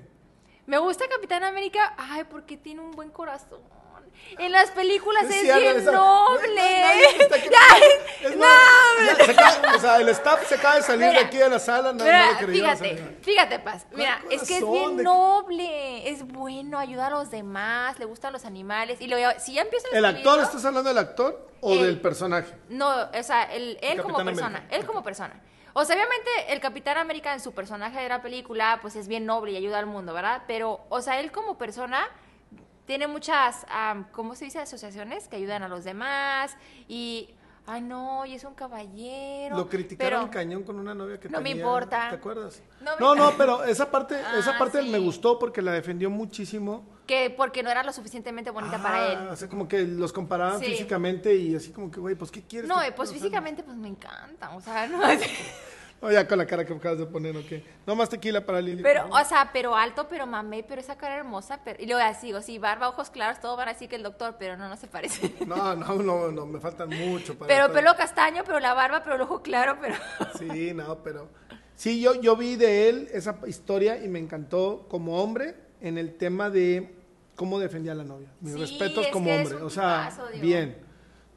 Me 0.66 0.78
gusta 0.78 1.04
Capitán 1.10 1.44
América. 1.44 1.94
Ay, 1.98 2.24
porque 2.30 2.56
tiene 2.56 2.80
un 2.80 2.92
buen 2.92 3.10
corazón. 3.10 3.60
En 4.38 4.52
las 4.52 4.72
películas 4.72 5.24
es, 5.26 5.42
cierto, 5.42 5.60
bien 5.60 5.86
noble. 5.86 6.82
Nadie 6.82 7.06
Es 8.22 8.36
no, 8.36 8.46
ya 9.06 9.16
se 9.26 9.32
acaba- 9.32 9.76
o 9.76 9.80
sea, 9.80 9.98
el 9.98 10.10
staff 10.10 10.48
se 10.48 10.56
acaba 10.56 10.76
de 10.76 10.82
salir 10.84 11.06
de 11.06 11.10
Mira, 11.12 11.22
aquí 11.26 11.38
de 11.38 11.50
la 11.50 11.60
sala. 11.60 11.94
No, 11.94 12.04
Mira, 12.04 12.34
no 12.34 12.48
le 12.48 12.54
fíjate, 12.54 13.18
fíjate, 13.22 13.60
Paz. 13.60 13.86
Mira, 13.92 14.20
¿Cuál 14.22 14.34
es 14.34 14.48
que 14.48 14.58
es 14.58 14.70
bien 14.72 14.98
de- 14.98 15.04
noble, 15.04 16.10
es 16.10 16.26
bueno, 16.28 16.78
ayuda 16.80 17.08
a 17.08 17.10
los 17.10 17.32
demás, 17.32 17.98
le 18.00 18.06
gustan 18.06 18.34
los 18.34 18.46
animales. 18.46 19.00
Y 19.02 19.08
luego, 19.08 19.32
si 19.40 19.54
ya 19.54 19.62
empiezan 19.62 19.94
a 19.94 19.98
¿El 19.98 20.06
actor? 20.06 20.40
¿Estás 20.42 20.64
hablando 20.66 20.90
del 20.90 20.98
actor 20.98 21.48
o 21.62 21.74
El- 21.74 21.82
del 21.84 22.00
personaje? 22.02 22.54
No, 22.70 22.90
o 22.90 23.24
sea, 23.24 23.44
el- 23.54 23.78
él 23.82 24.02
como 24.02 24.16
Capitán 24.18 24.26
persona, 24.36 24.58
América. 24.60 24.76
él 24.76 24.86
como 24.86 25.04
persona. 25.04 25.42
O 25.74 25.86
sea, 25.86 25.96
obviamente 25.96 26.30
el 26.50 26.60
Capitán 26.60 26.98
América 26.98 27.32
en 27.34 27.40
su 27.40 27.54
personaje 27.54 28.00
de 28.02 28.10
la 28.10 28.22
película, 28.22 28.80
pues 28.82 28.96
es 28.96 29.08
bien 29.08 29.26
noble 29.26 29.52
y 29.52 29.58
ayuda 29.58 29.80
al 29.80 29.86
mundo, 29.86 30.14
¿verdad? 30.14 30.42
Pero, 30.48 30.82
o 30.90 31.02
sea, 31.02 31.20
él 31.20 31.32
como 31.32 31.58
persona 31.58 32.08
tiene 32.90 33.06
muchas, 33.06 33.68
¿cómo 34.14 34.34
se 34.34 34.46
dice? 34.46 34.58
Asociaciones 34.58 35.28
que 35.28 35.36
ayudan 35.36 35.62
a 35.62 35.68
los 35.68 35.84
demás 35.84 36.58
y, 36.88 37.30
ay 37.68 37.82
no, 37.82 38.26
y 38.26 38.34
es 38.34 38.44
un 38.44 38.56
caballero. 38.56 39.56
Lo 39.58 39.70
criticaron 39.70 40.22
pero- 40.22 40.32
cañón 40.32 40.64
con 40.64 40.80
una 40.80 40.96
novia 40.96 41.20
que 41.20 41.30
No 41.30 41.38
me 41.38 41.50
tenía, 41.50 41.62
importa. 41.64 42.10
¿Te 42.10 42.16
acuerdas? 42.16 42.64
No 42.82 42.96
me- 42.96 43.00
No, 43.00 43.14
no, 43.14 43.34
pero 43.38 43.64
esa 43.64 43.92
parte, 43.92 44.16
esa 44.40 44.56
Ah, 44.56 44.58
parte 44.58 44.82
sí. 44.82 44.90
me 44.90 44.98
gustó 44.98 45.38
porque 45.38 45.62
la 45.62 45.72
defendió 45.72 46.10
muchísimo. 46.10 46.84
Que 47.06 47.30
porque 47.30 47.62
no 47.62 47.70
era 47.70 47.84
lo 47.84 47.94
suficientemente 47.94 48.50
bonita 48.50 48.78
Ah, 48.80 48.82
para 48.84 49.08
él. 49.14 49.28
O 49.30 49.36
sea, 49.36 49.48
como 49.48 49.68
que 49.68 49.84
los 49.84 50.12
comparaban 50.12 50.60
Sí. 50.60 50.66
físicamente 50.66 51.36
y 51.36 51.56
así 51.56 51.72
como 51.72 51.92
que, 51.92 52.00
güey, 52.00 52.16
pues, 52.16 52.32
¿qué 52.32 52.42
quieres? 52.42 52.68
No, 52.68 52.82
que- 52.82 52.92
pues 52.92 53.10
o 53.10 53.12
sea, 53.12 53.22
físicamente 53.22 53.62
pues 53.62 53.78
me 53.78 53.88
encanta, 53.90 54.50
o 54.56 54.62
sea, 54.62 54.88
no 54.88 55.00
No, 56.02 56.12
ya 56.12 56.28
con 56.28 56.38
la 56.38 56.46
cara 56.46 56.66
que 56.66 56.74
acabas 56.74 56.98
de 57.00 57.06
poner, 57.06 57.36
ok. 57.36 57.64
No 57.86 57.96
más 57.96 58.08
tequila 58.10 58.46
para 58.46 58.62
Lili. 58.62 58.82
Pero, 58.84 59.06
o 59.10 59.26
sea, 59.26 59.50
pero 59.52 59.76
alto, 59.76 60.08
pero 60.10 60.26
mamé, 60.26 60.64
pero 60.64 60.80
esa 60.80 60.98
cara 60.98 61.18
hermosa, 61.18 61.60
pero... 61.66 61.82
y 61.82 61.86
luego 61.88 62.02
así, 62.02 62.28
digo, 62.28 62.42
sí, 62.42 62.58
barba, 62.58 62.88
ojos 62.90 63.10
claros, 63.10 63.40
todo 63.42 63.58
van 63.58 63.68
a 63.68 63.74
decir 63.74 63.90
que 63.90 63.98
el 63.98 64.04
doctor, 64.04 64.36
pero 64.40 64.56
no, 64.56 64.70
no 64.70 64.78
se 64.78 64.88
parece. 64.88 65.34
No, 65.46 65.76
no, 65.76 65.96
no, 65.96 66.32
no, 66.32 66.46
me 66.46 66.60
faltan 66.62 66.90
mucho 66.90 67.38
para 67.38 67.48
Pero 67.50 67.66
estar- 67.66 67.74
pelo 67.74 67.96
castaño, 67.98 68.44
pero 68.46 68.60
la 68.62 68.74
barba, 68.74 69.04
pero 69.04 69.16
el 69.18 69.22
ojo 69.24 69.42
claro, 69.42 69.78
pero... 69.82 69.96
Sí, 70.40 70.74
no, 70.74 71.04
pero... 71.04 71.28
Sí, 71.76 72.00
yo, 72.02 72.14
yo 72.16 72.36
vi 72.36 72.56
de 72.56 72.90
él 72.90 73.08
esa 73.14 73.38
historia 73.48 74.04
y 74.04 74.08
me 74.10 74.20
encantó 74.20 74.86
como 74.90 75.22
hombre 75.24 75.56
en 75.82 75.98
el 75.98 76.16
tema 76.18 76.50
de 76.50 76.94
cómo 77.36 77.58
defendía 77.60 77.94
a 77.94 77.96
la 77.96 78.04
novia. 78.04 78.28
Mis 78.42 78.54
Sí, 78.54 78.60
respetos 78.60 79.06
es 79.06 79.12
como 79.14 79.34
hombre. 79.34 79.56
O 79.56 79.70
sea, 79.70 80.10
tipazo, 80.12 80.28
bien. 80.42 80.78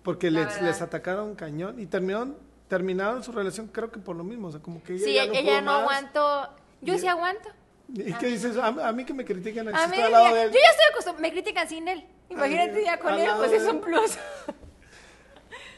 Porque 0.02 0.32
les, 0.32 0.60
les 0.62 0.82
atacaron 0.82 1.36
cañón 1.36 1.78
y 1.78 1.86
terminaron, 1.86 2.36
terminaron 2.72 3.22
su 3.22 3.32
relación 3.32 3.66
creo 3.66 3.90
que 3.92 3.98
por 4.00 4.16
lo 4.16 4.24
mismo. 4.24 4.48
O 4.48 4.50
sea, 4.50 4.60
como 4.62 4.82
que 4.82 4.94
ella 4.94 5.04
sí, 5.04 5.12
ya 5.12 5.26
no, 5.26 5.32
ella 5.34 5.60
no 5.60 5.72
más. 5.72 5.80
aguantó. 5.82 6.48
Yo 6.80 6.94
Y- 6.94 6.98
sí 6.98 7.06
aguanto. 7.06 7.50
¿Y 7.94 8.14
qué 8.14 8.26
dices? 8.28 8.56
A, 8.56 8.68
a 8.68 8.92
mí 8.92 9.04
que 9.04 9.12
me 9.12 9.26
así 9.74 9.84
A 9.84 9.86
mí, 9.88 10.00
al 10.00 10.10
lado 10.10 10.24
ya- 10.28 10.34
de 10.34 10.42
él. 10.44 10.48
yo 10.52 10.58
ya 10.58 10.70
estoy 10.70 10.86
acostumbrada, 10.90 11.20
me 11.20 11.30
critican 11.32 11.68
sin 11.68 11.86
él. 11.86 12.06
Imagínate 12.30 12.82
ya 12.82 12.98
con 12.98 13.12
él, 13.20 13.28
pues 13.36 13.52
es 13.52 13.64
un 13.68 13.82
plus. 13.82 14.16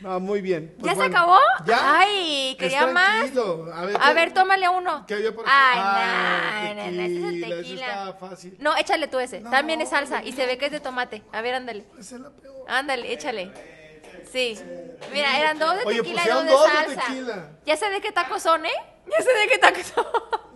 No, 0.00 0.20
muy 0.28 0.40
bien. 0.40 0.72
Pues 0.78 0.86
¿Ya 0.86 0.90
se 0.92 0.96
bueno, 1.08 1.16
acabó? 1.18 1.38
Ya. 1.66 1.98
Ay, 1.98 2.56
quería 2.60 2.86
más. 2.86 3.32
A 3.74 3.84
ver, 3.86 3.96
A 4.00 4.08
¿qué- 4.08 4.14
ver, 4.14 4.32
tómale 4.32 4.68
uno. 4.68 5.04
¿Qué 5.08 5.14
había 5.14 5.34
por 5.34 5.44
aquí? 5.44 5.52
Ay, 5.52 5.78
Ah, 5.82 6.62
no, 6.76 6.84
no, 6.84 6.90
no, 6.92 7.02
ese 7.02 7.16
es 7.18 7.24
el 7.24 7.40
tequila, 7.56 8.16
fácil. 8.20 8.56
No, 8.60 8.76
échale 8.76 9.08
tú 9.08 9.18
ese. 9.18 9.40
No, 9.40 9.50
También 9.50 9.80
es 9.80 9.88
salsa 9.88 10.22
y 10.22 10.30
se 10.30 10.46
ve 10.46 10.58
que 10.58 10.66
es 10.66 10.72
de 10.72 10.78
tomate. 10.78 11.24
A 11.32 11.40
ver, 11.42 11.54
ándale. 11.56 11.84
Esa 11.98 12.14
es 12.14 12.20
la 12.20 12.30
peor. 12.30 12.54
Ándale, 12.68 13.12
échale. 13.12 13.73
Sí. 14.34 14.60
Mira, 15.12 15.38
eran 15.38 15.60
dos 15.60 15.76
de 15.76 15.84
Oye, 15.84 15.98
tequila 16.02 16.22
y 16.24 16.28
dos 16.28 16.44
de 16.44 16.50
dos 16.50 16.64
de 16.64 16.72
salsa. 16.72 17.00
tequila. 17.06 17.50
Ya 17.64 17.76
sé 17.76 17.88
de 17.88 18.00
qué 18.00 18.10
tacos 18.10 18.42
son, 18.42 18.66
¿eh? 18.66 18.72
Ya 19.06 19.22
sé 19.22 19.32
de 19.32 19.46
qué 19.48 19.58
tacos 19.58 19.86
son. 19.86 20.04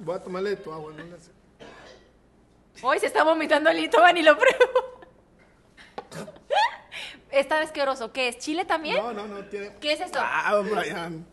Voy 0.00 0.16
a 0.16 0.20
tomarle 0.20 0.50
de 0.50 0.56
tu 0.56 0.72
agua, 0.72 0.92
no 0.92 1.16
sé. 1.16 1.30
Hoy 2.82 2.98
se 2.98 3.06
está 3.06 3.22
vomitando 3.22 3.70
el 3.70 3.78
Itoban 3.78 4.16
y 4.16 4.22
lo 4.24 4.36
pruebo. 4.36 4.98
Está 7.30 7.60
asqueroso. 7.60 8.12
¿Qué 8.12 8.28
es? 8.28 8.38
¿Chile 8.38 8.64
también? 8.64 8.96
No, 8.96 9.12
no, 9.12 9.28
no, 9.28 9.44
tiene. 9.44 9.76
¿Qué 9.80 9.92
es 9.92 10.00
esto? 10.00 10.18
Ah, 10.20 10.60
Brian. 10.64 11.24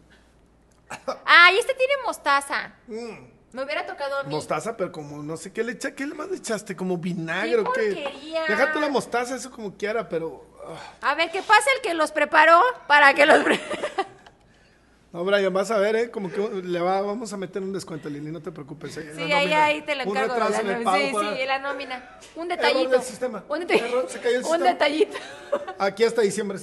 Ay, 1.26 1.58
este 1.58 1.74
tiene 1.74 1.94
mostaza. 2.06 2.76
Mm, 2.86 3.28
Me 3.54 3.64
hubiera 3.64 3.88
tocado 3.88 4.20
a 4.20 4.24
mí. 4.24 4.30
Mostaza, 4.36 4.78
pero 4.78 4.92
como 4.92 5.24
no 5.24 5.36
sé 5.36 5.52
qué 5.52 5.64
le 5.64 5.72
echa, 5.72 5.96
¿qué 5.96 6.06
le 6.06 6.14
más 6.14 6.30
le 6.30 6.38
echaste? 6.38 6.76
Como 6.76 6.98
vinagre 6.98 7.50
¡Qué 7.54 7.58
o 7.58 7.72
qué. 7.74 7.94
porquería! 8.04 8.44
Déjate 8.48 8.80
la 8.80 8.90
mostaza, 8.90 9.36
eso 9.36 9.50
como 9.50 9.76
quiera, 9.76 10.08
pero. 10.08 10.46
A 11.02 11.16
ver, 11.16 11.32
¿qué 11.32 11.42
pasa 11.42 11.70
el 11.76 11.82
que 11.82 11.94
los 11.94 12.12
preparó 12.12 12.62
para 12.88 13.14
que 13.14 13.26
los... 13.26 13.40
No, 15.14 15.24
Brian, 15.24 15.54
vas 15.54 15.72
a 15.72 15.78
ver, 15.78 15.96
¿eh? 15.96 16.12
Como 16.12 16.30
que 16.30 16.42
le 16.62 16.82
va, 16.82 17.00
vamos 17.00 17.32
a 17.32 17.38
meter 17.38 17.62
un 17.62 17.72
descuento, 17.72 18.10
Lili, 18.10 18.32
no 18.34 18.42
te 18.42 18.52
preocupes. 18.52 18.98
eh, 18.98 19.14
Sí, 19.16 19.32
ahí, 19.32 19.54
ahí 19.54 19.82
te 19.82 19.96
lo 19.96 20.04
encargo. 20.04 20.38
la 20.38 20.48
en 20.60 20.68
el 20.68 20.84
nómina. 20.84 20.84
pago 20.92 20.98
sí, 21.08 21.14
para- 21.14 21.38
sí, 21.38 21.46
la 21.46 21.60
nómina. 21.60 22.20
Un 22.36 22.52
Error 22.52 22.58
detallito. 22.66 22.90
del 22.92 23.02
sistema. 23.02 23.44
Un, 23.48 23.60
deta- 23.62 23.76
Error, 23.76 24.06
se 24.10 24.20
cayó 24.20 24.40
el 24.40 24.44
un 24.52 24.62
detallito. 24.62 25.18
Aquí 25.80 26.04
hasta 26.04 26.22
diciembre. 26.22 26.58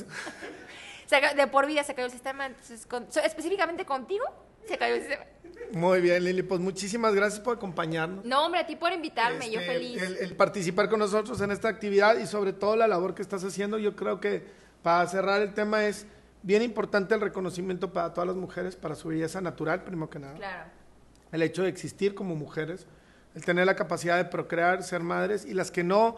De 1.35 1.47
por 1.47 1.67
vida 1.67 1.83
se 1.83 1.95
cayó 1.95 2.05
el 2.07 2.13
sistema. 2.13 2.45
Entonces, 2.45 2.85
con- 2.85 3.07
específicamente 3.25 3.87
contigo, 3.87 4.25
se 4.69 4.77
cayó 4.77 4.97
el 4.97 5.01
sistema. 5.01 5.25
Muy 5.73 6.01
bien, 6.01 6.23
Lili, 6.25 6.43
pues 6.43 6.61
muchísimas 6.61 7.15
gracias 7.15 7.41
por 7.41 7.57
acompañarnos. 7.57 8.25
No, 8.25 8.45
hombre, 8.45 8.61
a 8.61 8.67
ti 8.67 8.77
por 8.77 8.93
invitarme, 8.93 9.51
yo 9.51 9.61
Este, 9.61 9.73
feliz. 9.73 10.03
El, 10.03 10.17
el 10.19 10.37
participar 10.37 10.89
con 10.91 10.99
nosotros 10.99 11.41
en 11.41 11.51
esta 11.51 11.69
actividad 11.69 12.19
y 12.19 12.27
sobre 12.27 12.53
todo 12.53 12.77
la 12.77 12.87
labor 12.87 13.15
que 13.15 13.23
estás 13.23 13.43
haciendo. 13.45 13.79
Yo 13.79 13.97
creo 13.97 14.21
que 14.21 14.45
para 14.83 15.07
cerrar 15.07 15.41
el 15.43 15.55
tema 15.55 15.85
es 15.87 16.07
bien 16.43 16.61
importante 16.63 17.15
el 17.15 17.21
reconocimiento 17.21 17.93
para 17.93 18.13
todas 18.13 18.27
las 18.29 18.37
mujeres, 18.37 18.77
para 18.77 18.95
su 18.95 19.09
belleza 19.09 19.41
natural, 19.41 19.83
primero 19.85 20.11
que 20.11 20.19
nada. 20.19 20.35
Claro. 20.35 20.71
El 21.31 21.41
hecho 21.43 21.63
de 21.63 21.69
existir 21.71 22.15
como 22.15 22.35
mujeres, 22.37 22.87
el 23.35 23.43
tener 23.45 23.65
la 23.65 23.75
capacidad 23.77 24.19
de 24.19 24.27
procrear, 24.27 24.83
ser 24.83 25.01
madres 25.01 25.47
y 25.47 25.55
las 25.55 25.71
que 25.71 25.83
no, 25.85 26.17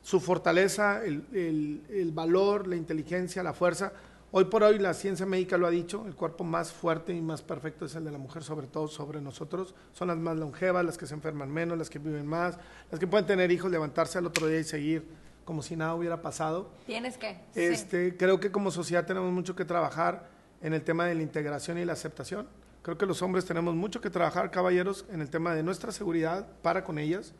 su 0.00 0.20
fortaleza, 0.20 1.04
el, 1.04 1.26
el- 1.34 1.82
el 1.90 2.12
valor, 2.12 2.66
la 2.66 2.76
inteligencia, 2.76 3.42
la 3.42 3.52
fuerza. 3.52 3.92
Hoy 4.36 4.46
por 4.46 4.64
hoy 4.64 4.80
la 4.80 4.94
ciencia 4.94 5.26
médica 5.26 5.56
lo 5.56 5.64
ha 5.64 5.70
dicho, 5.70 6.04
el 6.08 6.16
cuerpo 6.16 6.42
más 6.42 6.72
fuerte 6.72 7.14
y 7.14 7.20
más 7.20 7.40
perfecto 7.40 7.84
es 7.84 7.94
el 7.94 8.02
de 8.02 8.10
la 8.10 8.18
mujer, 8.18 8.42
sobre 8.42 8.66
todo 8.66 8.88
sobre 8.88 9.20
nosotros. 9.20 9.76
Son 9.92 10.08
las 10.08 10.16
más 10.16 10.36
longevas, 10.36 10.84
las 10.84 10.98
que 10.98 11.06
se 11.06 11.14
enferman 11.14 11.52
menos, 11.52 11.78
las 11.78 11.88
que 11.88 12.00
viven 12.00 12.26
más, 12.26 12.58
las 12.90 12.98
que 12.98 13.06
pueden 13.06 13.26
tener 13.26 13.52
hijos, 13.52 13.70
levantarse 13.70 14.18
al 14.18 14.26
otro 14.26 14.48
día 14.48 14.58
y 14.58 14.64
seguir 14.64 15.06
como 15.44 15.62
si 15.62 15.76
nada 15.76 15.94
hubiera 15.94 16.20
pasado. 16.20 16.72
Tienes 16.84 17.16
que. 17.16 17.34
sí. 17.52 17.60
Este, 17.60 18.16
Creo 18.16 18.40
que 18.40 18.50
como 18.50 18.72
sociedad 18.72 19.06
tenemos 19.06 19.32
mucho 19.32 19.54
que 19.54 19.64
trabajar 19.64 20.28
en 20.60 20.74
el 20.74 20.82
tema 20.82 21.06
de 21.06 21.14
la 21.14 21.22
integración 21.22 21.78
y 21.78 21.84
la 21.84 21.92
aceptación. 21.92 22.48
Creo 22.82 22.98
que 22.98 23.06
los 23.06 23.22
hombres 23.22 23.44
tenemos 23.44 23.76
mucho 23.76 24.00
que 24.00 24.10
trabajar, 24.10 24.50
caballeros, 24.50 25.06
en 25.12 25.20
el 25.20 25.30
tema 25.30 25.54
de 25.54 25.62
nuestra 25.62 25.92
seguridad 25.92 26.48
para 26.60 26.82
con 26.82 26.98
ellas 26.98 27.34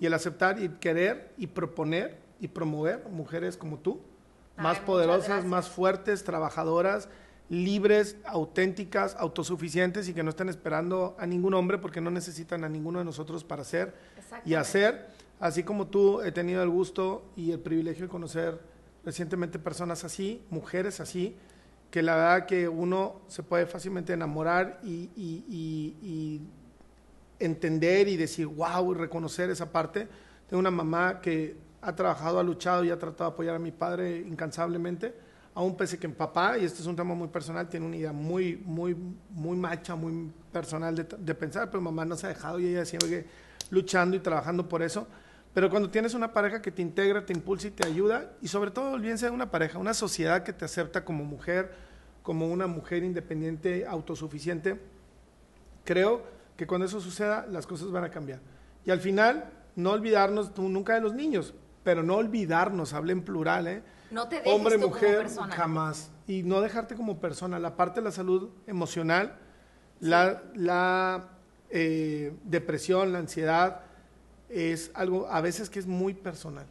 y 0.00 0.06
el 0.06 0.14
aceptar 0.14 0.62
y 0.62 0.70
querer 0.70 1.30
y 1.36 1.48
proponer 1.48 2.16
y 2.40 2.48
promover 2.48 3.06
mujeres 3.10 3.58
como 3.58 3.80
tú, 3.80 4.00
más 4.62 4.78
poderosas, 4.80 5.44
más 5.44 5.68
fuertes, 5.68 6.24
trabajadoras, 6.24 7.08
libres, 7.48 8.16
auténticas, 8.26 9.16
autosuficientes 9.18 10.08
y 10.08 10.14
que 10.14 10.22
no 10.22 10.30
estén 10.30 10.48
esperando 10.50 11.16
a 11.18 11.26
ningún 11.26 11.54
hombre 11.54 11.78
porque 11.78 12.00
no 12.00 12.10
necesitan 12.10 12.62
a 12.64 12.68
ninguno 12.68 12.98
de 12.98 13.04
nosotros 13.06 13.42
para 13.44 13.64
ser 13.64 13.94
y 14.44 14.54
hacer. 14.54 15.06
Así 15.40 15.62
como 15.62 15.86
tú, 15.86 16.20
he 16.22 16.32
tenido 16.32 16.62
el 16.62 16.68
gusto 16.68 17.24
y 17.36 17.52
el 17.52 17.60
privilegio 17.60 18.04
de 18.06 18.08
conocer 18.10 18.60
recientemente 19.04 19.58
personas 19.58 20.04
así, 20.04 20.42
mujeres 20.50 21.00
así, 21.00 21.36
que 21.90 22.02
la 22.02 22.16
verdad 22.16 22.46
que 22.46 22.68
uno 22.68 23.20
se 23.28 23.42
puede 23.42 23.64
fácilmente 23.66 24.12
enamorar 24.12 24.78
y, 24.82 25.08
y- 25.16 25.44
y- 25.48 25.96
y 26.06 26.40
entender 27.38 28.08
y 28.08 28.16
decir, 28.16 28.46
wow, 28.46 28.92
y 28.92 28.96
reconocer 28.96 29.48
esa 29.48 29.70
parte. 29.72 30.08
Tengo 30.48 30.58
una 30.60 30.70
mamá 30.70 31.20
que 31.20 31.56
ha 31.88 31.96
trabajado, 31.96 32.38
ha 32.38 32.42
luchado 32.42 32.84
y 32.84 32.90
ha 32.90 32.98
tratado 32.98 33.30
de 33.30 33.34
apoyar 33.34 33.54
a 33.54 33.58
mi 33.58 33.72
padre 33.72 34.18
incansablemente, 34.18 35.14
aún 35.54 35.74
pese 35.74 35.98
que 35.98 36.06
mi 36.06 36.14
papá, 36.14 36.58
y 36.58 36.64
este 36.64 36.82
es 36.82 36.86
un 36.86 36.94
tema 36.94 37.14
muy 37.14 37.28
personal, 37.28 37.66
tiene 37.66 37.86
una 37.86 37.96
idea 37.96 38.12
muy, 38.12 38.62
muy, 38.64 38.94
muy 39.30 39.56
macha, 39.56 39.96
muy 39.96 40.30
personal 40.52 40.94
de, 40.94 41.04
de 41.04 41.34
pensar, 41.34 41.70
pero 41.70 41.80
mamá 41.80 42.04
no 42.04 42.14
se 42.14 42.26
ha 42.26 42.28
dejado 42.28 42.60
y 42.60 42.66
ella 42.66 42.84
sigue 42.84 43.26
luchando 43.70 44.16
y 44.16 44.20
trabajando 44.20 44.68
por 44.68 44.82
eso. 44.82 45.06
Pero 45.54 45.70
cuando 45.70 45.88
tienes 45.88 46.12
una 46.12 46.32
pareja 46.32 46.60
que 46.60 46.70
te 46.70 46.82
integra, 46.82 47.24
te 47.24 47.32
impulsa 47.32 47.68
y 47.68 47.70
te 47.70 47.86
ayuda, 47.86 48.32
y 48.42 48.48
sobre 48.48 48.70
todo, 48.70 48.92
olvídense 48.92 49.24
de 49.24 49.32
una 49.32 49.50
pareja, 49.50 49.78
una 49.78 49.94
sociedad 49.94 50.42
que 50.42 50.52
te 50.52 50.66
acepta 50.66 51.06
como 51.06 51.24
mujer, 51.24 51.72
como 52.22 52.48
una 52.48 52.66
mujer 52.66 53.02
independiente, 53.02 53.86
autosuficiente, 53.86 54.78
creo 55.86 56.22
que 56.54 56.66
cuando 56.66 56.86
eso 56.86 57.00
suceda, 57.00 57.46
las 57.50 57.66
cosas 57.66 57.90
van 57.90 58.04
a 58.04 58.10
cambiar. 58.10 58.40
Y 58.84 58.90
al 58.90 59.00
final, 59.00 59.50
no 59.74 59.92
olvidarnos 59.92 60.56
nunca 60.58 60.94
de 60.94 61.00
los 61.00 61.14
niños, 61.14 61.54
pero 61.88 62.02
no 62.02 62.16
olvidarnos, 62.16 62.92
hable 62.92 63.12
en 63.14 63.22
plural, 63.22 63.66
¿eh? 63.66 63.82
No 64.10 64.28
te 64.28 64.36
dejes 64.36 64.52
Hombre, 64.52 64.74
tú 64.78 64.88
mujer, 64.88 65.14
como 65.14 65.22
persona. 65.22 65.54
jamás. 65.54 66.10
Y 66.26 66.42
no 66.42 66.60
dejarte 66.60 66.94
como 66.94 67.18
persona. 67.18 67.58
La 67.58 67.76
parte 67.76 68.00
de 68.00 68.04
la 68.04 68.12
salud 68.12 68.50
emocional, 68.66 69.38
la, 69.98 70.42
la 70.54 71.30
eh, 71.70 72.34
depresión, 72.44 73.10
la 73.10 73.20
ansiedad, 73.20 73.80
es 74.50 74.90
algo 74.92 75.28
a 75.30 75.40
veces 75.40 75.70
que 75.70 75.78
es 75.78 75.86
muy 75.86 76.12
personal. 76.12 76.66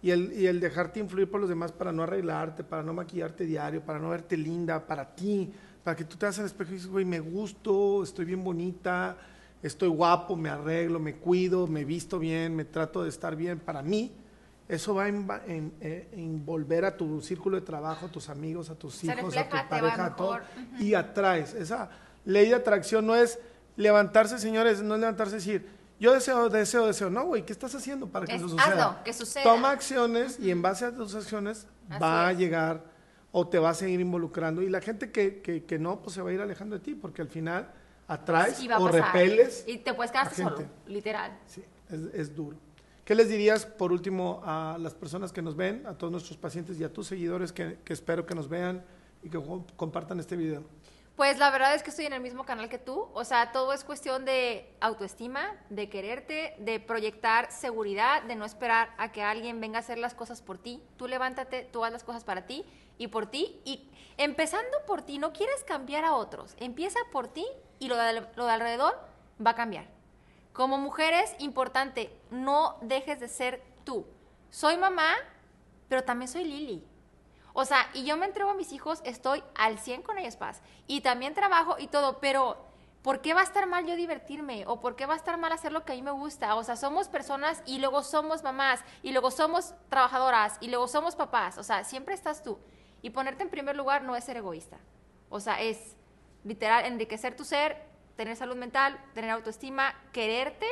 Y 0.00 0.12
el, 0.12 0.32
y 0.32 0.46
el 0.46 0.60
dejarte 0.60 0.98
influir 0.98 1.30
por 1.30 1.42
los 1.42 1.50
demás 1.50 1.70
para 1.70 1.92
no 1.92 2.04
arreglarte, 2.04 2.64
para 2.64 2.82
no 2.82 2.94
maquillarte 2.94 3.44
diario, 3.44 3.82
para 3.82 3.98
no 3.98 4.08
verte 4.08 4.38
linda, 4.38 4.86
para 4.86 5.14
ti, 5.14 5.52
para 5.84 5.94
que 5.94 6.04
tú 6.04 6.16
te 6.16 6.24
hagas 6.24 6.38
al 6.38 6.46
espejo 6.46 6.70
y 6.70 6.74
dices, 6.76 6.88
güey, 6.88 7.04
me 7.04 7.20
gusto, 7.20 8.02
estoy 8.02 8.24
bien 8.24 8.42
bonita, 8.42 9.14
estoy 9.62 9.88
guapo, 9.90 10.36
me 10.36 10.48
arreglo, 10.48 10.98
me 10.98 11.16
cuido, 11.16 11.66
me 11.66 11.84
visto 11.84 12.18
bien, 12.18 12.56
me 12.56 12.64
trato 12.64 13.02
de 13.02 13.10
estar 13.10 13.36
bien 13.36 13.58
para 13.58 13.82
mí. 13.82 14.10
Eso 14.68 14.94
va 14.94 15.04
a 15.04 15.08
eh, 15.08 16.08
envolver 16.12 16.84
a 16.84 16.94
tu 16.96 17.22
círculo 17.22 17.58
de 17.58 17.62
trabajo, 17.64 18.06
a 18.06 18.08
tus 18.12 18.28
amigos, 18.28 18.68
a 18.68 18.74
tus 18.74 19.02
hijos, 19.02 19.34
a 19.34 19.48
tu 19.48 19.68
pareja, 19.68 20.04
a 20.04 20.16
todo. 20.16 20.38
Y 20.78 20.92
atraes. 20.92 21.54
Esa 21.54 21.88
ley 22.26 22.50
de 22.50 22.54
atracción 22.54 23.06
no 23.06 23.16
es 23.16 23.38
levantarse, 23.76 24.38
señores, 24.38 24.82
no 24.82 24.94
es 24.94 25.00
levantarse 25.00 25.36
y 25.36 25.38
decir, 25.38 25.68
yo 25.98 26.12
deseo, 26.12 26.50
deseo, 26.50 26.86
deseo. 26.86 27.08
No, 27.08 27.24
güey, 27.24 27.46
¿qué 27.46 27.52
estás 27.52 27.74
haciendo 27.74 28.08
para 28.08 28.26
que 28.26 28.34
Es- 28.34 28.42
eso 28.42 28.50
suceda? 28.50 28.88
hazlo, 28.88 29.04
que 29.04 29.12
suceda. 29.14 29.42
Toma 29.42 29.70
acciones 29.70 30.38
y 30.38 30.50
en 30.50 30.60
base 30.60 30.84
a 30.84 30.92
tus 30.94 31.14
acciones 31.14 31.66
Así 31.88 32.00
va 32.02 32.28
a 32.28 32.32
llegar 32.34 32.84
o 33.32 33.48
te 33.48 33.58
va 33.58 33.70
a 33.70 33.74
seguir 33.74 34.00
involucrando. 34.00 34.60
Y 34.60 34.68
la 34.68 34.82
gente 34.82 35.10
que, 35.10 35.40
que, 35.40 35.64
que 35.64 35.78
no, 35.78 36.02
pues 36.02 36.14
se 36.14 36.20
va 36.20 36.28
a 36.28 36.32
ir 36.34 36.40
alejando 36.42 36.76
de 36.76 36.84
ti, 36.84 36.94
porque 36.94 37.22
al 37.22 37.28
final 37.28 37.70
atraes 38.06 38.56
Sí 38.56 38.68
va 38.68 38.76
a 38.76 38.80
o 38.80 38.88
repeles. 38.88 39.64
Y 39.66 39.78
te 39.78 39.94
puedes 39.94 40.12
quedar 40.12 40.34
solo, 40.34 40.62
literal. 40.86 41.38
Sí, 41.46 41.64
es, 41.88 42.00
es 42.14 42.34
duro. 42.36 42.56
¿Qué 43.08 43.14
les 43.14 43.30
dirías, 43.30 43.64
por 43.64 43.90
último, 43.90 44.42
a 44.44 44.76
las 44.78 44.92
personas 44.92 45.32
que 45.32 45.40
nos 45.40 45.56
ven, 45.56 45.86
a 45.86 45.96
todos 45.96 46.10
nuestros 46.10 46.36
pacientes 46.36 46.78
y 46.78 46.84
a 46.84 46.92
tus 46.92 47.06
seguidores 47.06 47.54
que, 47.54 47.78
espero 47.86 48.26
que 48.26 48.34
nos 48.34 48.50
vean 48.50 48.84
y 49.22 49.30
que 49.30 49.40
compartan 49.76 50.20
este 50.20 50.36
video? 50.36 50.62
Pues 51.16 51.38
la 51.38 51.50
verdad 51.50 51.74
es 51.74 51.82
que 51.82 51.88
estoy 51.88 52.04
en 52.04 52.12
el 52.12 52.20
mismo 52.20 52.44
canal 52.44 52.68
que 52.68 52.76
tú. 52.76 53.08
O 53.14 53.24
sea, 53.24 53.50
todo 53.50 53.72
es 53.72 53.82
cuestión 53.82 54.26
de 54.26 54.70
autoestima, 54.82 55.56
de 55.70 55.88
quererte, 55.88 56.54
de 56.58 56.80
proyectar 56.80 57.50
seguridad, 57.50 58.24
de 58.24 58.36
no 58.36 58.44
esperar 58.44 58.90
a 58.98 59.10
que 59.10 59.22
alguien 59.22 59.58
venga 59.58 59.78
a 59.78 59.80
hacer 59.80 59.96
las 59.96 60.12
cosas 60.12 60.42
por 60.42 60.58
ti. 60.58 60.82
Tú 60.98 61.08
levántate, 61.08 61.66
tú 61.72 61.86
haz 61.86 61.92
las 61.92 62.04
cosas 62.04 62.24
para 62.24 62.44
ti 62.44 62.66
y 62.98 63.06
por 63.06 63.24
ti. 63.24 63.58
Y 63.64 63.88
empezando 64.18 64.84
por 64.86 65.00
ti, 65.00 65.16
no 65.16 65.32
quieres 65.32 65.64
cambiar 65.64 66.04
a 66.04 66.12
otros. 66.12 66.56
Empieza 66.58 66.98
por 67.10 67.28
ti 67.28 67.46
y 67.78 67.88
lo 67.88 67.96
de 67.96 68.02
alrededor 68.02 69.00
va 69.42 69.52
a 69.52 69.54
cambiar. 69.54 69.97
Como 70.58 70.76
mujeres, 70.76 71.36
importante, 71.38 72.10
no 72.32 72.78
dejes 72.80 73.20
de 73.20 73.28
ser 73.28 73.62
tú. 73.84 74.04
Soy 74.50 74.76
mamá, 74.76 75.14
pero 75.88 76.02
también 76.02 76.28
soy 76.28 76.42
Lili. 76.42 76.84
O 77.52 77.64
sea, 77.64 77.88
y 77.94 78.04
yo 78.04 78.16
me 78.16 78.26
entrego 78.26 78.50
a 78.50 78.54
mis 78.54 78.72
hijos, 78.72 79.00
estoy 79.04 79.44
al 79.54 79.78
100 79.78 80.02
con 80.02 80.18
ellos, 80.18 80.34
paz. 80.34 80.60
Y 80.88 81.02
también 81.02 81.32
trabajo 81.32 81.76
y 81.78 81.86
todo, 81.86 82.18
pero 82.18 82.56
¿por 83.02 83.20
qué 83.20 83.34
va 83.34 83.42
a 83.42 83.44
estar 83.44 83.68
mal 83.68 83.86
yo 83.86 83.94
divertirme? 83.94 84.64
¿O 84.66 84.80
por 84.80 84.96
qué 84.96 85.06
va 85.06 85.14
a 85.14 85.16
estar 85.16 85.38
mal 85.38 85.52
hacer 85.52 85.70
lo 85.70 85.84
que 85.84 85.92
a 85.92 85.94
mí 85.94 86.02
me 86.02 86.10
gusta? 86.10 86.56
O 86.56 86.64
sea, 86.64 86.74
somos 86.74 87.06
personas 87.06 87.62
y 87.64 87.78
luego 87.78 88.02
somos 88.02 88.42
mamás, 88.42 88.80
y 89.04 89.12
luego 89.12 89.30
somos 89.30 89.74
trabajadoras, 89.88 90.58
y 90.60 90.70
luego 90.70 90.88
somos 90.88 91.14
papás. 91.14 91.56
O 91.58 91.62
sea, 91.62 91.84
siempre 91.84 92.16
estás 92.16 92.42
tú. 92.42 92.58
Y 93.00 93.10
ponerte 93.10 93.44
en 93.44 93.50
primer 93.50 93.76
lugar 93.76 94.02
no 94.02 94.16
es 94.16 94.24
ser 94.24 94.38
egoísta. 94.38 94.78
O 95.30 95.38
sea, 95.38 95.60
es 95.60 95.94
literal 96.42 96.84
enriquecer 96.84 97.36
tu 97.36 97.44
ser, 97.44 97.87
tener 98.18 98.36
salud 98.36 98.56
mental, 98.56 98.98
tener 99.14 99.30
autoestima, 99.30 99.94
quererte. 100.12 100.66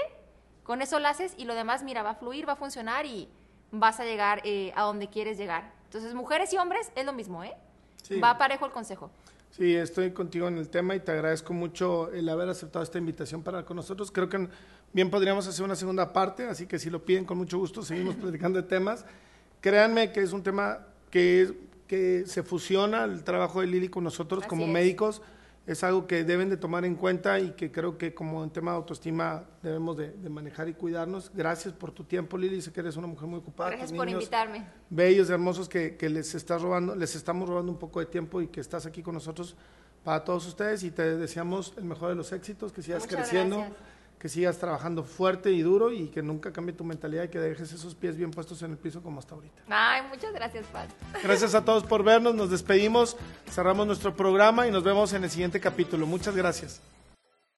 Con 0.64 0.82
eso 0.82 0.98
lo 0.98 1.06
haces 1.06 1.32
y 1.38 1.44
lo 1.44 1.54
demás, 1.54 1.84
mira, 1.84 2.02
va 2.02 2.10
a 2.10 2.14
fluir, 2.16 2.46
va 2.46 2.54
a 2.54 2.56
funcionar 2.56 3.06
y 3.06 3.28
vas 3.70 4.00
a 4.00 4.04
llegar 4.04 4.40
eh, 4.42 4.72
a 4.74 4.82
donde 4.82 5.08
quieres 5.08 5.38
llegar. 5.38 5.72
Entonces, 5.84 6.12
mujeres 6.12 6.52
y 6.52 6.58
hombres 6.58 6.90
es 6.96 7.06
lo 7.06 7.12
mismo, 7.12 7.44
¿eh? 7.44 7.54
Sí. 8.02 8.18
Va 8.18 8.36
parejo 8.36 8.66
el 8.66 8.72
consejo. 8.72 9.12
Sí, 9.52 9.76
estoy 9.76 10.10
contigo 10.10 10.48
en 10.48 10.58
el 10.58 10.68
tema 10.68 10.96
y 10.96 11.00
te 11.00 11.12
agradezco 11.12 11.54
mucho 11.54 12.12
el 12.12 12.28
haber 12.28 12.48
aceptado 12.48 12.82
esta 12.82 12.98
invitación 12.98 13.44
para 13.44 13.64
con 13.64 13.76
nosotros. 13.76 14.10
Creo 14.10 14.28
que 14.28 14.48
bien 14.92 15.08
podríamos 15.08 15.46
hacer 15.46 15.64
una 15.64 15.76
segunda 15.76 16.12
parte, 16.12 16.48
así 16.48 16.66
que 16.66 16.80
si 16.80 16.90
lo 16.90 17.04
piden 17.04 17.24
con 17.24 17.38
mucho 17.38 17.58
gusto, 17.58 17.80
seguimos 17.82 18.16
platicando 18.16 18.60
de 18.60 18.66
temas. 18.66 19.04
Créanme 19.60 20.10
que 20.10 20.20
es 20.20 20.32
un 20.32 20.42
tema 20.42 20.80
que, 21.12 21.56
que 21.86 22.24
se 22.26 22.42
fusiona 22.42 23.04
el 23.04 23.22
trabajo 23.22 23.60
de 23.60 23.68
Lili 23.68 23.88
con 23.88 24.02
nosotros 24.02 24.40
Así 24.40 24.48
como 24.48 24.64
es. 24.64 24.70
médicos. 24.72 25.22
Es 25.66 25.82
algo 25.82 26.06
que 26.06 26.22
deben 26.22 26.48
de 26.48 26.56
tomar 26.56 26.84
en 26.84 26.94
cuenta 26.94 27.40
y 27.40 27.50
que 27.52 27.72
creo 27.72 27.98
que 27.98 28.14
como 28.14 28.44
en 28.44 28.50
tema 28.50 28.70
de 28.70 28.76
autoestima 28.76 29.44
debemos 29.62 29.96
de, 29.96 30.12
de 30.12 30.28
manejar 30.28 30.68
y 30.68 30.74
cuidarnos. 30.74 31.32
Gracias 31.34 31.74
por 31.74 31.90
tu 31.90 32.04
tiempo, 32.04 32.38
Lili. 32.38 32.62
Sé 32.62 32.72
que 32.72 32.80
eres 32.80 32.96
una 32.96 33.08
mujer 33.08 33.28
muy 33.28 33.40
ocupada. 33.40 33.70
Gracias 33.70 33.92
por 33.92 34.08
invitarme. 34.08 34.64
bellos, 34.88 35.28
hermosos 35.28 35.68
que, 35.68 35.96
que 35.96 36.08
les 36.08 36.34
estás 36.36 36.62
robando, 36.62 36.94
les 36.94 37.16
estamos 37.16 37.48
robando 37.48 37.72
un 37.72 37.78
poco 37.78 37.98
de 37.98 38.06
tiempo 38.06 38.40
y 38.40 38.46
que 38.46 38.60
estás 38.60 38.86
aquí 38.86 39.02
con 39.02 39.14
nosotros 39.14 39.56
para 40.04 40.22
todos 40.22 40.46
ustedes 40.46 40.84
y 40.84 40.92
te 40.92 41.16
deseamos 41.16 41.74
el 41.76 41.84
mejor 41.84 42.10
de 42.10 42.14
los 42.14 42.30
éxitos, 42.30 42.72
que 42.72 42.80
sigas 42.80 43.02
Muchas 43.02 43.16
creciendo, 43.16 43.58
gracias. 43.58 43.78
Que 44.18 44.28
sigas 44.28 44.58
trabajando 44.58 45.04
fuerte 45.04 45.52
y 45.52 45.62
duro 45.62 45.92
y 45.92 46.08
que 46.08 46.22
nunca 46.22 46.52
cambie 46.52 46.74
tu 46.74 46.84
mentalidad 46.84 47.24
y 47.24 47.28
que 47.28 47.38
dejes 47.38 47.72
esos 47.72 47.94
pies 47.94 48.16
bien 48.16 48.30
puestos 48.30 48.62
en 48.62 48.72
el 48.72 48.78
piso 48.78 49.02
como 49.02 49.18
hasta 49.18 49.34
ahorita. 49.34 49.62
Ay, 49.68 50.02
muchas 50.08 50.32
gracias, 50.32 50.66
Paz. 50.68 50.88
Gracias 51.22 51.54
a 51.54 51.64
todos 51.64 51.84
por 51.84 52.02
vernos, 52.02 52.34
nos 52.34 52.50
despedimos, 52.50 53.16
cerramos 53.50 53.86
nuestro 53.86 54.16
programa 54.16 54.66
y 54.66 54.70
nos 54.70 54.82
vemos 54.82 55.12
en 55.12 55.24
el 55.24 55.30
siguiente 55.30 55.60
capítulo. 55.60 56.06
Muchas 56.06 56.34
gracias. 56.34 56.80